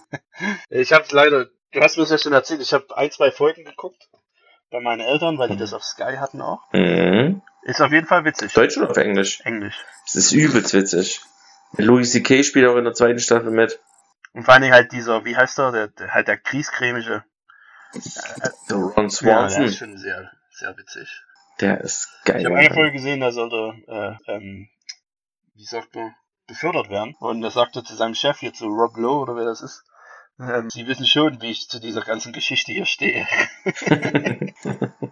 Ich 0.71 0.93
habe 0.93 1.05
leider, 1.11 1.49
du 1.73 1.81
hast 1.81 1.97
mir 1.97 2.03
das 2.05 2.11
ja 2.11 2.19
schon 2.19 2.33
erzählt, 2.33 2.61
ich 2.61 2.73
habe 2.73 2.97
ein, 2.97 3.11
zwei 3.11 3.31
Folgen 3.31 3.65
geguckt 3.65 4.09
bei 4.71 4.81
meinen 4.81 5.01
Eltern, 5.01 5.39
weil 5.39 5.49
die 5.49 5.57
das 5.57 5.73
auf 5.73 5.83
Sky 5.85 6.17
hatten 6.19 6.41
auch. 6.41 6.61
Mhm. 6.73 7.43
Ist 7.63 7.81
auf 7.81 7.93
jeden 7.93 8.07
Fall 8.07 8.25
witzig. 8.25 8.53
Deutsch 8.55 8.77
oder 8.79 8.91
auf 8.91 8.97
Englisch? 8.97 9.41
Englisch. 9.43 9.77
Das 10.07 10.15
ist 10.17 10.33
übelst 10.33 10.73
witzig. 10.73 11.21
Louis 11.77 12.11
C.K. 12.13 12.43
spielt 12.43 12.67
auch 12.69 12.77
in 12.77 12.85
der 12.85 12.95
zweiten 12.95 13.19
Staffel 13.19 13.51
mit. 13.51 13.79
Und 14.33 14.45
vor 14.45 14.55
allen 14.55 14.63
Dingen 14.63 14.75
halt 14.75 14.93
dieser, 14.93 15.25
wie 15.25 15.37
heißt 15.37 15.59
er, 15.59 15.73
der, 15.73 15.89
der 15.89 16.15
halt 16.15 16.29
der 16.29 16.37
Griescremische. 16.39 17.25
Der 18.69 18.77
Ron 18.77 18.93
Ja, 18.95 18.99
der 18.99 19.11
Swanson. 19.11 19.65
ist 19.65 19.77
schon 19.79 19.99
sehr, 19.99 20.31
sehr 20.53 20.77
witzig. 20.77 21.23
der 21.61 21.81
ist 21.81 22.09
geil. 22.25 22.41
Ich 22.41 22.47
habe 22.47 22.57
eine 22.57 22.73
Folge 22.75 22.93
gesehen, 22.93 23.21
da 23.21 23.33
sollte, 23.33 23.75
äh, 23.89 24.33
ähm, 24.33 24.69
wie 25.55 25.65
sagt 25.65 25.95
man, 25.95 26.15
befördert 26.47 26.89
werden. 26.91 27.15
Und 27.19 27.43
er 27.43 27.51
sagte 27.51 27.83
zu 27.83 27.95
seinem 27.97 28.15
Chef, 28.15 28.39
hier 28.39 28.53
zu 28.55 28.67
Rob 28.67 28.97
Lowe 28.97 29.21
oder 29.23 29.37
wer 29.37 29.45
das 29.45 29.61
ist, 29.63 29.85
Sie 30.69 30.87
wissen 30.87 31.07
schon, 31.07 31.43
wie 31.43 31.51
ich 31.51 31.69
zu 31.69 31.81
dieser 31.81 32.01
ganzen 32.01 32.33
Geschichte 32.33 32.73
hier 32.73 32.87
stehe. 32.87 33.27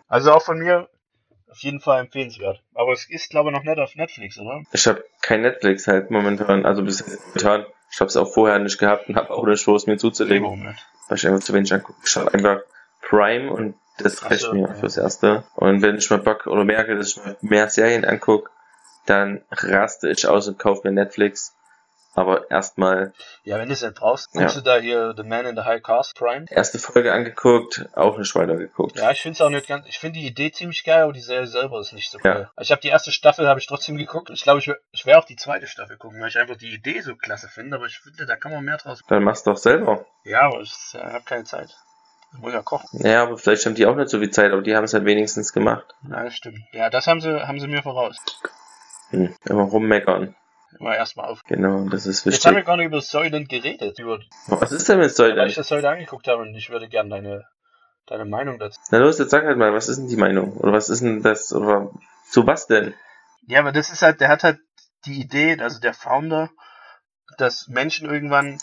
also 0.09 0.33
auch 0.33 0.43
von 0.43 0.59
mir 0.59 0.89
auf 1.51 1.59
jeden 1.59 1.81
Fall 1.81 2.01
empfehlenswert. 2.01 2.63
Aber 2.75 2.93
es 2.93 3.09
ist, 3.09 3.31
glaube 3.31 3.51
ich, 3.51 3.57
noch 3.57 3.65
nicht 3.65 3.79
auf 3.79 3.95
Netflix, 3.95 4.39
oder? 4.39 4.63
ich 4.73 4.87
habe 4.87 5.05
kein 5.21 5.43
Netflix 5.43 5.87
halt 5.87 6.11
momentan, 6.11 6.65
also 6.65 6.83
bis 6.83 7.01
jetzt 7.01 7.21
momentan. 7.27 7.67
Ich 7.91 8.01
habe 8.01 8.09
es 8.09 8.17
auch 8.17 8.33
vorher 8.33 8.59
nicht 8.59 8.79
gehabt 8.79 9.09
und 9.09 9.17
habe 9.17 9.31
auch 9.31 9.45
nicht 9.47 9.65
vor, 9.65 9.77
es 9.77 9.87
mir 9.87 9.97
zuzulegen, 9.97 10.45
Warum 10.45 10.63
nicht? 10.63 10.87
weil 11.09 11.17
ich 11.17 11.27
einfach 11.27 11.41
zu 11.41 11.55
wenig 11.55 11.73
angucke. 11.73 11.99
Ich 12.05 12.17
habe 12.17 12.33
einfach 12.33 12.61
Prime 13.01 13.51
und 13.51 13.75
das 13.99 14.23
Ach 14.23 14.31
reicht 14.31 14.43
so, 14.43 14.53
mir 14.53 14.69
ja. 14.69 14.75
fürs 14.75 14.97
Erste. 14.97 15.45
Und 15.55 15.83
wenn 15.83 15.97
ich 15.97 16.09
mal 16.11 16.19
Bock 16.19 16.47
oder 16.47 16.65
merke, 16.65 16.97
dass 16.97 17.17
ich 17.17 17.21
mehr 17.43 17.69
Serien 17.69 18.05
angucke, 18.05 18.51
dann 19.07 19.43
raste 19.51 20.11
ich 20.11 20.27
aus 20.27 20.49
und 20.49 20.59
kaufe 20.59 20.87
mir 20.87 20.93
Netflix. 20.93 21.57
Aber 22.19 22.51
erstmal 22.51 23.13
Ja, 23.45 23.59
wenn 23.59 23.69
du 23.69 23.75
es 23.75 23.83
nicht 23.83 23.95
brauchst, 23.95 24.35
Ja. 24.35 24.47
du 24.47 24.61
da 24.61 24.79
hier 24.79 25.15
The 25.17 25.23
Man 25.23 25.47
in 25.47 25.55
the 25.57 25.63
High 25.63 25.83
Cast 25.83 26.17
Prime. 26.17 26.47
erste 26.51 26.79
Folge 26.79 27.13
angeguckt, 27.13 27.87
auch 27.95 28.19
nicht 28.19 28.35
weitergeguckt. 28.35 28.99
Ja, 28.99 29.11
ich 29.13 29.21
finde 29.23 29.35
es 29.35 29.41
auch 29.41 29.51
nicht 29.51 29.69
ganz. 29.69 29.87
Ich 29.87 29.99
finde 29.99 30.19
die 30.19 30.27
Idee 30.27 30.51
ziemlich 30.51 30.83
geil, 30.85 31.03
aber 31.03 31.13
die 31.13 31.21
Serie 31.21 31.47
selber 31.47 31.79
ist 31.81 31.93
nicht 31.93 32.11
so 32.11 32.19
Ja. 32.19 32.35
geil. 32.35 32.51
Ich 32.61 32.71
habe 32.73 32.81
die 32.81 32.89
erste 32.89 33.13
Staffel 33.13 33.47
habe 33.49 33.61
ich 33.61 33.67
trotzdem 33.67 33.97
geguckt. 33.97 34.31
Ich 34.31 34.43
glaube, 34.43 34.59
ich, 34.59 34.71
ich 34.93 35.07
werde 35.07 35.21
auch 35.21 35.25
die 35.27 35.37
zweite 35.37 35.67
Staffel 35.67 35.97
gucken, 35.97 36.21
weil 36.21 36.29
ich 36.29 36.39
einfach 36.39 36.57
die 36.57 36.75
Idee 36.75 37.01
so 37.03 37.15
klasse 37.15 37.49
finde. 37.49 37.77
Aber 37.77 37.87
ich 37.87 37.99
finde, 38.01 38.27
da 38.27 38.37
kann 38.37 38.51
man 38.53 38.65
mehr 38.65 38.79
draus. 38.79 39.01
Dann 39.09 39.23
machst 39.23 39.47
du 39.47 39.51
doch 39.51 39.59
selber. 39.59 40.05
Ja, 40.25 40.41
aber 40.43 40.61
ich 40.61 40.75
äh, 40.95 40.99
habe 40.99 41.25
keine 41.25 41.45
Zeit. 41.45 41.75
Ich 42.35 42.39
muss 42.41 42.53
ja 42.53 42.63
kochen. 42.63 42.89
Ja, 43.07 43.23
aber 43.23 43.39
vielleicht 43.39 43.65
haben 43.65 43.75
die 43.75 43.87
auch 43.87 43.95
nicht 43.95 44.11
so 44.11 44.19
viel 44.19 44.31
Zeit, 44.31 44.53
aber 44.53 44.61
die 44.63 44.75
haben 44.77 44.85
es 44.85 44.93
halt 44.93 45.05
wenigstens 45.05 45.53
gemacht. 45.53 45.87
Ja, 46.11 46.25
das 46.25 46.35
stimmt. 46.35 46.59
Ja, 46.73 46.91
das 46.91 47.07
haben 47.07 47.21
sie, 47.21 47.47
haben 47.47 47.59
sie 47.61 47.69
mir 47.69 47.83
voraus. 47.83 48.17
Hm. 49.11 49.35
Immer 49.47 49.63
rummeckern. 49.63 50.35
Immer 50.79 50.95
erstmal 50.97 51.29
auf. 51.29 51.43
Genau, 51.45 51.89
das 51.89 52.07
ist 52.07 52.25
Jetzt 52.27 52.45
haben 52.45 52.53
wir 52.53 52.57
wichtig. 52.59 52.67
gar 52.67 52.77
nicht 52.77 52.87
über 52.87 53.01
Soylent 53.01 53.49
geredet. 53.49 53.99
Über, 53.99 54.21
Was 54.49 54.71
ist 54.73 54.89
denn 54.89 54.99
mit 54.99 55.05
weil 55.07 55.11
ich 55.11 55.17
Säulen? 55.17 55.53
das 55.55 55.71
heute 55.71 55.89
angeguckt 55.89 56.29
habe 56.29 56.43
und 56.43 56.55
ich 56.55 56.69
würde 56.71 56.89
gerne 56.89 57.09
deine, 57.11 57.45
deine 58.07 58.25
Meinung 58.27 58.59
dazu. 58.59 58.79
Na 58.91 58.99
los, 58.99 59.19
jetzt 59.19 59.31
sag 59.31 59.45
halt 59.45 59.57
mal, 59.59 59.73
was 59.73 59.89
ist 59.89 59.97
denn 59.99 60.09
die 60.09 60.17
Meinung? 60.17 60.57
Oder 60.59 60.73
was 60.73 60.89
ist 60.91 61.01
denn 61.03 61.23
das? 61.23 61.53
Oder 61.53 61.91
zu 62.31 62.47
was 62.47 62.67
denn? 62.67 62.95
Ja, 63.47 63.61
aber 63.61 63.73
das 63.73 63.91
ist 63.91 64.03
halt, 64.03 64.21
der 64.21 64.29
hat 64.29 64.45
halt 64.45 64.59
die 65.07 65.21
Idee, 65.21 65.57
also 65.61 65.81
der 65.81 65.95
Founder, 65.95 66.51
dass 67.39 67.67
Menschen 67.69 68.09
irgendwann 68.11 68.59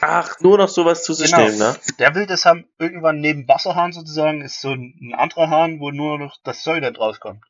Ach, 0.00 0.38
nur 0.40 0.58
noch 0.58 0.68
sowas 0.68 1.02
zu 1.02 1.14
sich 1.14 1.30
Genau. 1.32 1.44
nehmen, 1.46 1.58
ne? 1.58 1.74
Der 1.98 2.14
will 2.14 2.26
das 2.26 2.44
haben, 2.44 2.66
irgendwann 2.78 3.20
neben 3.20 3.48
Wasserhahn 3.48 3.92
sozusagen, 3.92 4.42
ist 4.42 4.60
so 4.60 4.72
ein, 4.72 4.94
ein 5.00 5.14
anderer 5.14 5.48
Hahn, 5.48 5.80
wo 5.80 5.90
nur 5.90 6.18
noch 6.18 6.36
das 6.44 6.62
Säulen 6.62 6.94
rauskommt. 6.94 7.42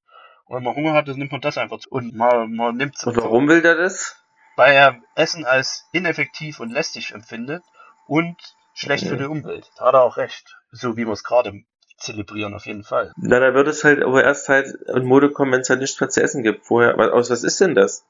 Und 0.46 0.56
wenn 0.56 0.62
man 0.64 0.74
Hunger 0.76 0.92
hat, 0.92 1.08
dann 1.08 1.16
nimmt 1.16 1.32
man 1.32 1.40
das 1.40 1.58
einfach 1.58 1.78
zu. 1.78 1.88
Und 1.90 2.14
man, 2.14 2.54
man 2.54 2.76
nimmt 2.76 3.02
Und 3.06 3.16
warum 3.16 3.48
will 3.48 3.62
der 3.62 3.76
das? 3.76 4.16
Weil 4.56 4.74
er 4.74 5.00
Essen 5.14 5.44
als 5.44 5.86
ineffektiv 5.92 6.60
und 6.60 6.70
lästig 6.70 7.12
empfindet 7.12 7.62
und 8.06 8.36
schlecht 8.74 9.04
Mhm. 9.04 9.08
für 9.08 9.16
die 9.16 9.24
Umwelt. 9.24 9.70
Da 9.78 9.86
hat 9.86 9.94
er 9.94 10.02
auch 10.02 10.16
recht. 10.16 10.56
So 10.70 10.96
wie 10.96 11.06
wir 11.06 11.12
es 11.12 11.24
gerade 11.24 11.52
zelebrieren, 11.98 12.54
auf 12.54 12.66
jeden 12.66 12.84
Fall. 12.84 13.12
Na, 13.16 13.40
da 13.40 13.54
wird 13.54 13.68
es 13.68 13.82
halt 13.84 14.02
aber 14.02 14.22
erst 14.22 14.48
halt 14.48 14.68
in 14.94 15.04
Mode 15.04 15.30
kommen, 15.30 15.52
wenn 15.52 15.60
es 15.60 15.70
halt 15.70 15.80
nichts 15.80 15.98
mehr 16.00 16.10
zu 16.10 16.22
essen 16.22 16.42
gibt. 16.42 16.66
Vorher, 16.66 16.96
was, 16.98 17.10
aus 17.10 17.30
was 17.30 17.42
ist 17.44 17.60
denn 17.60 17.74
das? 17.74 18.04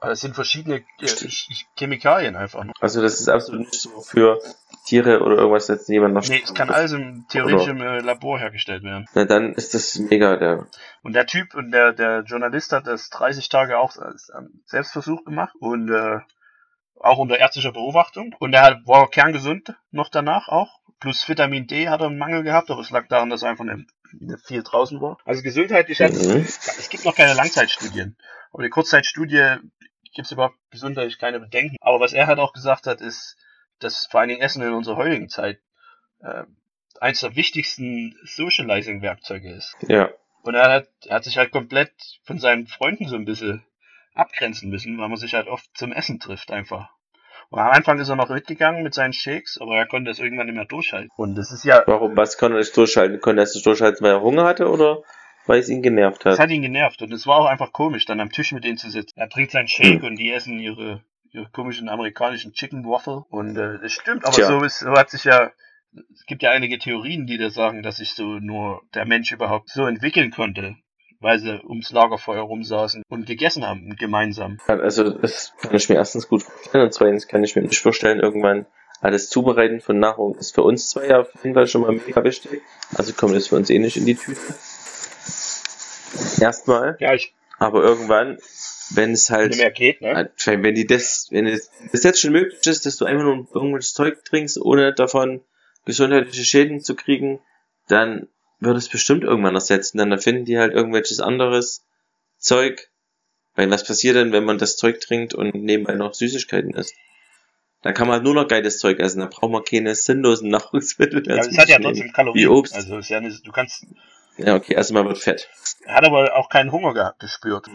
Es 0.00 0.20
sind 0.20 0.34
verschiedene 0.34 0.76
äh, 1.00 1.04
Ch- 1.04 1.26
Ch- 1.26 1.64
Chemikalien 1.78 2.36
einfach. 2.36 2.64
Also 2.80 3.00
das 3.00 3.18
ist 3.18 3.28
absolut 3.28 3.62
nicht 3.62 3.80
so 3.80 4.00
für 4.02 4.40
Tiere 4.86 5.20
oder 5.22 5.36
irgendwas, 5.36 5.66
das 5.66 5.88
jemand 5.88 6.14
noch... 6.14 6.26
Nee, 6.28 6.40
es 6.42 6.54
kann 6.54 6.70
alles 6.70 6.92
im, 6.92 7.26
theoretisch 7.28 7.66
im 7.66 7.80
äh, 7.80 7.98
Labor 8.00 8.38
hergestellt 8.38 8.82
werden. 8.84 9.06
Na, 9.14 9.24
dann 9.24 9.52
ist 9.54 9.74
das 9.74 9.98
mega, 9.98 10.36
der... 10.36 10.66
Und 11.02 11.14
der 11.14 11.26
Typ 11.26 11.54
und 11.54 11.72
der, 11.72 11.92
der 11.92 12.20
Journalist 12.20 12.72
hat 12.72 12.86
das 12.86 13.10
30 13.10 13.48
Tage 13.48 13.78
auch 13.78 13.96
als 13.96 14.30
ähm, 14.36 14.62
Selbstversuch 14.64 15.24
gemacht 15.24 15.54
und 15.58 15.90
äh, 15.90 16.20
auch 17.00 17.18
unter 17.18 17.38
ärztlicher 17.38 17.72
Beobachtung. 17.72 18.34
Und 18.38 18.54
er 18.54 18.62
hat, 18.62 18.86
war 18.86 19.10
kerngesund 19.10 19.74
noch 19.90 20.08
danach 20.08 20.48
auch. 20.48 20.80
Plus 21.00 21.28
Vitamin 21.28 21.66
D 21.66 21.88
hat 21.88 22.00
er 22.00 22.06
einen 22.06 22.18
Mangel 22.18 22.42
gehabt, 22.42 22.70
aber 22.70 22.80
es 22.80 22.90
lag 22.90 23.06
daran, 23.08 23.28
dass 23.28 23.42
er 23.42 23.50
einfach 23.50 23.64
nicht, 23.64 23.90
nicht 24.12 24.46
viel 24.46 24.62
draußen 24.62 25.00
war. 25.00 25.18
Also 25.24 25.42
gesundheitlich 25.42 26.00
hat 26.00 26.12
Mhm. 26.12 26.42
es 26.46 26.88
gibt 26.88 27.04
noch 27.04 27.14
keine 27.14 27.34
Langzeitstudien. 27.34 28.16
Aber 28.52 28.62
die 28.62 28.70
Kurzzeitstudie 28.70 29.56
gibt 30.14 30.26
es 30.26 30.32
überhaupt 30.32 30.56
gesundheitlich 30.70 31.18
keine 31.18 31.40
Bedenken. 31.40 31.76
Aber 31.80 32.00
was 32.00 32.14
er 32.14 32.26
halt 32.26 32.38
auch 32.38 32.54
gesagt 32.54 32.86
hat, 32.86 33.02
ist, 33.02 33.36
dass 33.80 34.06
vor 34.06 34.20
allen 34.20 34.28
Dingen 34.28 34.42
Essen 34.42 34.62
in 34.62 34.72
unserer 34.72 34.96
heutigen 34.96 35.28
Zeit 35.28 35.58
äh, 36.20 36.44
eins 37.00 37.20
der 37.20 37.36
wichtigsten 37.36 38.16
Socializing-Werkzeuge 38.24 39.52
ist. 39.52 39.76
Ja. 39.82 40.10
Und 40.42 40.54
er 40.54 40.70
hat, 40.70 40.88
er 41.06 41.16
hat 41.16 41.24
sich 41.24 41.38
halt 41.38 41.50
komplett 41.50 41.92
von 42.24 42.38
seinen 42.38 42.66
Freunden 42.66 43.08
so 43.08 43.16
ein 43.16 43.24
bisschen 43.24 43.64
abgrenzen 44.14 44.70
müssen, 44.70 44.98
weil 44.98 45.08
man 45.08 45.18
sich 45.18 45.34
halt 45.34 45.48
oft 45.48 45.68
zum 45.74 45.92
Essen 45.92 46.20
trifft 46.20 46.50
einfach. 46.50 46.90
Und 47.50 47.60
am 47.60 47.70
Anfang 47.70 47.98
ist 48.00 48.08
er 48.08 48.16
noch 48.16 48.28
mitgegangen 48.28 48.82
mit 48.82 48.94
seinen 48.94 49.12
Shakes, 49.12 49.58
aber 49.60 49.76
er 49.76 49.86
konnte 49.86 50.10
es 50.10 50.18
irgendwann 50.18 50.46
nicht 50.46 50.56
mehr 50.56 50.64
durchhalten. 50.64 51.10
Und 51.16 51.36
das 51.36 51.52
ist 51.52 51.64
ja, 51.64 51.84
Warum? 51.86 52.16
Was 52.16 52.38
konnte 52.38 52.56
er 52.56 52.60
nicht 52.60 52.76
durchhalten? 52.76 53.20
Konnte 53.20 53.42
er 53.42 53.44
es 53.44 53.54
nicht 53.54 53.66
durchhalten, 53.66 54.04
weil 54.04 54.14
er 54.14 54.22
Hunger 54.22 54.44
hatte 54.44 54.68
oder 54.68 55.02
weil 55.46 55.60
es 55.60 55.68
ihn 55.68 55.82
genervt 55.82 56.24
das 56.24 56.38
hat? 56.38 56.44
hat 56.44 56.50
ihn 56.50 56.62
genervt. 56.62 57.02
Und 57.02 57.12
es 57.12 57.26
war 57.26 57.38
auch 57.38 57.46
einfach 57.46 57.72
komisch, 57.72 58.04
dann 58.04 58.20
am 58.20 58.32
Tisch 58.32 58.52
mit 58.52 58.64
denen 58.64 58.78
zu 58.78 58.90
sitzen. 58.90 59.18
Er 59.18 59.28
trinkt 59.28 59.52
seinen 59.52 59.68
Shake 59.68 60.02
und 60.02 60.16
die 60.16 60.32
essen 60.32 60.58
ihre, 60.58 61.02
ihre 61.36 61.50
komischen 61.50 61.88
amerikanischen 61.88 62.52
Chicken 62.52 62.84
Waffle. 62.84 63.24
Und 63.28 63.56
äh, 63.56 63.78
das 63.80 63.92
stimmt, 63.92 64.24
aber 64.24 64.34
Tja. 64.34 64.46
so, 64.46 64.64
ist, 64.64 64.80
so 64.80 64.90
hat 64.92 65.10
sich 65.10 65.24
ja, 65.24 65.50
es 66.12 66.24
gibt 66.26 66.42
ja 66.42 66.50
einige 66.50 66.78
Theorien, 66.78 67.26
die 67.26 67.38
da 67.38 67.50
sagen, 67.50 67.82
dass 67.82 67.96
sich 67.98 68.14
so 68.14 68.38
nur 68.38 68.82
der 68.94 69.06
Mensch 69.06 69.32
überhaupt 69.32 69.70
so 69.70 69.86
entwickeln 69.86 70.30
konnte, 70.30 70.76
weil 71.20 71.38
sie 71.38 71.62
ums 71.64 71.92
Lagerfeuer 71.92 72.42
rumsaßen 72.42 73.02
und 73.08 73.26
gegessen 73.26 73.66
haben, 73.66 73.94
gemeinsam. 73.96 74.58
Also, 74.66 75.10
das 75.10 75.54
kann 75.60 75.74
ich 75.74 75.88
mir 75.88 75.96
erstens 75.96 76.28
gut 76.28 76.42
vorstellen 76.42 76.84
und 76.84 76.92
zweitens 76.92 77.28
kann 77.28 77.44
ich 77.44 77.54
mir 77.56 77.62
nicht 77.62 77.78
vorstellen, 77.78 78.20
irgendwann 78.20 78.66
alles 79.00 79.28
Zubereiten 79.28 79.80
von 79.80 79.98
Nahrung 79.98 80.36
ist 80.36 80.54
für 80.54 80.62
uns 80.62 80.88
zwei 80.88 81.06
ja 81.06 81.20
auf 81.20 81.28
jeden 81.42 81.54
Fall 81.54 81.66
schon 81.66 81.82
mal 81.82 81.92
mega 81.92 82.24
wichtig. 82.24 82.62
Also 82.94 83.12
kommt 83.12 83.34
es 83.34 83.48
für 83.48 83.56
uns 83.56 83.68
eh 83.68 83.78
nicht 83.78 83.98
in 83.98 84.06
die 84.06 84.14
Tüte. 84.14 84.40
Erstmal. 86.40 86.96
Ja, 86.98 87.12
ich, 87.12 87.34
Aber 87.58 87.82
irgendwann, 87.82 88.38
wenn 88.90 89.12
es 89.12 89.30
halt, 89.30 89.56
mehr 89.56 89.70
geht, 89.70 90.00
ne? 90.00 90.14
halt, 90.14 90.32
wenn 90.46 90.74
die 90.74 90.86
das, 90.86 91.28
wenn 91.30 91.46
es 91.46 91.70
das 91.92 92.02
jetzt 92.02 92.20
schon 92.20 92.32
möglich 92.32 92.64
ist, 92.66 92.86
dass 92.86 92.96
du 92.96 93.04
einfach 93.04 93.24
nur 93.24 93.46
irgendwelches 93.52 93.94
Zeug 93.94 94.24
trinkst, 94.24 94.58
ohne 94.58 94.94
davon 94.94 95.42
gesundheitliche 95.84 96.44
Schäden 96.44 96.80
zu 96.80 96.94
kriegen, 96.94 97.40
dann 97.88 98.28
wird 98.60 98.76
es 98.76 98.88
bestimmt 98.88 99.24
irgendwann 99.24 99.54
ersetzen. 99.54 99.98
Dann 99.98 100.12
erfinden 100.12 100.44
die 100.44 100.58
halt 100.58 100.72
irgendwelches 100.72 101.20
anderes 101.20 101.84
Zeug. 102.38 102.90
Weil 103.54 103.70
was 103.70 103.84
passiert 103.84 104.16
denn, 104.16 104.32
wenn 104.32 104.44
man 104.44 104.58
das 104.58 104.76
Zeug 104.76 105.00
trinkt 105.00 105.34
und 105.34 105.54
nebenbei 105.54 105.94
noch 105.94 106.14
Süßigkeiten 106.14 106.74
isst? 106.74 106.94
Dann 107.82 107.94
kann 107.94 108.06
man 108.06 108.14
halt 108.14 108.24
nur 108.24 108.34
noch 108.34 108.48
geiles 108.48 108.78
Zeug 108.78 108.98
essen. 108.98 109.20
Dann 109.20 109.30
braucht 109.30 109.50
man 109.50 109.64
keine 109.64 109.94
sinnlosen 109.94 110.48
Nahrungsmittel 110.50 111.22
Ja, 111.26 111.36
es 111.36 111.56
hat 111.56 111.68
ja 111.68 111.78
trotzdem. 111.78 112.12
Kalorien. 112.12 112.42
Wie 112.42 112.48
Obst. 112.48 112.74
Also 112.74 112.98
ist 112.98 113.08
ja 113.08 113.20
nicht, 113.20 113.46
du 113.46 113.52
kannst, 113.52 113.86
Ja, 114.36 114.56
okay, 114.56 114.74
erstmal 114.74 115.04
wird 115.06 115.18
fett. 115.18 115.48
er 115.84 115.94
hat 115.94 116.04
aber 116.04 116.36
auch 116.36 116.48
keinen 116.48 116.72
Hunger 116.72 116.92
gehabt, 116.94 117.20
gespürt. 117.20 117.68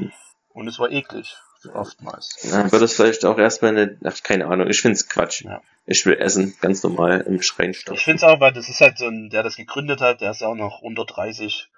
Und 0.53 0.67
es 0.67 0.79
war 0.79 0.91
eklig, 0.91 1.35
oftmals. 1.73 2.49
Dann 2.49 2.71
wird 2.71 2.81
es 2.81 2.95
vielleicht 2.95 3.25
auch 3.25 3.37
erstmal 3.37 3.71
eine, 3.71 3.97
ach, 4.03 4.21
keine 4.23 4.47
Ahnung, 4.47 4.67
ich 4.69 4.81
find's 4.81 5.07
Quatsch. 5.07 5.43
Ja. 5.43 5.61
Ich 5.85 6.05
will 6.05 6.17
essen, 6.17 6.55
ganz 6.61 6.83
normal 6.83 7.21
im 7.21 7.41
Schrein 7.41 7.73
stopfen. 7.73 7.97
Ich 7.97 8.03
finde 8.03 8.17
es 8.17 8.23
auch, 8.23 8.39
weil 8.39 8.53
das 8.53 8.69
ist 8.69 8.81
halt 8.81 8.97
so 8.97 9.07
ein, 9.07 9.29
der 9.29 9.43
das 9.43 9.55
gegründet 9.55 10.01
hat, 10.01 10.21
der 10.21 10.31
ist 10.31 10.43
auch 10.43 10.55
noch 10.55 10.81
unter 10.81 11.05
30. 11.05 11.69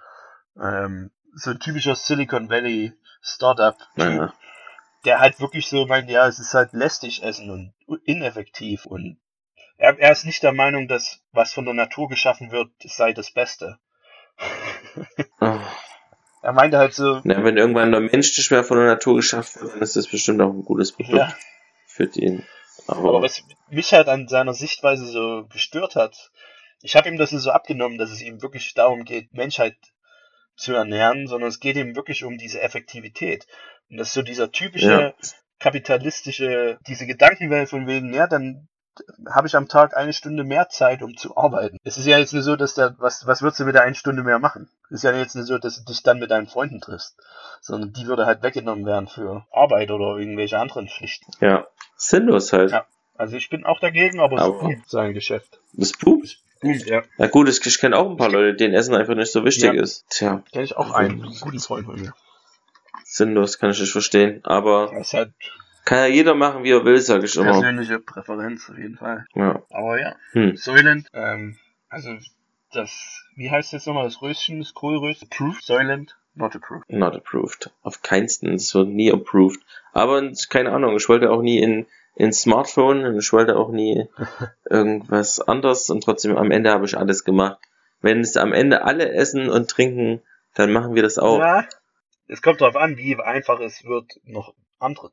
Ähm, 0.62 1.12
so 1.36 1.52
ein 1.52 1.60
typischer 1.60 1.96
Silicon 1.96 2.50
Valley 2.50 2.94
Startup. 3.22 3.78
Naja. 3.96 4.34
Der 5.06 5.20
halt 5.20 5.40
wirklich 5.40 5.68
so 5.68 5.86
meint, 5.86 6.10
ja, 6.10 6.28
es 6.28 6.40
ist 6.40 6.54
halt 6.54 6.74
lästig 6.74 7.24
essen 7.24 7.50
und 7.50 7.74
ineffektiv 8.06 8.86
und 8.86 9.20
er, 9.78 10.00
er 10.00 10.12
ist 10.12 10.26
nicht 10.26 10.44
der 10.44 10.54
Meinung, 10.54 10.88
dass 10.88 11.22
was 11.32 11.52
von 11.54 11.66
der 11.66 11.74
Natur 11.74 12.08
geschaffen 12.08 12.52
wird, 12.52 12.72
sei 12.86 13.12
das 13.12 13.32
Beste. 13.32 13.80
Oh. 15.42 15.60
Er 16.44 16.52
meinte 16.52 16.78
halt 16.78 16.94
so, 16.94 17.22
Na, 17.24 17.42
wenn 17.44 17.56
irgendwann 17.56 17.92
der 17.92 18.02
Mensch 18.02 18.38
nicht 18.38 18.52
mehr 18.52 18.66
von 18.66 18.78
der 18.78 18.88
Natur 18.88 19.16
geschafft 19.16 19.62
wird, 19.62 19.74
dann 19.74 19.82
ist 19.82 19.96
das 19.96 20.08
bestimmt 20.08 20.42
auch 20.42 20.52
ein 20.52 20.66
gutes 20.66 20.92
Produkt 20.92 21.18
ja, 21.18 21.34
für 21.88 22.08
den. 22.08 22.46
Aber, 22.86 23.10
aber 23.10 23.22
was 23.22 23.44
mich 23.70 23.94
halt 23.94 24.10
an 24.10 24.28
seiner 24.28 24.54
Sichtweise 24.54 25.06
so 25.06 25.46
gestört 25.48 25.96
hat, 25.96 26.32
ich 26.82 26.98
habe 26.98 27.08
ihm 27.08 27.18
das 27.18 27.30
so 27.30 27.50
abgenommen, 27.50 27.98
dass 27.98 28.12
es 28.12 28.22
ihm 28.22 28.42
wirklich 28.42 28.74
darum 28.74 29.06
geht, 29.06 29.34
Menschheit 29.34 29.78
zu 30.58 30.74
ernähren, 30.74 31.28
sondern 31.28 31.48
es 31.48 31.62
geht 31.62 31.78
ihm 31.78 31.96
wirklich 31.96 32.26
um 32.26 32.38
diese 32.38 32.62
Effektivität. 32.62 33.48
Und 33.90 33.98
das 33.98 34.10
ist 34.10 34.14
so 34.14 34.22
dieser 34.22 34.52
typische 34.52 34.92
Ja. 34.92 35.14
kapitalistische, 35.60 36.78
diese 36.88 37.08
Gedankenwelt 37.08 37.70
von 37.70 37.88
wegen, 37.88 38.14
ja, 38.14 38.28
dann 38.28 38.68
habe 39.30 39.48
ich 39.48 39.56
am 39.56 39.68
Tag 39.68 39.96
eine 39.98 40.14
Stunde 40.14 40.44
mehr 40.44 40.70
Zeit, 40.70 41.02
um 41.02 41.18
zu 41.18 41.36
arbeiten. 41.38 41.78
Es 41.84 41.98
ist 41.98 42.06
ja 42.06 42.18
jetzt 42.18 42.34
nicht 42.34 42.44
so, 42.44 42.56
dass 42.56 42.76
der, 42.76 42.96
was, 43.00 43.26
was 43.26 43.42
würdest 43.42 43.60
du 43.60 43.66
mit 43.66 43.76
der 43.76 43.84
einen 43.84 43.96
Stunde 43.96 44.24
mehr 44.24 44.40
machen? 44.40 44.70
Es 44.90 44.98
ist 44.98 45.04
ja 45.04 45.12
jetzt 45.14 45.36
nicht 45.36 45.48
so, 45.48 45.58
dass 45.58 45.78
du 45.78 45.86
dich 45.92 46.04
dann 46.04 46.20
mit 46.20 46.30
deinen 46.32 46.48
Freunden 46.48 46.80
triffst, 46.82 47.16
sondern 47.62 47.92
die 47.94 48.06
würde 48.06 48.26
halt 48.26 48.44
weggenommen 48.44 48.86
werden 48.86 49.08
für 49.08 49.46
Arbeit 49.52 49.90
oder 49.92 50.18
irgendwelche 50.18 50.60
anderen 50.60 50.88
Pflichten. 50.88 51.32
ja, 51.42 51.66
sinnlos 51.96 52.54
halt. 52.54 52.72
Ja. 52.72 52.86
Also 53.16 53.36
ich 53.38 53.50
bin 53.50 53.64
auch 53.66 53.80
dagegen, 53.80 54.20
aber, 54.20 54.38
es 54.38 54.42
Aber- 54.44 54.60
boomt 54.60 54.90
sein 54.90 55.14
Geschäft. 55.14 55.60
Das 55.74 55.92
boomt. 55.94 56.38
Boomt, 56.62 56.86
ja. 56.86 57.02
Na 57.18 57.28
gut, 57.28 57.50
ich, 57.50 57.80
kenne 57.80 57.98
auch 57.98 58.10
ein 58.10 58.18
paar 58.18 58.30
Leute, 58.30 58.56
denen 58.56 58.74
Essen 58.74 58.96
einfach 58.96 59.16
nicht 59.16 59.32
so 59.32 59.44
wichtig 59.44 59.74
Ja. 59.74 59.82
ist. 59.82 60.06
Tja, 60.10 60.44
Kenn 60.52 60.64
ich 60.64 60.78
auch 60.78 60.92
einen, 60.94 61.22
einen 61.24 61.40
guten 61.42 61.60
Freund 61.60 61.86
von 61.86 62.00
mir. 62.00 62.14
sinnlos, 63.04 63.60
kann 63.60 63.72
ich 63.72 63.80
nicht 63.82 63.92
verstehen. 63.92 64.40
Aber 64.44 64.90
Das 64.94 65.08
ist 65.08 65.14
halt 65.14 65.34
kann 65.86 65.98
ja 66.00 66.06
jeder 66.08 66.36
machen, 66.36 66.64
wie 66.64 66.72
er 66.72 66.86
will, 66.86 67.00
sag 67.00 67.24
ich 67.24 67.36
immer. 67.36 67.52
persönliche 67.52 68.00
Präferenz 68.00 68.70
auf 68.70 68.78
jeden 68.78 68.98
Fall. 68.98 69.26
Ja. 69.36 69.62
Aber 69.70 70.00
ja. 70.00 70.16
Hm. 70.32 70.56
Soylent, 70.56 71.10
ähm, 71.14 71.58
also 71.90 72.18
das, 72.72 73.26
wie 73.36 73.52
heißt 73.52 73.74
jetzt 73.74 73.88
nochmal 73.88 74.06
das 74.06 74.22
Röschen, 74.22 74.60
das 74.60 74.74
Kohlröschen? 74.74 75.28
Approved? 75.32 75.64
Soylent? 75.64 76.18
Not 76.36 76.56
approved. 76.56 76.90
Not 76.90 77.16
approved. 77.16 77.72
Auf 77.84 78.02
keinsten. 78.02 78.56
Es 78.56 78.74
wird 78.74 78.90
nie 78.90 79.12
approved. 79.12 79.62
Aber 79.92 80.32
keine 80.50 80.72
Ahnung, 80.72 80.96
ich 80.96 81.08
wollte 81.08 81.30
auch 81.30 81.42
nie 81.42 81.60
in, 81.60 81.86
in 82.16 82.34
Smartphone 82.34 83.06
und 83.06 83.20
ich 83.20 83.32
wollte 83.32 83.56
auch 83.56 83.72
nie 83.72 84.08
irgendwas 84.70 85.40
anderes 85.40 85.90
und 85.90 86.04
trotzdem 86.04 86.36
am 86.38 86.52
Ende 86.52 86.72
habe 86.72 86.86
ich 86.86 86.98
alles 86.98 87.24
gemacht. 87.24 87.60
Wenn 88.02 88.22
es 88.22 88.36
am 88.36 88.52
Ende 88.52 88.84
alle 88.84 89.12
essen 89.12 89.50
und 89.50 89.70
trinken, 89.70 90.22
dann 90.56 90.72
machen 90.72 90.96
wir 90.96 91.04
das 91.04 91.18
auch. 91.18 91.40
Ja. 91.40 91.66
Es 92.28 92.42
kommt 92.42 92.62
darauf 92.62 92.76
an, 92.76 92.98
wie 92.98 93.16
einfach 93.18 93.60
es 93.60 93.84
wird, 93.86 94.20
noch 94.24 94.54
andere. 94.80 95.12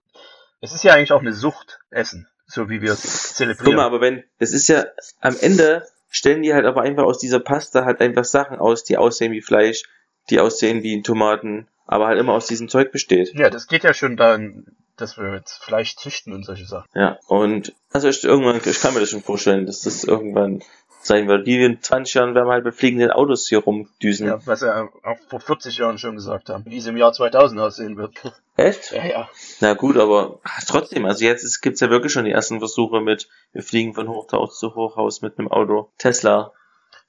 Es 0.61 0.73
ist 0.73 0.85
ja 0.85 0.95
eigentlich 0.95 1.13
auch 1.13 1.21
eine 1.21 1.33
Sucht, 1.33 1.81
Essen, 1.91 2.29
so 2.47 2.69
wie 2.69 2.83
wir 2.83 2.93
es 2.93 3.03
Guck 3.03 3.37
zelebrieren. 3.37 3.77
mal, 3.77 3.87
aber 3.87 4.01
wenn, 4.01 4.25
das 4.39 4.53
ist 4.53 4.69
ja, 4.69 4.85
am 5.21 5.37
Ende 5.41 5.87
stellen 6.11 6.43
die 6.43 6.53
halt 6.53 6.67
aber 6.67 6.83
einfach 6.83 7.05
aus 7.05 7.19
dieser 7.19 7.41
Pasta 7.41 7.85
halt 7.85 8.01
einfach 8.01 8.25
Sachen 8.25 8.59
aus, 8.59 8.85
die 8.85 8.97
aussehen 8.97 9.33
wie 9.33 9.43
Fleisch, 9.43 9.85
die 10.29 10.41
aussehen 10.41 10.83
wie 10.83 11.03
Tomaten, 11.03 11.69
aber 11.87 12.07
halt 12.07 12.19
immer 12.19 12.35
aus 12.35 12.47
diesem 12.47 12.69
Zeug 12.69 12.93
besteht. 12.93 13.33
ja, 13.35 13.49
das 13.49 13.69
geht 13.69 13.85
ja 13.85 13.95
schon 13.95 14.17
dann, 14.17 14.67
dass 14.97 15.17
wir 15.17 15.35
jetzt 15.35 15.65
Fleisch 15.65 15.97
züchten 15.97 16.33
und 16.33 16.45
solche 16.45 16.67
Sachen. 16.67 16.89
Ja, 16.95 17.19
und 17.27 17.73
also 17.91 18.09
ich, 18.09 18.23
irgendwann, 18.23 18.61
ich 18.65 18.81
kann 18.81 18.93
mir 18.93 19.01
das 19.01 19.11
schon 19.11 19.23
vorstellen, 19.23 19.67
dass 19.67 19.81
das 19.81 20.05
irgendwann 20.05 20.63
sein 21.03 21.29
wird. 21.29 21.47
Wie 21.47 21.63
in 21.63 21.81
20 21.81 22.15
Jahren 22.15 22.35
werden 22.35 22.49
wir 22.49 22.53
halt 22.53 22.65
mit 22.65 22.75
fliegenden 22.75 23.11
Autos 23.11 23.49
hier 23.49 23.59
rumdüsen. 23.59 24.27
Ja, 24.27 24.47
was 24.47 24.63
wir 24.63 24.91
auch 25.03 25.19
vor 25.29 25.41
40 25.41 25.79
Jahren 25.79 25.99
schon 25.99 26.17
gesagt 26.17 26.51
haben, 26.51 26.65
wie 26.67 26.79
es 26.79 26.87
im 26.87 26.97
Jahr 26.97 27.13
2000 27.13 27.61
aussehen 27.61 27.97
wird. 27.97 28.13
Echt? 28.57 28.93
Ja, 28.93 29.05
ja. 29.05 29.29
Na 29.61 29.75
gut, 29.75 29.97
aber 29.97 30.41
trotzdem, 30.67 31.07
also 31.07 31.25
jetzt 31.25 31.45
ist, 31.45 31.61
gibt's 31.61 31.81
ja 31.81 31.91
wirklich 31.91 32.13
schon 32.13 32.25
die 32.25 32.33
ersten 32.33 32.59
Versuche 32.59 33.01
mit, 33.01 33.29
wir 33.53 33.63
fliegen 33.63 33.95
von 33.95 34.09
Hochhaus 34.09 34.59
zu 34.59 34.75
Hochhaus 34.75 35.23
mit 35.23 35.39
einem 35.39 35.49
Auto. 35.49 35.91
Tesla. 35.99 36.53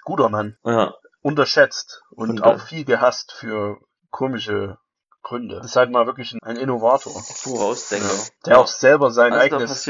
Guter 0.04 0.30
Mann. 0.30 0.58
Ja, 0.64 0.96
Unterschätzt 1.22 2.04
und 2.10 2.30
Und, 2.32 2.44
auch 2.44 2.60
viel 2.60 2.84
gehasst 2.84 3.32
für 3.32 3.78
komische 4.10 4.78
Gründe. 5.24 5.58
Das 5.58 5.68
ist 5.68 5.76
halt 5.76 5.92
mal 5.92 6.06
wirklich 6.06 6.36
ein, 6.42 6.56
Innovator. 6.56 7.14
Vorausdenker. 7.22 8.10
Der 8.46 8.60
auch 8.60 8.68
selber 8.68 9.12
sein 9.12 9.34
also 9.34 9.58
eigenes, 9.58 9.84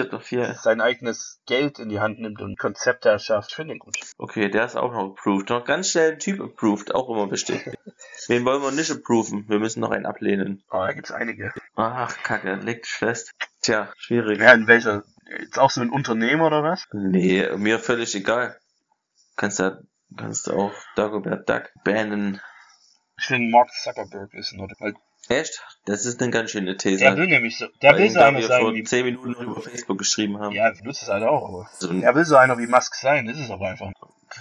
sein 0.61 0.81
eigenes 0.81 1.39
Geld 1.45 1.79
in 1.79 1.89
die 1.89 1.99
Hand 1.99 2.19
nimmt 2.19 2.41
und 2.41 2.59
Konzepte 2.59 3.09
erschafft. 3.09 3.51
Ich 3.51 3.55
finde 3.55 3.75
ihn 3.75 3.79
gut. 3.79 3.97
Okay, 4.17 4.49
der 4.49 4.65
ist 4.65 4.75
auch 4.75 4.91
noch 4.91 5.11
approved. 5.11 5.49
Noch 5.49 5.63
ganz 5.65 5.89
schnell 5.89 6.13
ein 6.13 6.19
Typ 6.19 6.41
approved, 6.41 6.93
auch 6.93 7.09
immer 7.09 7.31
wichtig. 7.31 7.65
Wen 8.27 8.45
wollen 8.45 8.61
wir 8.61 8.71
nicht 8.71 8.91
approven? 8.91 9.45
Wir 9.47 9.59
müssen 9.59 9.79
noch 9.79 9.91
einen 9.91 10.05
ablehnen. 10.05 10.63
Aber 10.69 10.87
da 10.87 10.93
gibt's 10.93 11.11
einige. 11.11 11.53
Ach, 11.75 12.15
Kacke, 12.23 12.55
legt 12.55 12.87
fest. 12.87 13.31
Tja, 13.61 13.91
schwierig. 13.97 14.39
Ja, 14.39 14.53
in 14.53 14.67
welcher? 14.67 15.03
Jetzt 15.39 15.59
auch 15.59 15.69
so 15.69 15.81
ein 15.81 15.89
Unternehmer 15.89 16.47
oder 16.47 16.63
was? 16.63 16.87
Nee, 16.91 17.47
mir 17.55 17.79
völlig 17.79 18.13
egal. 18.15 18.59
Kannst 19.37 19.59
da, 19.59 19.79
kannst 20.17 20.47
du 20.47 20.53
auch 20.53 20.73
Dagobert 20.95 21.49
Duck 21.49 21.71
bannen. 21.83 22.41
Ich 23.17 23.25
finde 23.27 23.51
Mark 23.51 23.69
Zuckerberg 23.71 24.33
ist 24.33 24.51
ein 24.53 24.59
weil 24.79 24.95
Echt? 25.31 25.63
Das 25.85 26.05
ist 26.05 26.21
eine 26.21 26.31
ganz 26.31 26.51
schöne 26.51 26.77
These. 26.77 26.99
Der 26.99 27.17
will 27.17 27.27
nämlich 27.27 27.57
so, 27.57 27.65
der 27.81 27.97
will 27.97 28.09
so 28.09 28.19
einer 28.19 28.41
sein 28.41 28.61
vor 28.61 28.73
wie, 28.73 28.83
10 28.83 29.05
Minuten 29.05 29.33
über 29.33 29.61
Facebook 29.61 29.97
geschrieben 29.97 30.37
haben. 30.39 30.53
ja, 30.53 30.71
ich 30.71 30.83
nutze 30.83 31.05
es 31.05 31.11
halt 31.11 31.23
auch, 31.23 31.47
aber 31.49 31.69
So, 31.79 31.91
er 31.91 32.13
will 32.15 32.25
so 32.25 32.35
einer 32.35 32.57
wie 32.57 32.67
Musk 32.67 32.93
sein, 32.95 33.27
ist 33.27 33.39
es 33.39 33.49
aber 33.49 33.69
einfach. 33.69 33.91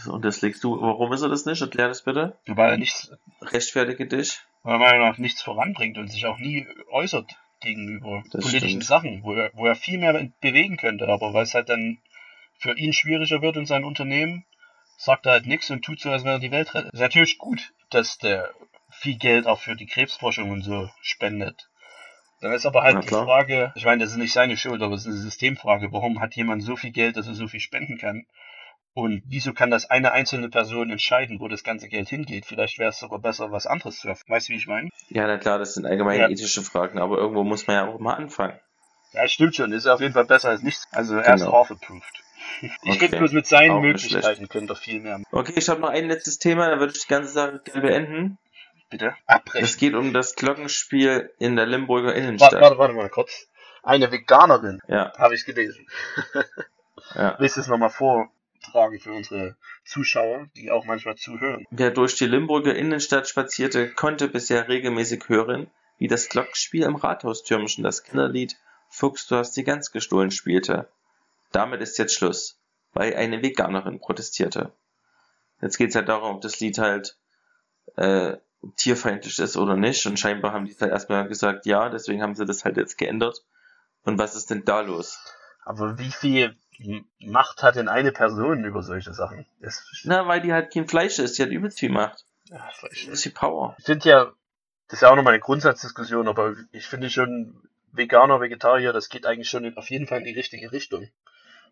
und 0.07 0.25
das 0.25 0.43
legst 0.43 0.63
du. 0.65 0.81
Warum 0.81 1.13
ist 1.13 1.23
er 1.23 1.29
das 1.31 1.47
nicht? 1.47 1.61
Erklär 1.63 1.89
das 1.89 2.03
bitte. 2.03 2.37
Weil 2.47 2.73
er 2.73 2.77
nichts, 2.77 3.11
Rechtfertige 3.41 4.07
dich. 4.07 4.41
weil 4.63 4.75
er 4.75 4.79
meiner 4.79 4.93
Meinung 4.99 5.09
nach 5.11 5.19
nichts 5.19 5.41
voranbringt 5.43 5.97
und 5.97 6.09
sich 6.09 6.27
auch 6.27 6.39
nie 6.39 6.67
äußert 6.91 7.31
gegenüber 7.61 8.23
Das 8.31 8.43
politischen 8.43 8.69
stimmt. 8.83 8.85
Sachen, 8.85 9.23
wo 9.23 9.33
er, 9.35 9.51
wo 9.55 9.67
er 9.67 9.75
viel 9.77 9.99
mehr 9.99 10.29
bewegen 10.41 10.77
könnte, 10.77 11.09
aber 11.09 11.33
weil 11.35 11.45
es 11.45 11.55
halt 11.55 11.69
dann 11.69 11.99
für 12.59 12.77
ihn 12.77 12.93
schwieriger 12.93 13.41
wird 13.41 13.57
in 13.57 13.67
seinem 13.67 13.85
Unternehmen, 13.87 14.45
sagt 14.99 15.25
er 15.27 15.33
halt 15.33 15.47
nichts 15.47 15.71
und 15.71 15.83
tut 15.83 16.01
so, 16.01 16.11
als 16.11 16.25
wenn 16.25 16.33
er 16.33 16.39
die 16.39 16.51
Welt 16.51 16.75
rettet. 16.75 16.93
Ist 16.93 17.01
natürlich 17.01 17.39
gut, 17.39 17.73
dass 17.91 18.19
der 18.19 18.51
viel 18.91 19.17
Geld 19.19 19.47
auch 19.47 19.61
für 19.61 19.77
die 19.77 19.87
Krebsforschung 19.87 20.51
und 20.51 20.63
so 20.63 20.89
spendet. 21.01 21.69
Dann 22.41 22.53
ist 22.53 22.67
aber 22.67 22.83
halt 22.83 22.95
Na 22.95 23.01
die 23.03 23.09
klar. 23.09 23.25
Frage, 23.25 23.73
ich 23.77 23.85
meine, 23.85 24.03
das 24.03 24.13
ist 24.13 24.17
nicht 24.17 24.33
seine 24.33 24.57
Schuld, 24.57 24.83
aber 24.83 24.95
es 24.95 25.03
ist 25.03 25.09
eine 25.09 25.17
Systemfrage. 25.17 25.93
Warum 25.93 26.21
hat 26.21 26.35
jemand 26.37 26.63
so 26.63 26.75
viel 26.77 26.91
Geld, 26.91 27.17
dass 27.17 27.27
er 27.27 27.35
so 27.35 27.47
viel 27.49 27.61
spenden 27.61 27.99
kann? 27.99 28.25
Und 28.93 29.23
wieso 29.27 29.53
kann 29.53 29.71
das 29.71 29.89
eine 29.89 30.13
einzelne 30.13 30.49
Person 30.49 30.91
entscheiden, 30.91 31.39
wo 31.39 31.49
das 31.49 31.63
ganze 31.63 31.89
Geld 31.89 32.09
hingeht? 32.09 32.47
Vielleicht 32.47 32.79
wäre 32.79 32.91
es 32.91 32.99
sogar 32.99 33.21
besser, 33.21 33.53
was 33.53 33.67
anderes 33.67 34.01
zu 34.01 34.09
erfinden. 34.09 34.33
Weißt 34.33 34.49
du, 34.49 34.53
wie 34.53 34.57
ich 34.57 34.67
meine? 34.67 34.89
Ja, 35.09 35.27
na 35.27 35.39
klar, 35.39 35.59
das 35.59 35.75
sind 35.75 35.87
allgemein 35.87 36.19
Ja. 36.19 36.29
ethische 36.29 36.63
Fragen, 36.63 36.99
aber 36.99 37.19
irgendwo 37.19 37.45
muss 37.45 37.67
man 37.67 37.77
ja 37.77 37.87
auch 37.87 38.01
mal 38.01 38.15
anfangen. 38.15 38.59
Ja, 39.13 39.27
stimmt 39.29 39.55
schon. 39.55 39.73
Ist 39.73 39.87
auf 39.87 40.01
jeden 40.01 40.15
Fall 40.15 40.25
besser 40.25 40.49
als 40.51 40.63
nichts. 40.63 40.87
Also 40.93 41.17
er 41.17 41.35
ist 41.35 41.43
Genau. 41.43 41.53
author-approved. 41.53 42.25
Ich 42.63 42.71
Okay. 42.83 42.99
finde 42.99 43.19
bloß 43.19 43.33
mit 43.33 43.47
seinen 43.47 43.71
Auch 43.73 43.81
Möglichkeiten 43.83 44.49
könnte 44.49 44.73
er 44.73 44.77
viel 44.77 45.01
mehr. 45.01 45.21
Okay, 45.31 45.53
ich 45.57 45.69
habe 45.69 45.81
noch 45.81 45.91
ein 45.91 46.09
letztes 46.09 46.39
Thema, 46.39 46.69
dann 46.71 46.79
würde 46.81 46.93
ich 46.95 47.03
die 47.03 47.09
ganze 47.09 47.33
Sache 47.33 47.61
gerne 47.65 47.81
beenden. 47.81 48.39
Bitte? 48.91 49.15
Es 49.27 49.35
Abbrechen. 49.35 49.79
geht 49.79 49.95
um 49.95 50.13
das 50.13 50.35
Glockenspiel 50.35 51.31
in 51.39 51.57
der 51.57 51.67
Limburger 51.67 52.09
Warte, 52.09 52.19
Innenstadt. 52.21 52.61
warte, 52.61 52.79
warte 52.79 52.95
mal 52.95 53.09
kurz. 53.09 53.47
Eine 53.83 54.11
Veganerin, 54.13 54.81
Ja, 54.89 55.13
habe 55.17 55.35
ich 55.35 55.45
gelesen. 55.45 55.87
ja. 57.15 57.37
Willst 57.39 57.57
du 57.57 57.61
es 57.61 57.67
nochmal 57.69 57.91
vortragen 57.91 58.99
für 59.01 59.13
unsere 59.13 59.57
Zuschauer, 59.85 60.49
die 60.57 60.71
auch 60.71 60.85
manchmal 60.85 61.17
zuhören? 61.17 61.65
Wer 61.71 61.91
durch 61.93 62.17
die 62.17 62.27
Limburger 62.27 62.75
Innenstadt 62.75 63.29
spazierte, 63.29 63.91
konnte 63.91 64.29
bisher 64.29 64.69
regelmäßig 64.69 65.29
hören, 65.29 65.71
wie 65.99 66.09
das 66.09 66.29
Glockenspiel 66.29 66.83
im 66.83 66.97
Rathaustürmchen 66.97 67.85
das 67.85 68.03
Kinderlied 68.03 68.57
Fuchs, 68.93 69.29
du 69.29 69.37
hast 69.37 69.57
die 69.57 69.63
Gans 69.63 69.93
gestohlen 69.93 70.33
spielte. 70.33 70.89
Damit 71.53 71.81
ist 71.81 71.99
jetzt 71.99 72.15
Schluss, 72.15 72.59
weil 72.93 73.15
eine 73.15 73.43
Veganerin 73.43 74.01
protestierte. 74.01 74.73
Jetzt 75.61 75.79
geht's 75.79 75.95
halt 75.95 76.09
darum, 76.09 76.37
ob 76.37 76.41
das 76.41 76.61
Lied 76.61 76.79
halt 76.79 77.17
äh, 77.97 78.37
tierfeindlich 78.77 79.39
ist 79.39 79.57
oder 79.57 79.77
nicht. 79.77 80.07
Und 80.07 80.19
scheinbar 80.19 80.53
haben 80.53 80.67
die 80.67 80.77
halt 80.81 80.93
erstmal 80.93 81.27
gesagt, 81.29 81.67
ja, 81.67 81.89
deswegen 81.89 82.23
haben 82.23 82.35
sie 82.35 82.47
das 82.47 82.65
halt 82.65 82.77
jetzt 82.77 82.99
geändert. 82.99 83.45
Und 84.05 84.19
was 84.19 84.37
ist 84.37 84.51
denn 84.51 84.65
da 84.65 84.81
los? 84.81 85.19
Aber 85.65 85.99
wie 85.99 86.11
viel 86.11 86.57
Macht 87.19 87.63
hat 87.63 87.77
denn 87.77 87.89
eine 87.89 88.13
Person 88.13 88.65
über 88.65 88.83
solche 88.83 89.13
Sachen? 89.13 89.45
Das, 89.61 89.85
Na, 90.05 90.27
weil 90.27 90.41
die 90.41 90.53
halt 90.53 90.73
kein 90.73 90.89
Fleisch 90.89 91.19
ist, 91.19 91.37
die 91.37 91.43
hat 91.43 91.51
übelst 91.51 91.79
viel 91.79 91.91
Macht. 91.91 92.25
ja, 92.47 92.67
vielleicht 92.73 93.09
Das 93.09 93.15
ist 93.15 93.25
die 93.25 93.31
Power. 93.31 93.77
Ich 93.79 93.85
finde 93.85 94.09
ja, 94.09 94.25
das 94.89 94.95
ist 94.95 95.03
ja 95.03 95.11
auch 95.11 95.17
nochmal 95.17 95.35
eine 95.35 95.43
Grundsatzdiskussion, 95.43 96.27
aber 96.27 96.57
ich 96.73 96.87
finde 96.87 97.11
schon, 97.11 97.63
Veganer, 97.93 98.41
Vegetarier, 98.41 98.93
das 98.93 99.09
geht 99.09 99.27
eigentlich 99.27 99.51
schon 99.51 99.65
in, 99.65 99.77
auf 99.77 99.91
jeden 99.91 100.07
Fall 100.07 100.19
in 100.19 100.25
die 100.25 100.35
richtige 100.35 100.73
Richtung. 100.73 101.09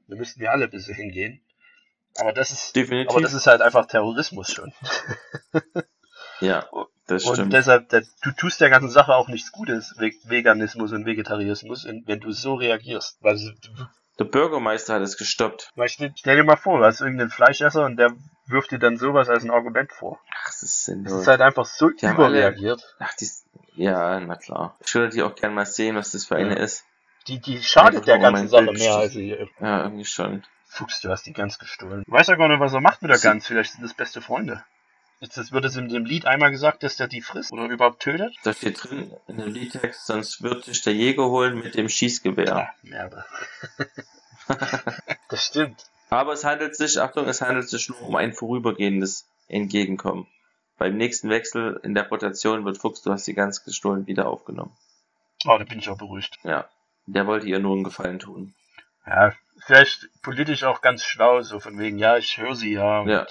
Da 0.08 0.16
müssten 0.16 0.40
wir 0.40 0.50
alle 0.50 0.64
ein 0.64 0.70
bisschen 0.70 0.94
hingehen. 0.94 1.40
Aber 2.18 2.32
das 2.32 2.50
ist, 2.50 2.74
Definitiv. 2.74 3.10
aber 3.12 3.20
das 3.20 3.34
ist 3.34 3.46
halt 3.46 3.60
einfach 3.62 3.86
Terrorismus 3.86 4.50
schon. 4.52 4.72
ja, 6.40 6.66
das 7.06 7.24
Und 7.24 7.34
stimmt. 7.34 7.52
deshalb, 7.52 7.88
da, 7.90 8.00
du 8.22 8.30
tust 8.32 8.60
der 8.60 8.70
ganzen 8.70 8.90
Sache 8.90 9.14
auch 9.14 9.28
nichts 9.28 9.52
Gutes, 9.52 9.94
Ve 9.98 10.12
Veganismus 10.24 10.92
und 10.92 11.04
Vegetarismus, 11.06 11.84
wenn 11.84 12.20
du 12.20 12.32
so 12.32 12.54
reagierst. 12.54 13.18
Weil, 13.20 13.38
Der 14.18 14.24
Bürgermeister 14.24 14.94
hat 14.94 15.02
es 15.02 15.16
gestoppt. 15.16 15.70
stell, 15.86 16.12
stell 16.16 16.36
dir 16.36 16.44
mal 16.44 16.56
vor, 16.56 16.78
du 16.78 16.84
hast 16.86 17.00
irgendeinen 17.00 17.30
Fleischesser 17.30 17.84
und 17.84 17.96
der 17.96 18.12
wirft 18.46 18.70
dir 18.72 18.78
dann 18.78 18.96
sowas 18.96 19.28
als 19.28 19.44
ein 19.44 19.50
Argument 19.50 19.92
vor. 19.92 20.18
Ach, 20.34 20.46
das 20.46 20.62
ist 20.62 20.62
Das 20.62 20.84
sinnlos. 20.86 21.20
ist 21.20 21.26
halt 21.28 21.40
einfach 21.40 21.66
so 21.66 21.90
Die 21.90 22.06
haben 22.08 22.16
alle- 22.18 22.38
überreagiert. 22.38 22.96
Ach, 22.98 23.14
die, 23.14 23.28
ja, 23.76 24.18
na 24.20 24.36
klar. 24.36 24.76
Ich 24.84 24.94
würde 24.94 25.10
die 25.10 25.22
auch 25.22 25.34
gerne 25.36 25.54
mal 25.54 25.66
sehen, 25.66 25.94
was 25.96 26.12
das 26.12 26.24
für 26.24 26.36
eine 26.36 26.56
Ja. 26.56 26.62
ist. 26.62 26.84
Die, 27.28 27.38
die 27.38 27.62
schadet 27.62 28.06
der 28.06 28.18
ganzen 28.18 28.48
Sache 28.48 28.72
mehr 28.72 28.96
als 28.96 29.12
sie. 29.12 29.36
Ja, 29.60 29.84
irgendwie 29.84 30.04
schon. 30.04 30.42
Fuchs, 30.66 31.00
du 31.00 31.10
hast 31.10 31.24
die 31.26 31.32
Gans 31.32 31.58
gestohlen. 31.58 32.02
Ich 32.06 32.12
weiß 32.12 32.26
ja 32.28 32.36
gar 32.36 32.48
nicht, 32.48 32.60
was 32.60 32.72
er 32.72 32.80
macht 32.80 33.02
mit 33.02 33.10
der 33.10 33.18
Gans. 33.18 33.46
Vielleicht 33.46 33.72
sind 33.72 33.82
das 33.82 33.94
beste 33.94 34.20
Freunde. 34.20 34.64
Jetzt 35.20 35.36
das 35.36 35.50
wird 35.50 35.64
es 35.64 35.76
in 35.76 35.88
dem 35.88 36.04
Lied 36.04 36.26
einmal 36.26 36.50
gesagt, 36.50 36.84
dass 36.84 36.96
der 36.96 37.08
die 37.08 37.22
frisst 37.22 37.52
oder 37.52 37.66
überhaupt 37.66 38.00
tötet. 38.00 38.36
Da 38.44 38.52
steht 38.52 38.82
drin 38.84 39.12
in 39.26 39.38
dem 39.38 39.52
Liedtext, 39.52 40.06
sonst 40.06 40.42
wird 40.42 40.66
dich 40.68 40.80
der 40.82 40.94
Jäger 40.94 41.24
holen 41.24 41.58
mit 41.58 41.74
dem 41.74 41.88
Schießgewehr. 41.88 42.56
Ah, 42.56 42.68
Merde. 42.82 43.24
das 45.28 45.44
stimmt. 45.44 45.86
Aber 46.08 46.32
es 46.32 46.44
handelt 46.44 46.76
sich, 46.76 47.00
Achtung, 47.00 47.26
es 47.26 47.42
handelt 47.42 47.68
sich 47.68 47.88
nur 47.88 48.00
um 48.02 48.14
ein 48.14 48.32
vorübergehendes 48.32 49.26
Entgegenkommen. 49.48 50.28
Beim 50.78 50.96
nächsten 50.96 51.28
Wechsel 51.30 51.80
in 51.82 51.94
der 51.94 52.08
Rotation 52.08 52.64
wird 52.64 52.78
Fuchs, 52.78 53.02
du 53.02 53.10
hast 53.10 53.26
die 53.26 53.34
ganz 53.34 53.64
gestohlen, 53.64 54.06
wieder 54.06 54.28
aufgenommen. 54.28 54.76
Oh, 55.44 55.58
da 55.58 55.64
bin 55.64 55.80
ich 55.80 55.88
auch 55.88 55.98
beruhigt. 55.98 56.38
Ja. 56.44 56.68
Der 57.10 57.26
wollte 57.26 57.46
ihr 57.46 57.58
nur 57.58 57.74
einen 57.74 57.84
Gefallen 57.84 58.18
tun. 58.18 58.54
Ja, 59.06 59.32
vielleicht 59.64 60.08
politisch 60.22 60.64
auch 60.64 60.82
ganz 60.82 61.02
schlau, 61.04 61.40
so 61.42 61.58
von 61.60 61.78
wegen, 61.78 61.98
ja, 61.98 62.18
ich 62.18 62.36
höre 62.38 62.54
sie 62.54 62.72
ja 62.74 63.00
und 63.00 63.08
Ja. 63.08 63.26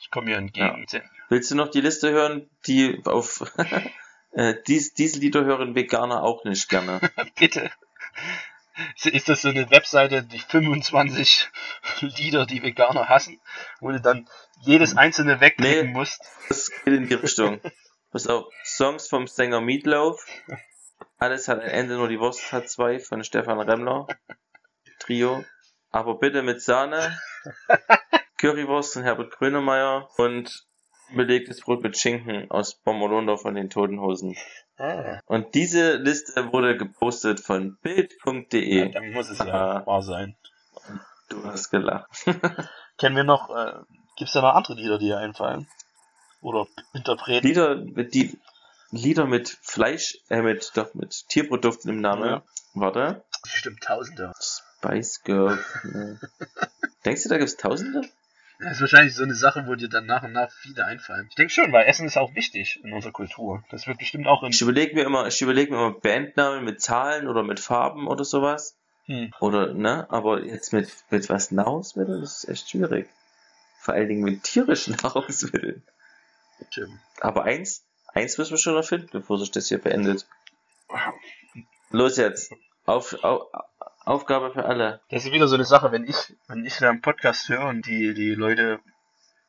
ich 0.00 0.10
komme 0.10 0.30
ihr 0.30 0.36
entgegen. 0.36 0.86
Willst 1.28 1.50
du 1.50 1.56
noch 1.56 1.68
die 1.68 1.80
Liste 1.80 2.10
hören, 2.10 2.48
die 2.66 3.02
auf 3.04 3.42
äh, 4.32 4.54
dies, 4.66 4.94
diese 4.94 5.18
Lieder 5.18 5.44
hören 5.44 5.74
Veganer 5.74 6.22
auch 6.22 6.44
nicht 6.44 6.68
gerne. 6.68 7.00
Bitte. 7.38 7.70
Ist 9.02 9.28
das 9.28 9.42
so 9.42 9.48
eine 9.48 9.68
Webseite, 9.72 10.22
die 10.22 10.38
25 10.38 11.48
Lieder, 12.00 12.46
die 12.46 12.62
Veganer 12.62 13.08
hassen, 13.08 13.40
wo 13.80 13.90
du 13.90 14.00
dann 14.00 14.28
jedes 14.60 14.96
einzelne 14.96 15.40
wegklicken 15.40 15.86
Nee. 15.86 15.92
musst? 15.92 16.20
Das 16.48 16.70
geht 16.70 16.94
in 16.94 17.08
die 17.08 17.14
Richtung. 17.14 17.60
Pass 18.12 18.28
auf, 18.28 18.46
Songs 18.64 19.08
vom 19.08 19.26
Sänger 19.26 19.60
Meatloaf. 19.60 20.24
Alles 21.18 21.48
hat 21.48 21.60
ein 21.60 21.68
Ende, 21.68 21.94
nur 21.96 22.08
die 22.08 22.20
Wurst 22.20 22.52
hat 22.52 22.68
zwei 22.68 23.00
von 23.00 23.24
Stefan 23.24 23.60
Remmler. 23.60 24.06
Trio. 25.00 25.44
Aber 25.90 26.18
bitte 26.18 26.42
mit 26.42 26.62
Sahne. 26.62 27.18
Currywurst 28.38 28.92
von 28.94 29.02
Herbert 29.02 29.32
Grönemeyer. 29.32 30.08
Und 30.16 30.64
belegtes 31.14 31.60
Brot 31.62 31.82
mit 31.82 31.96
Schinken 31.98 32.50
aus 32.50 32.74
Bommerlunder 32.74 33.38
von 33.38 33.54
den 33.54 33.70
Toten 33.70 34.00
Hosen. 34.00 34.36
Ah, 34.76 35.20
Und 35.26 35.54
diese 35.54 35.96
Liste 35.96 36.52
wurde 36.52 36.76
gepostet 36.76 37.40
von 37.40 37.78
ja, 37.82 37.94
bild.de. 37.94 38.92
dann 38.92 39.12
muss 39.12 39.28
es 39.30 39.38
ja 39.38 39.46
Aha. 39.46 39.86
wahr 39.86 40.02
sein. 40.02 40.36
Du 41.28 41.42
hast 41.44 41.70
gelacht. 41.70 42.08
Kennen 42.98 43.16
wir 43.16 43.24
noch, 43.24 43.50
äh, 43.50 43.72
gibt's 44.16 44.34
da 44.34 44.42
noch 44.42 44.54
andere 44.54 44.74
Lieder, 44.74 44.98
die 44.98 45.06
dir 45.06 45.18
einfallen? 45.18 45.66
Oder 46.40 46.66
Interpreten? 46.92 47.46
Lieder 47.46 47.74
die 47.76 48.38
Lieder 48.90 49.26
mit 49.26 49.58
Fleisch, 49.62 50.18
äh, 50.30 50.42
mit 50.42 50.72
doch 50.74 50.94
mit 50.94 51.28
Tierprodukten 51.28 51.90
im 51.90 52.00
Namen. 52.00 52.28
Ja. 52.28 52.42
Warte. 52.74 53.24
Bestimmt 53.42 53.82
Tausende. 53.82 54.32
Spice 54.40 55.22
Girls. 55.24 55.60
ne. 55.84 56.20
Denkst 57.04 57.24
du, 57.24 57.28
da 57.28 57.38
gibt's 57.38 57.56
Tausende? 57.56 58.02
Das 58.60 58.72
ist 58.72 58.80
wahrscheinlich 58.80 59.14
so 59.14 59.22
eine 59.22 59.34
Sache, 59.34 59.66
wo 59.66 59.76
dir 59.76 59.88
dann 59.88 60.06
nach 60.06 60.24
und 60.24 60.32
nach 60.32 60.50
viele 60.50 60.84
einfallen. 60.84 61.26
Ich 61.28 61.36
denke 61.36 61.52
schon, 61.52 61.72
weil 61.72 61.86
Essen 61.86 62.06
ist 62.06 62.16
auch 62.16 62.34
wichtig 62.34 62.80
in 62.82 62.92
unserer 62.92 63.12
Kultur. 63.12 63.62
Das 63.70 63.86
wird 63.86 63.98
bestimmt 63.98 64.26
auch 64.26 64.42
in... 64.42 64.50
Ich 64.50 64.60
überlege 64.60 64.96
mir 64.96 65.04
immer, 65.04 65.28
ich 65.28 65.40
überlege 65.40 65.70
mir 65.70 65.78
immer 65.78 65.92
Bandnamen 65.92 66.64
mit 66.64 66.80
Zahlen 66.80 67.28
oder 67.28 67.44
mit 67.44 67.60
Farben 67.60 68.08
oder 68.08 68.24
sowas. 68.24 68.76
Hm. 69.04 69.32
Oder, 69.38 69.74
ne? 69.74 70.10
Aber 70.10 70.42
jetzt 70.44 70.72
mit, 70.72 70.90
mit 71.10 71.28
was 71.28 71.52
Nahrungsmitteln, 71.52 72.20
das 72.20 72.42
ist 72.42 72.48
echt 72.48 72.70
schwierig. 72.70 73.08
Vor 73.78 73.94
allen 73.94 74.08
Dingen 74.08 74.24
mit 74.24 74.42
tierischen 74.42 74.96
Nahrungsmitteln. 75.02 75.82
Stimmt. 76.68 76.98
Aber 77.20 77.44
eins, 77.44 77.84
eins 78.14 78.38
müssen 78.38 78.52
wir 78.52 78.58
schon 78.58 78.76
erfinden, 78.76 79.08
bevor 79.12 79.38
sich 79.38 79.50
das 79.50 79.68
hier 79.68 79.78
beendet. 79.80 80.26
Los 81.90 82.16
jetzt. 82.16 82.52
Auf, 82.86 83.14
auf, 83.22 83.42
Aufgabe 84.04 84.52
für 84.52 84.64
alle. 84.64 85.00
Das 85.10 85.24
ist 85.26 85.32
wieder 85.32 85.48
so 85.48 85.54
eine 85.56 85.64
Sache, 85.64 85.92
wenn 85.92 86.04
ich, 86.04 86.34
wenn 86.46 86.64
ich 86.64 86.78
da 86.78 86.88
einen 86.90 87.02
Podcast 87.02 87.48
höre 87.48 87.66
und 87.68 87.86
die, 87.86 88.14
die 88.14 88.34
Leute 88.34 88.80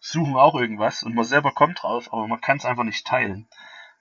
suchen 0.02 0.36
auch 0.36 0.56
irgendwas 0.56 1.04
und 1.04 1.16
man 1.16 1.24
selber 1.26 1.52
kommt 1.52 1.82
drauf, 1.84 2.12
aber 2.12 2.28
man 2.28 2.42
kann 2.42 2.58
es 2.58 2.66
einfach 2.66 2.84
nicht 2.84 3.06
teilen. 3.08 3.48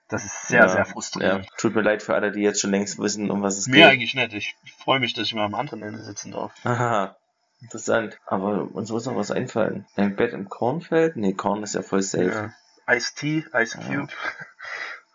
Das 0.09 0.25
ist 0.25 0.49
sehr, 0.49 0.61
Ja, 0.63 0.69
sehr 0.69 0.79
Ja, 0.79 0.85
frustrierend. 0.85 1.49
tut 1.59 1.75
mir 1.75 1.83
leid 1.83 2.03
für 2.03 2.15
alle, 2.15 2.33
die 2.33 2.41
jetzt 2.41 2.61
schon 2.61 2.71
längst 2.71 2.99
wissen, 2.99 3.31
um 3.31 3.43
was 3.43 3.59
es 3.59 3.67
Mir 3.67 3.77
geht. 3.77 3.85
eigentlich 3.93 4.15
nicht. 4.15 4.33
Ich 4.33 4.57
freue 4.79 5.01
mich, 5.01 5.13
dass 5.15 5.27
ich 5.27 5.35
mal 5.35 5.45
am 5.45 5.55
anderen 5.55 5.83
Ende 5.83 6.03
sitzen 6.03 6.33
darf. 6.33 6.53
Aha, 6.65 7.17
interessant. 7.61 8.19
Aber 8.27 8.69
uns 8.75 8.91
muss 8.91 9.07
noch 9.07 9.17
was 9.17 9.31
einfallen. 9.31 9.87
Ein 9.97 10.17
Bett 10.17 10.33
im 10.33 10.49
Kornfeld? 10.49 11.17
Nee, 11.17 11.35
Korn 11.35 11.63
ist 11.63 11.75
ja 11.75 11.83
voll 11.83 12.03
safe. 12.03 12.25
Ja. 12.25 12.53
Ice 12.89 13.15
Tea, 13.15 13.45
Ice. 13.55 13.79
Cube. 13.79 14.13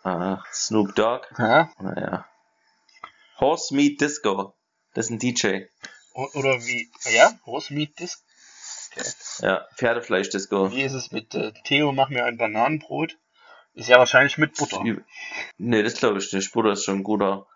Ah, 0.04 0.44
Snoop 0.52 0.94
Dogg? 0.94 1.26
Ja. 1.38 1.70
Naja. 1.78 2.26
Horse 3.40 3.74
Meat 3.74 4.00
Disco. 4.00 4.54
Das 4.92 5.06
ist 5.06 5.10
ein 5.10 5.18
DJ. 5.18 5.64
Oder 6.14 6.60
wie, 6.60 6.90
ja, 7.10 7.32
Horse 7.46 7.74
Meat 7.74 7.98
Disc. 7.98 8.22
Okay. 8.92 9.08
Ja, 9.40 9.66
Pferdefleisch 9.76 10.30
Disco. 10.30 10.70
Wie 10.70 10.82
ist 10.82 10.92
es 10.92 11.10
mit 11.10 11.34
äh, 11.34 11.52
Theo, 11.64 11.90
mach 11.92 12.10
mir 12.10 12.24
ein 12.24 12.36
Bananenbrot? 12.36 13.18
Ist 13.72 13.88
ja 13.88 13.98
wahrscheinlich 13.98 14.38
mit 14.38 14.56
Butter. 14.56 14.84
Nee, 15.58 15.82
das 15.82 15.94
glaube 15.94 16.18
ich 16.18 16.32
nicht. 16.32 16.52
Butter 16.52 16.72
ist 16.72 16.84
schon 16.84 16.98
ein 16.98 17.02
guter. 17.02 17.46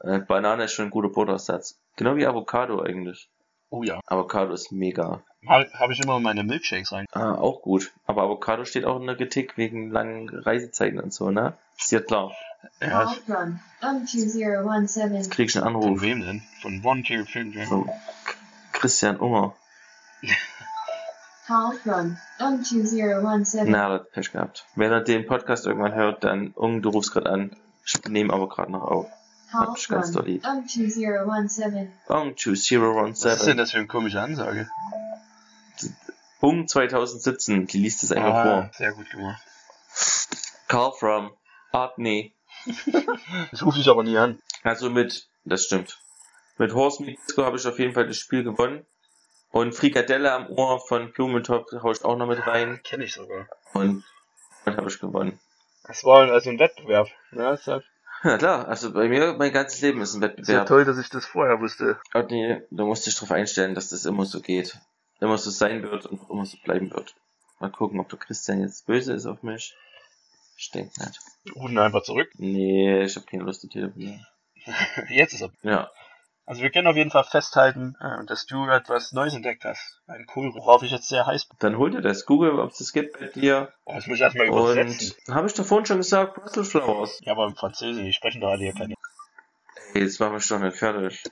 Äh, 0.00 0.20
Banane 0.20 0.64
ist 0.64 0.72
schon 0.72 0.86
ein 0.86 0.90
guter 0.90 1.10
Buttersatz. 1.10 1.78
Genau 1.96 2.16
wie 2.16 2.26
Avocado 2.26 2.80
eigentlich. 2.80 3.28
Oh 3.68 3.82
ja. 3.82 4.00
Avocado 4.06 4.54
ist 4.54 4.72
mega. 4.72 5.22
Habe 5.46 5.68
hab 5.74 5.90
ich 5.90 6.00
immer 6.00 6.16
in 6.18 6.22
meine 6.22 6.44
Milkshakes 6.44 6.92
rein. 6.92 7.06
Ah, 7.12 7.34
auch 7.34 7.62
gut. 7.62 7.90
Aber 8.06 8.22
Avocado 8.22 8.64
steht 8.64 8.84
auch 8.84 9.00
in 9.00 9.06
der 9.06 9.16
Kritik 9.16 9.56
wegen 9.56 9.90
langen 9.90 10.28
Reisezeiten 10.28 11.00
und 11.00 11.12
so, 11.12 11.30
ne? 11.30 11.54
Ist 11.78 11.90
ja 11.92 12.00
klar. 12.00 12.32
Ja, 12.80 13.12
um2017. 13.80 15.14
Jetzt 15.16 15.30
krieg 15.32 15.48
ich 15.48 15.56
einen 15.56 15.72
von 15.74 15.82
Anruf. 15.82 16.02
wem 16.02 16.20
denn? 16.20 16.42
Von 16.60 16.84
One 16.84 17.02
Tier 17.02 17.26
Film. 17.26 17.52
Von 17.66 17.86
K- 17.86 17.92
Christian 18.72 19.16
Unger. 19.16 19.54
Call 21.46 21.72
from 21.82 22.16
um2017. 22.38 23.64
Na, 23.66 23.88
hat 23.90 24.12
Pech 24.12 24.30
gehabt. 24.30 24.64
Wenn 24.76 24.92
er 24.92 25.00
den 25.00 25.26
Podcast 25.26 25.66
irgendwann 25.66 25.94
hört, 25.94 26.22
dann, 26.22 26.52
Ung, 26.54 26.82
du 26.82 26.90
rufst 26.90 27.12
gerade 27.12 27.28
an. 27.30 27.56
Ich 27.84 28.00
nehme 28.08 28.32
aber 28.32 28.48
gerade 28.48 28.70
noch 28.70 28.82
auf. 28.84 29.06
Doll 29.52 30.24
lieb. 30.24 30.44
Um2017. 30.46 31.88
Bong 32.06 32.36
to 32.36 32.52
Was 32.52 32.60
ist 32.60 32.70
denn 32.70 33.14
017. 33.14 33.56
das 33.56 33.70
für 33.72 33.78
eine 33.78 33.86
komische 33.88 34.20
Ansage? 34.20 34.68
Punkt 36.42 36.68
2017. 36.70 37.68
Die 37.68 37.78
liest 37.78 38.02
es 38.02 38.10
einfach 38.10 38.34
Ah, 38.34 38.42
vor. 38.44 38.70
sehr 38.76 38.92
gut 38.92 39.08
gemacht. 39.10 39.40
Call 40.68 40.92
from 40.98 41.32
Artney. 41.70 42.34
Das 43.52 43.64
rufe 43.64 43.78
ich 43.78 43.88
aber 43.88 44.02
nie 44.02 44.18
an. 44.18 44.40
Also 44.64 44.90
mit, 44.90 45.28
das 45.44 45.64
stimmt. 45.64 45.98
Mit 46.58 46.74
Horse 46.74 47.02
Meat 47.04 47.18
Disco 47.26 47.44
habe 47.44 47.56
ich 47.56 47.66
auf 47.66 47.78
jeden 47.78 47.94
Fall 47.94 48.06
das 48.08 48.18
Spiel 48.18 48.42
gewonnen. 48.44 48.84
Und 49.50 49.72
Frikadelle 49.74 50.32
am 50.32 50.48
Ohr 50.48 50.80
von 50.80 51.12
Blumentopf 51.12 51.70
hau 51.82 51.92
ich 51.92 52.04
auch 52.04 52.16
noch 52.16 52.26
mit 52.26 52.44
rein. 52.46 52.80
Kenne 52.82 53.04
ich 53.04 53.14
sogar. 53.14 53.46
Und 53.74 54.02
dann 54.64 54.76
habe 54.76 54.88
ich 54.88 54.98
gewonnen. 54.98 55.38
Das 55.84 56.02
war 56.04 56.28
also 56.30 56.50
ein 56.50 56.58
Wettbewerb. 56.58 57.08
Ja, 57.32 57.52
ist 57.52 57.66
ja, 57.68 57.80
Ja 58.24 58.38
klar, 58.38 58.66
also 58.68 58.92
bei 58.92 59.08
mir, 59.08 59.34
mein 59.34 59.52
ganzes 59.52 59.80
Leben 59.80 60.00
ist 60.00 60.14
ein 60.14 60.22
ist 60.22 60.22
ja 60.22 60.36
Wettbewerb. 60.38 60.66
toll, 60.66 60.84
dass 60.84 60.98
ich 60.98 61.08
das 61.08 61.24
vorher 61.24 61.60
wusste. 61.60 61.98
Und 62.14 62.30
nee, 62.30 62.62
da 62.70 62.84
musste 62.84 63.10
ich 63.10 63.16
darauf 63.16 63.30
einstellen, 63.32 63.74
dass 63.74 63.90
das 63.90 64.04
immer 64.04 64.24
so 64.24 64.40
geht. 64.40 64.76
Immer 65.22 65.38
so 65.38 65.50
sein 65.50 65.84
wird 65.84 66.06
und 66.06 66.20
auch 66.20 66.30
immer 66.30 66.44
so 66.44 66.56
bleiben 66.64 66.90
wird. 66.90 67.14
Mal 67.60 67.70
gucken, 67.70 68.00
ob 68.00 68.08
der 68.08 68.18
Christian 68.18 68.60
jetzt 68.60 68.86
böse 68.86 69.12
ist 69.12 69.26
auf 69.26 69.44
mich. 69.44 69.72
Ich 70.56 70.72
denke 70.72 70.92
nicht. 70.98 71.20
Rufen 71.54 71.78
einfach 71.78 72.02
zurück. 72.02 72.28
Nee, 72.38 73.04
ich 73.04 73.14
habe 73.14 73.24
keine 73.26 73.44
Lust 73.44 73.60
zu 73.60 73.68
telefonieren. 73.68 74.26
Jetzt 75.08 75.34
ist 75.34 75.42
er. 75.42 75.52
Ja. 75.62 75.90
Also 76.44 76.60
wir 76.62 76.70
können 76.70 76.88
auf 76.88 76.96
jeden 76.96 77.12
Fall 77.12 77.22
festhalten, 77.22 77.96
äh, 78.00 78.26
dass 78.26 78.46
du 78.46 78.66
etwas 78.68 79.12
Neues 79.12 79.34
entdeckt 79.34 79.64
hast. 79.64 80.00
Ein 80.08 80.26
cool, 80.34 80.52
worauf 80.54 80.82
ich 80.82 80.90
jetzt 80.90 81.08
sehr 81.08 81.24
heiß 81.24 81.46
bin. 81.46 81.56
Dann 81.60 81.78
hol 81.78 81.92
dir 81.92 82.00
das. 82.00 82.26
Google, 82.26 82.58
ob 82.58 82.72
es 82.72 82.78
das 82.78 82.92
gibt 82.92 83.18
bei 83.18 83.26
dir. 83.26 83.72
Oh, 83.84 83.94
das 83.94 84.08
muss 84.08 84.16
ich 84.16 84.22
erstmal 84.22 84.48
übersetzen. 84.48 85.14
Und 85.28 85.34
habe 85.34 85.46
ich 85.46 85.54
doch 85.54 85.64
vorhin 85.64 85.86
schon 85.86 85.98
gesagt, 85.98 86.34
Brussels 86.34 86.70
Flowers. 86.70 87.20
Ja, 87.22 87.32
aber 87.32 87.46
im 87.46 87.54
Französisch, 87.54 88.04
die 88.04 88.12
sprechen 88.12 88.40
doch 88.40 88.48
alle 88.48 88.64
hier 88.64 88.74
keine. 88.74 88.94
Ey, 89.94 90.02
jetzt 90.02 90.18
machen 90.18 90.32
wir 90.32 90.40
doch 90.40 90.64
nicht 90.64 90.76
fertig. 90.76 91.22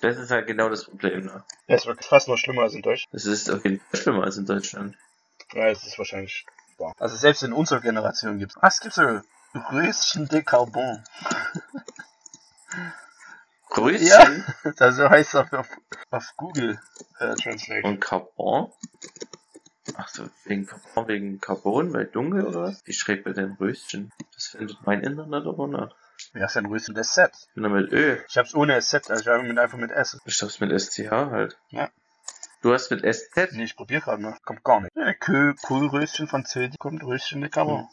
Das 0.00 0.16
ist 0.16 0.30
halt 0.30 0.46
genau 0.46 0.68
das 0.68 0.84
Problem, 0.84 1.26
ne? 1.26 1.44
Ja, 1.66 1.76
es 1.76 1.86
wird 1.86 2.04
fast 2.04 2.28
noch 2.28 2.38
schlimmer 2.38 2.62
als 2.62 2.74
in 2.74 2.82
Deutschland. 2.82 3.12
Das 3.12 3.26
ist 3.26 3.50
auf 3.50 3.64
jeden 3.64 3.80
Fall 3.80 4.00
schlimmer 4.00 4.24
als 4.24 4.36
in 4.38 4.46
Deutschland. 4.46 4.96
Ja, 5.52 5.68
es 5.68 5.84
ist 5.86 5.98
wahrscheinlich 5.98 6.46
wahr. 6.78 6.94
Also 6.98 7.16
selbst 7.16 7.42
in 7.42 7.52
unserer 7.52 7.80
Generation 7.80 8.38
gibt's. 8.38 8.56
Ah, 8.58 8.68
es 8.68 8.80
gibt 8.80 8.94
so 8.94 9.20
Röschen 9.54 10.28
de 10.28 10.42
Carbon. 10.42 11.04
Grüßchen 13.70 14.06
Ja, 14.64 14.72
das 14.76 14.96
so 14.96 15.08
heißt 15.08 15.34
es 15.34 15.34
auf, 15.36 15.52
auf, 15.52 15.68
auf 16.10 16.32
Google 16.36 16.80
äh, 17.18 17.34
Translate. 17.36 17.86
und 17.86 18.00
Carbon. 18.00 18.72
Ach 19.96 20.08
so, 20.08 20.28
wegen 20.44 20.66
Carbon, 20.66 21.08
wegen 21.08 21.40
Carbon, 21.40 21.92
weil 21.92 22.06
dunkel 22.06 22.46
oder 22.46 22.62
was? 22.62 22.82
Wie 22.84 22.92
schreibt 22.92 23.26
man 23.26 23.34
denn 23.34 23.56
Röschen? 23.60 24.12
Das 24.34 24.48
findet 24.48 24.78
mein 24.84 25.02
Internet 25.02 25.46
aber 25.46 25.66
nach. 25.68 25.94
Röschen 26.34 26.94
des 26.94 27.14
Set? 27.14 27.32
Ich 27.48 27.54
bin 27.54 27.62
da 27.64 27.68
mit 27.68 27.92
Ö. 27.92 28.18
Ich 28.28 28.36
hab's 28.36 28.54
ohne 28.54 28.80
SZ, 28.80 29.10
also 29.10 29.22
ich 29.22 29.28
habe 29.28 29.42
mit 29.42 29.58
einfach 29.58 29.78
mit 29.78 29.90
S. 29.90 30.18
Ich 30.24 30.42
hab's 30.42 30.60
mit 30.60 30.70
SCH 30.78 31.10
halt. 31.10 31.58
Ja. 31.70 31.90
Du 32.62 32.72
hast 32.72 32.90
mit 32.90 33.02
SZ? 33.02 33.52
Nee, 33.52 33.64
ich 33.64 33.76
probier 33.76 34.00
gerade 34.00 34.22
mal. 34.22 34.36
Kommt 34.44 34.62
gar 34.62 34.80
nicht. 34.80 34.94
Ja, 34.94 35.14
Kö, 35.14 35.54
Kohlröschen 35.62 36.28
Französisch 36.28 36.78
kommt 36.78 37.02
Röschen 37.02 37.40
de 37.40 37.50
Carbon. 37.50 37.88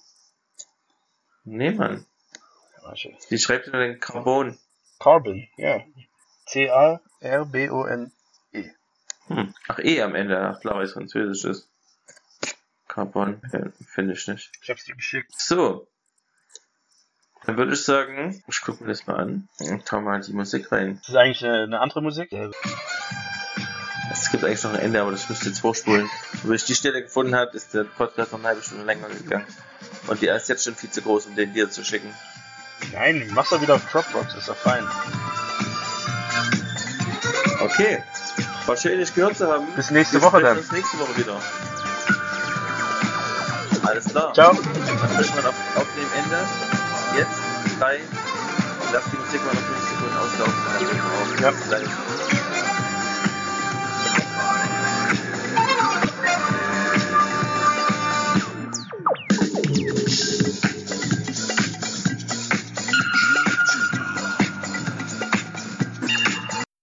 Nee, 1.46 1.72
Mann. 1.72 2.06
Ja. 2.84 2.94
Wie 3.30 3.38
schreibt 3.38 3.68
man 3.72 3.82
denn 3.82 4.00
Carbon? 4.00 4.58
Carbon, 5.00 5.48
ja. 5.56 5.82
C-A-R-B-O-N. 6.48 8.12
Hm. 9.28 9.54
Ach, 9.68 9.80
E 9.80 10.02
am 10.02 10.16
Ende. 10.16 10.40
Ach, 10.40 10.60
klar, 10.60 10.76
weil 10.76 10.86
es 10.86 10.94
französisch 10.94 11.44
ist. 11.46 11.70
Carbon, 12.88 13.42
ja, 13.52 13.72
finde 13.86 14.14
ich 14.14 14.28
nicht. 14.28 14.52
Ich 14.62 14.70
hab's 14.70 14.86
dir 14.86 14.96
geschickt. 14.96 15.34
So. 15.38 15.88
Dann 17.48 17.56
würde 17.56 17.74
ich 17.74 17.84
sagen, 17.86 18.44
ich 18.46 18.62
gucke 18.62 18.84
mir 18.84 18.90
das 18.90 19.08
mal 19.08 19.16
an 19.16 19.48
und 19.60 19.90
hau 19.90 20.02
mal 20.02 20.20
die 20.20 20.34
Musik 20.34 20.70
rein. 20.70 20.98
Das 21.00 21.10
ist 21.10 21.16
eigentlich 21.16 21.46
eine, 21.46 21.80
andere 21.80 22.02
Musik. 22.02 22.30
Es 24.12 24.30
gibt 24.32 24.44
eigentlich 24.44 24.62
noch 24.66 24.74
ein 24.74 24.80
Ende, 24.80 25.00
aber 25.00 25.12
das 25.12 25.30
müsst 25.30 25.44
ihr 25.44 25.50
jetzt 25.52 25.62
vorspulen. 25.62 26.10
Wenn 26.44 26.56
ich 26.56 26.66
die 26.66 26.76
Stelle 26.76 27.02
gefunden 27.02 27.36
habe, 27.36 27.56
ist 27.56 27.74
der 27.74 27.86
Podcast 27.86 28.34
noch 28.34 28.40
eine 28.40 28.50
halbe 28.50 28.64
Stunde 28.64 28.84
länger 28.84 29.08
gegangen. 29.08 29.46
Und 30.08 30.22
die 30.22 30.28
ist 30.28 30.50
jetzt 30.50 30.66
schon 30.66 30.76
viel 30.76 30.92
zu 30.92 31.02
groß, 31.02 31.28
um 31.28 31.36
den 31.38 31.54
dir 31.54 31.70
zu 31.70 31.86
schicken. 31.86 32.14
Nein, 32.92 33.30
mach's 33.34 33.52
doch 33.52 33.62
wieder 33.62 33.76
auf 33.76 33.92
Dropbox, 33.92 34.36
ist 34.36 34.50
doch 34.50 34.56
fein. 34.58 34.86
Okay. 37.62 38.04
War 38.66 38.76
schön, 38.76 39.00
dich 39.00 39.16
gehört 39.16 39.38
zu 39.38 39.50
haben. 39.50 39.68
Bis 39.74 39.90
nächste 39.90 40.18
Wir 40.18 40.24
Woche 40.24 40.42
dann. 40.42 40.58
uns 40.58 40.70
nächste 40.74 41.00
Woche 41.00 41.18
wieder. 41.18 41.42
Alles 43.84 44.04
klar. 44.04 44.34
Ciao. 44.34 44.54
Dann 44.54 45.46
auf, 45.46 45.56
auf 45.78 45.88
dem 45.96 46.24
Ende. 46.24 46.67
Jetzt 47.18 47.80
drei. 47.80 48.00
Lass 48.94 49.04
die 49.12 49.18
Musik 49.18 49.44
mal 49.44 49.54
noch 49.56 49.62
5 49.62 49.90
Sekunden 49.90 50.18
auslaufen. 50.18 50.54
Ja. 51.42 52.37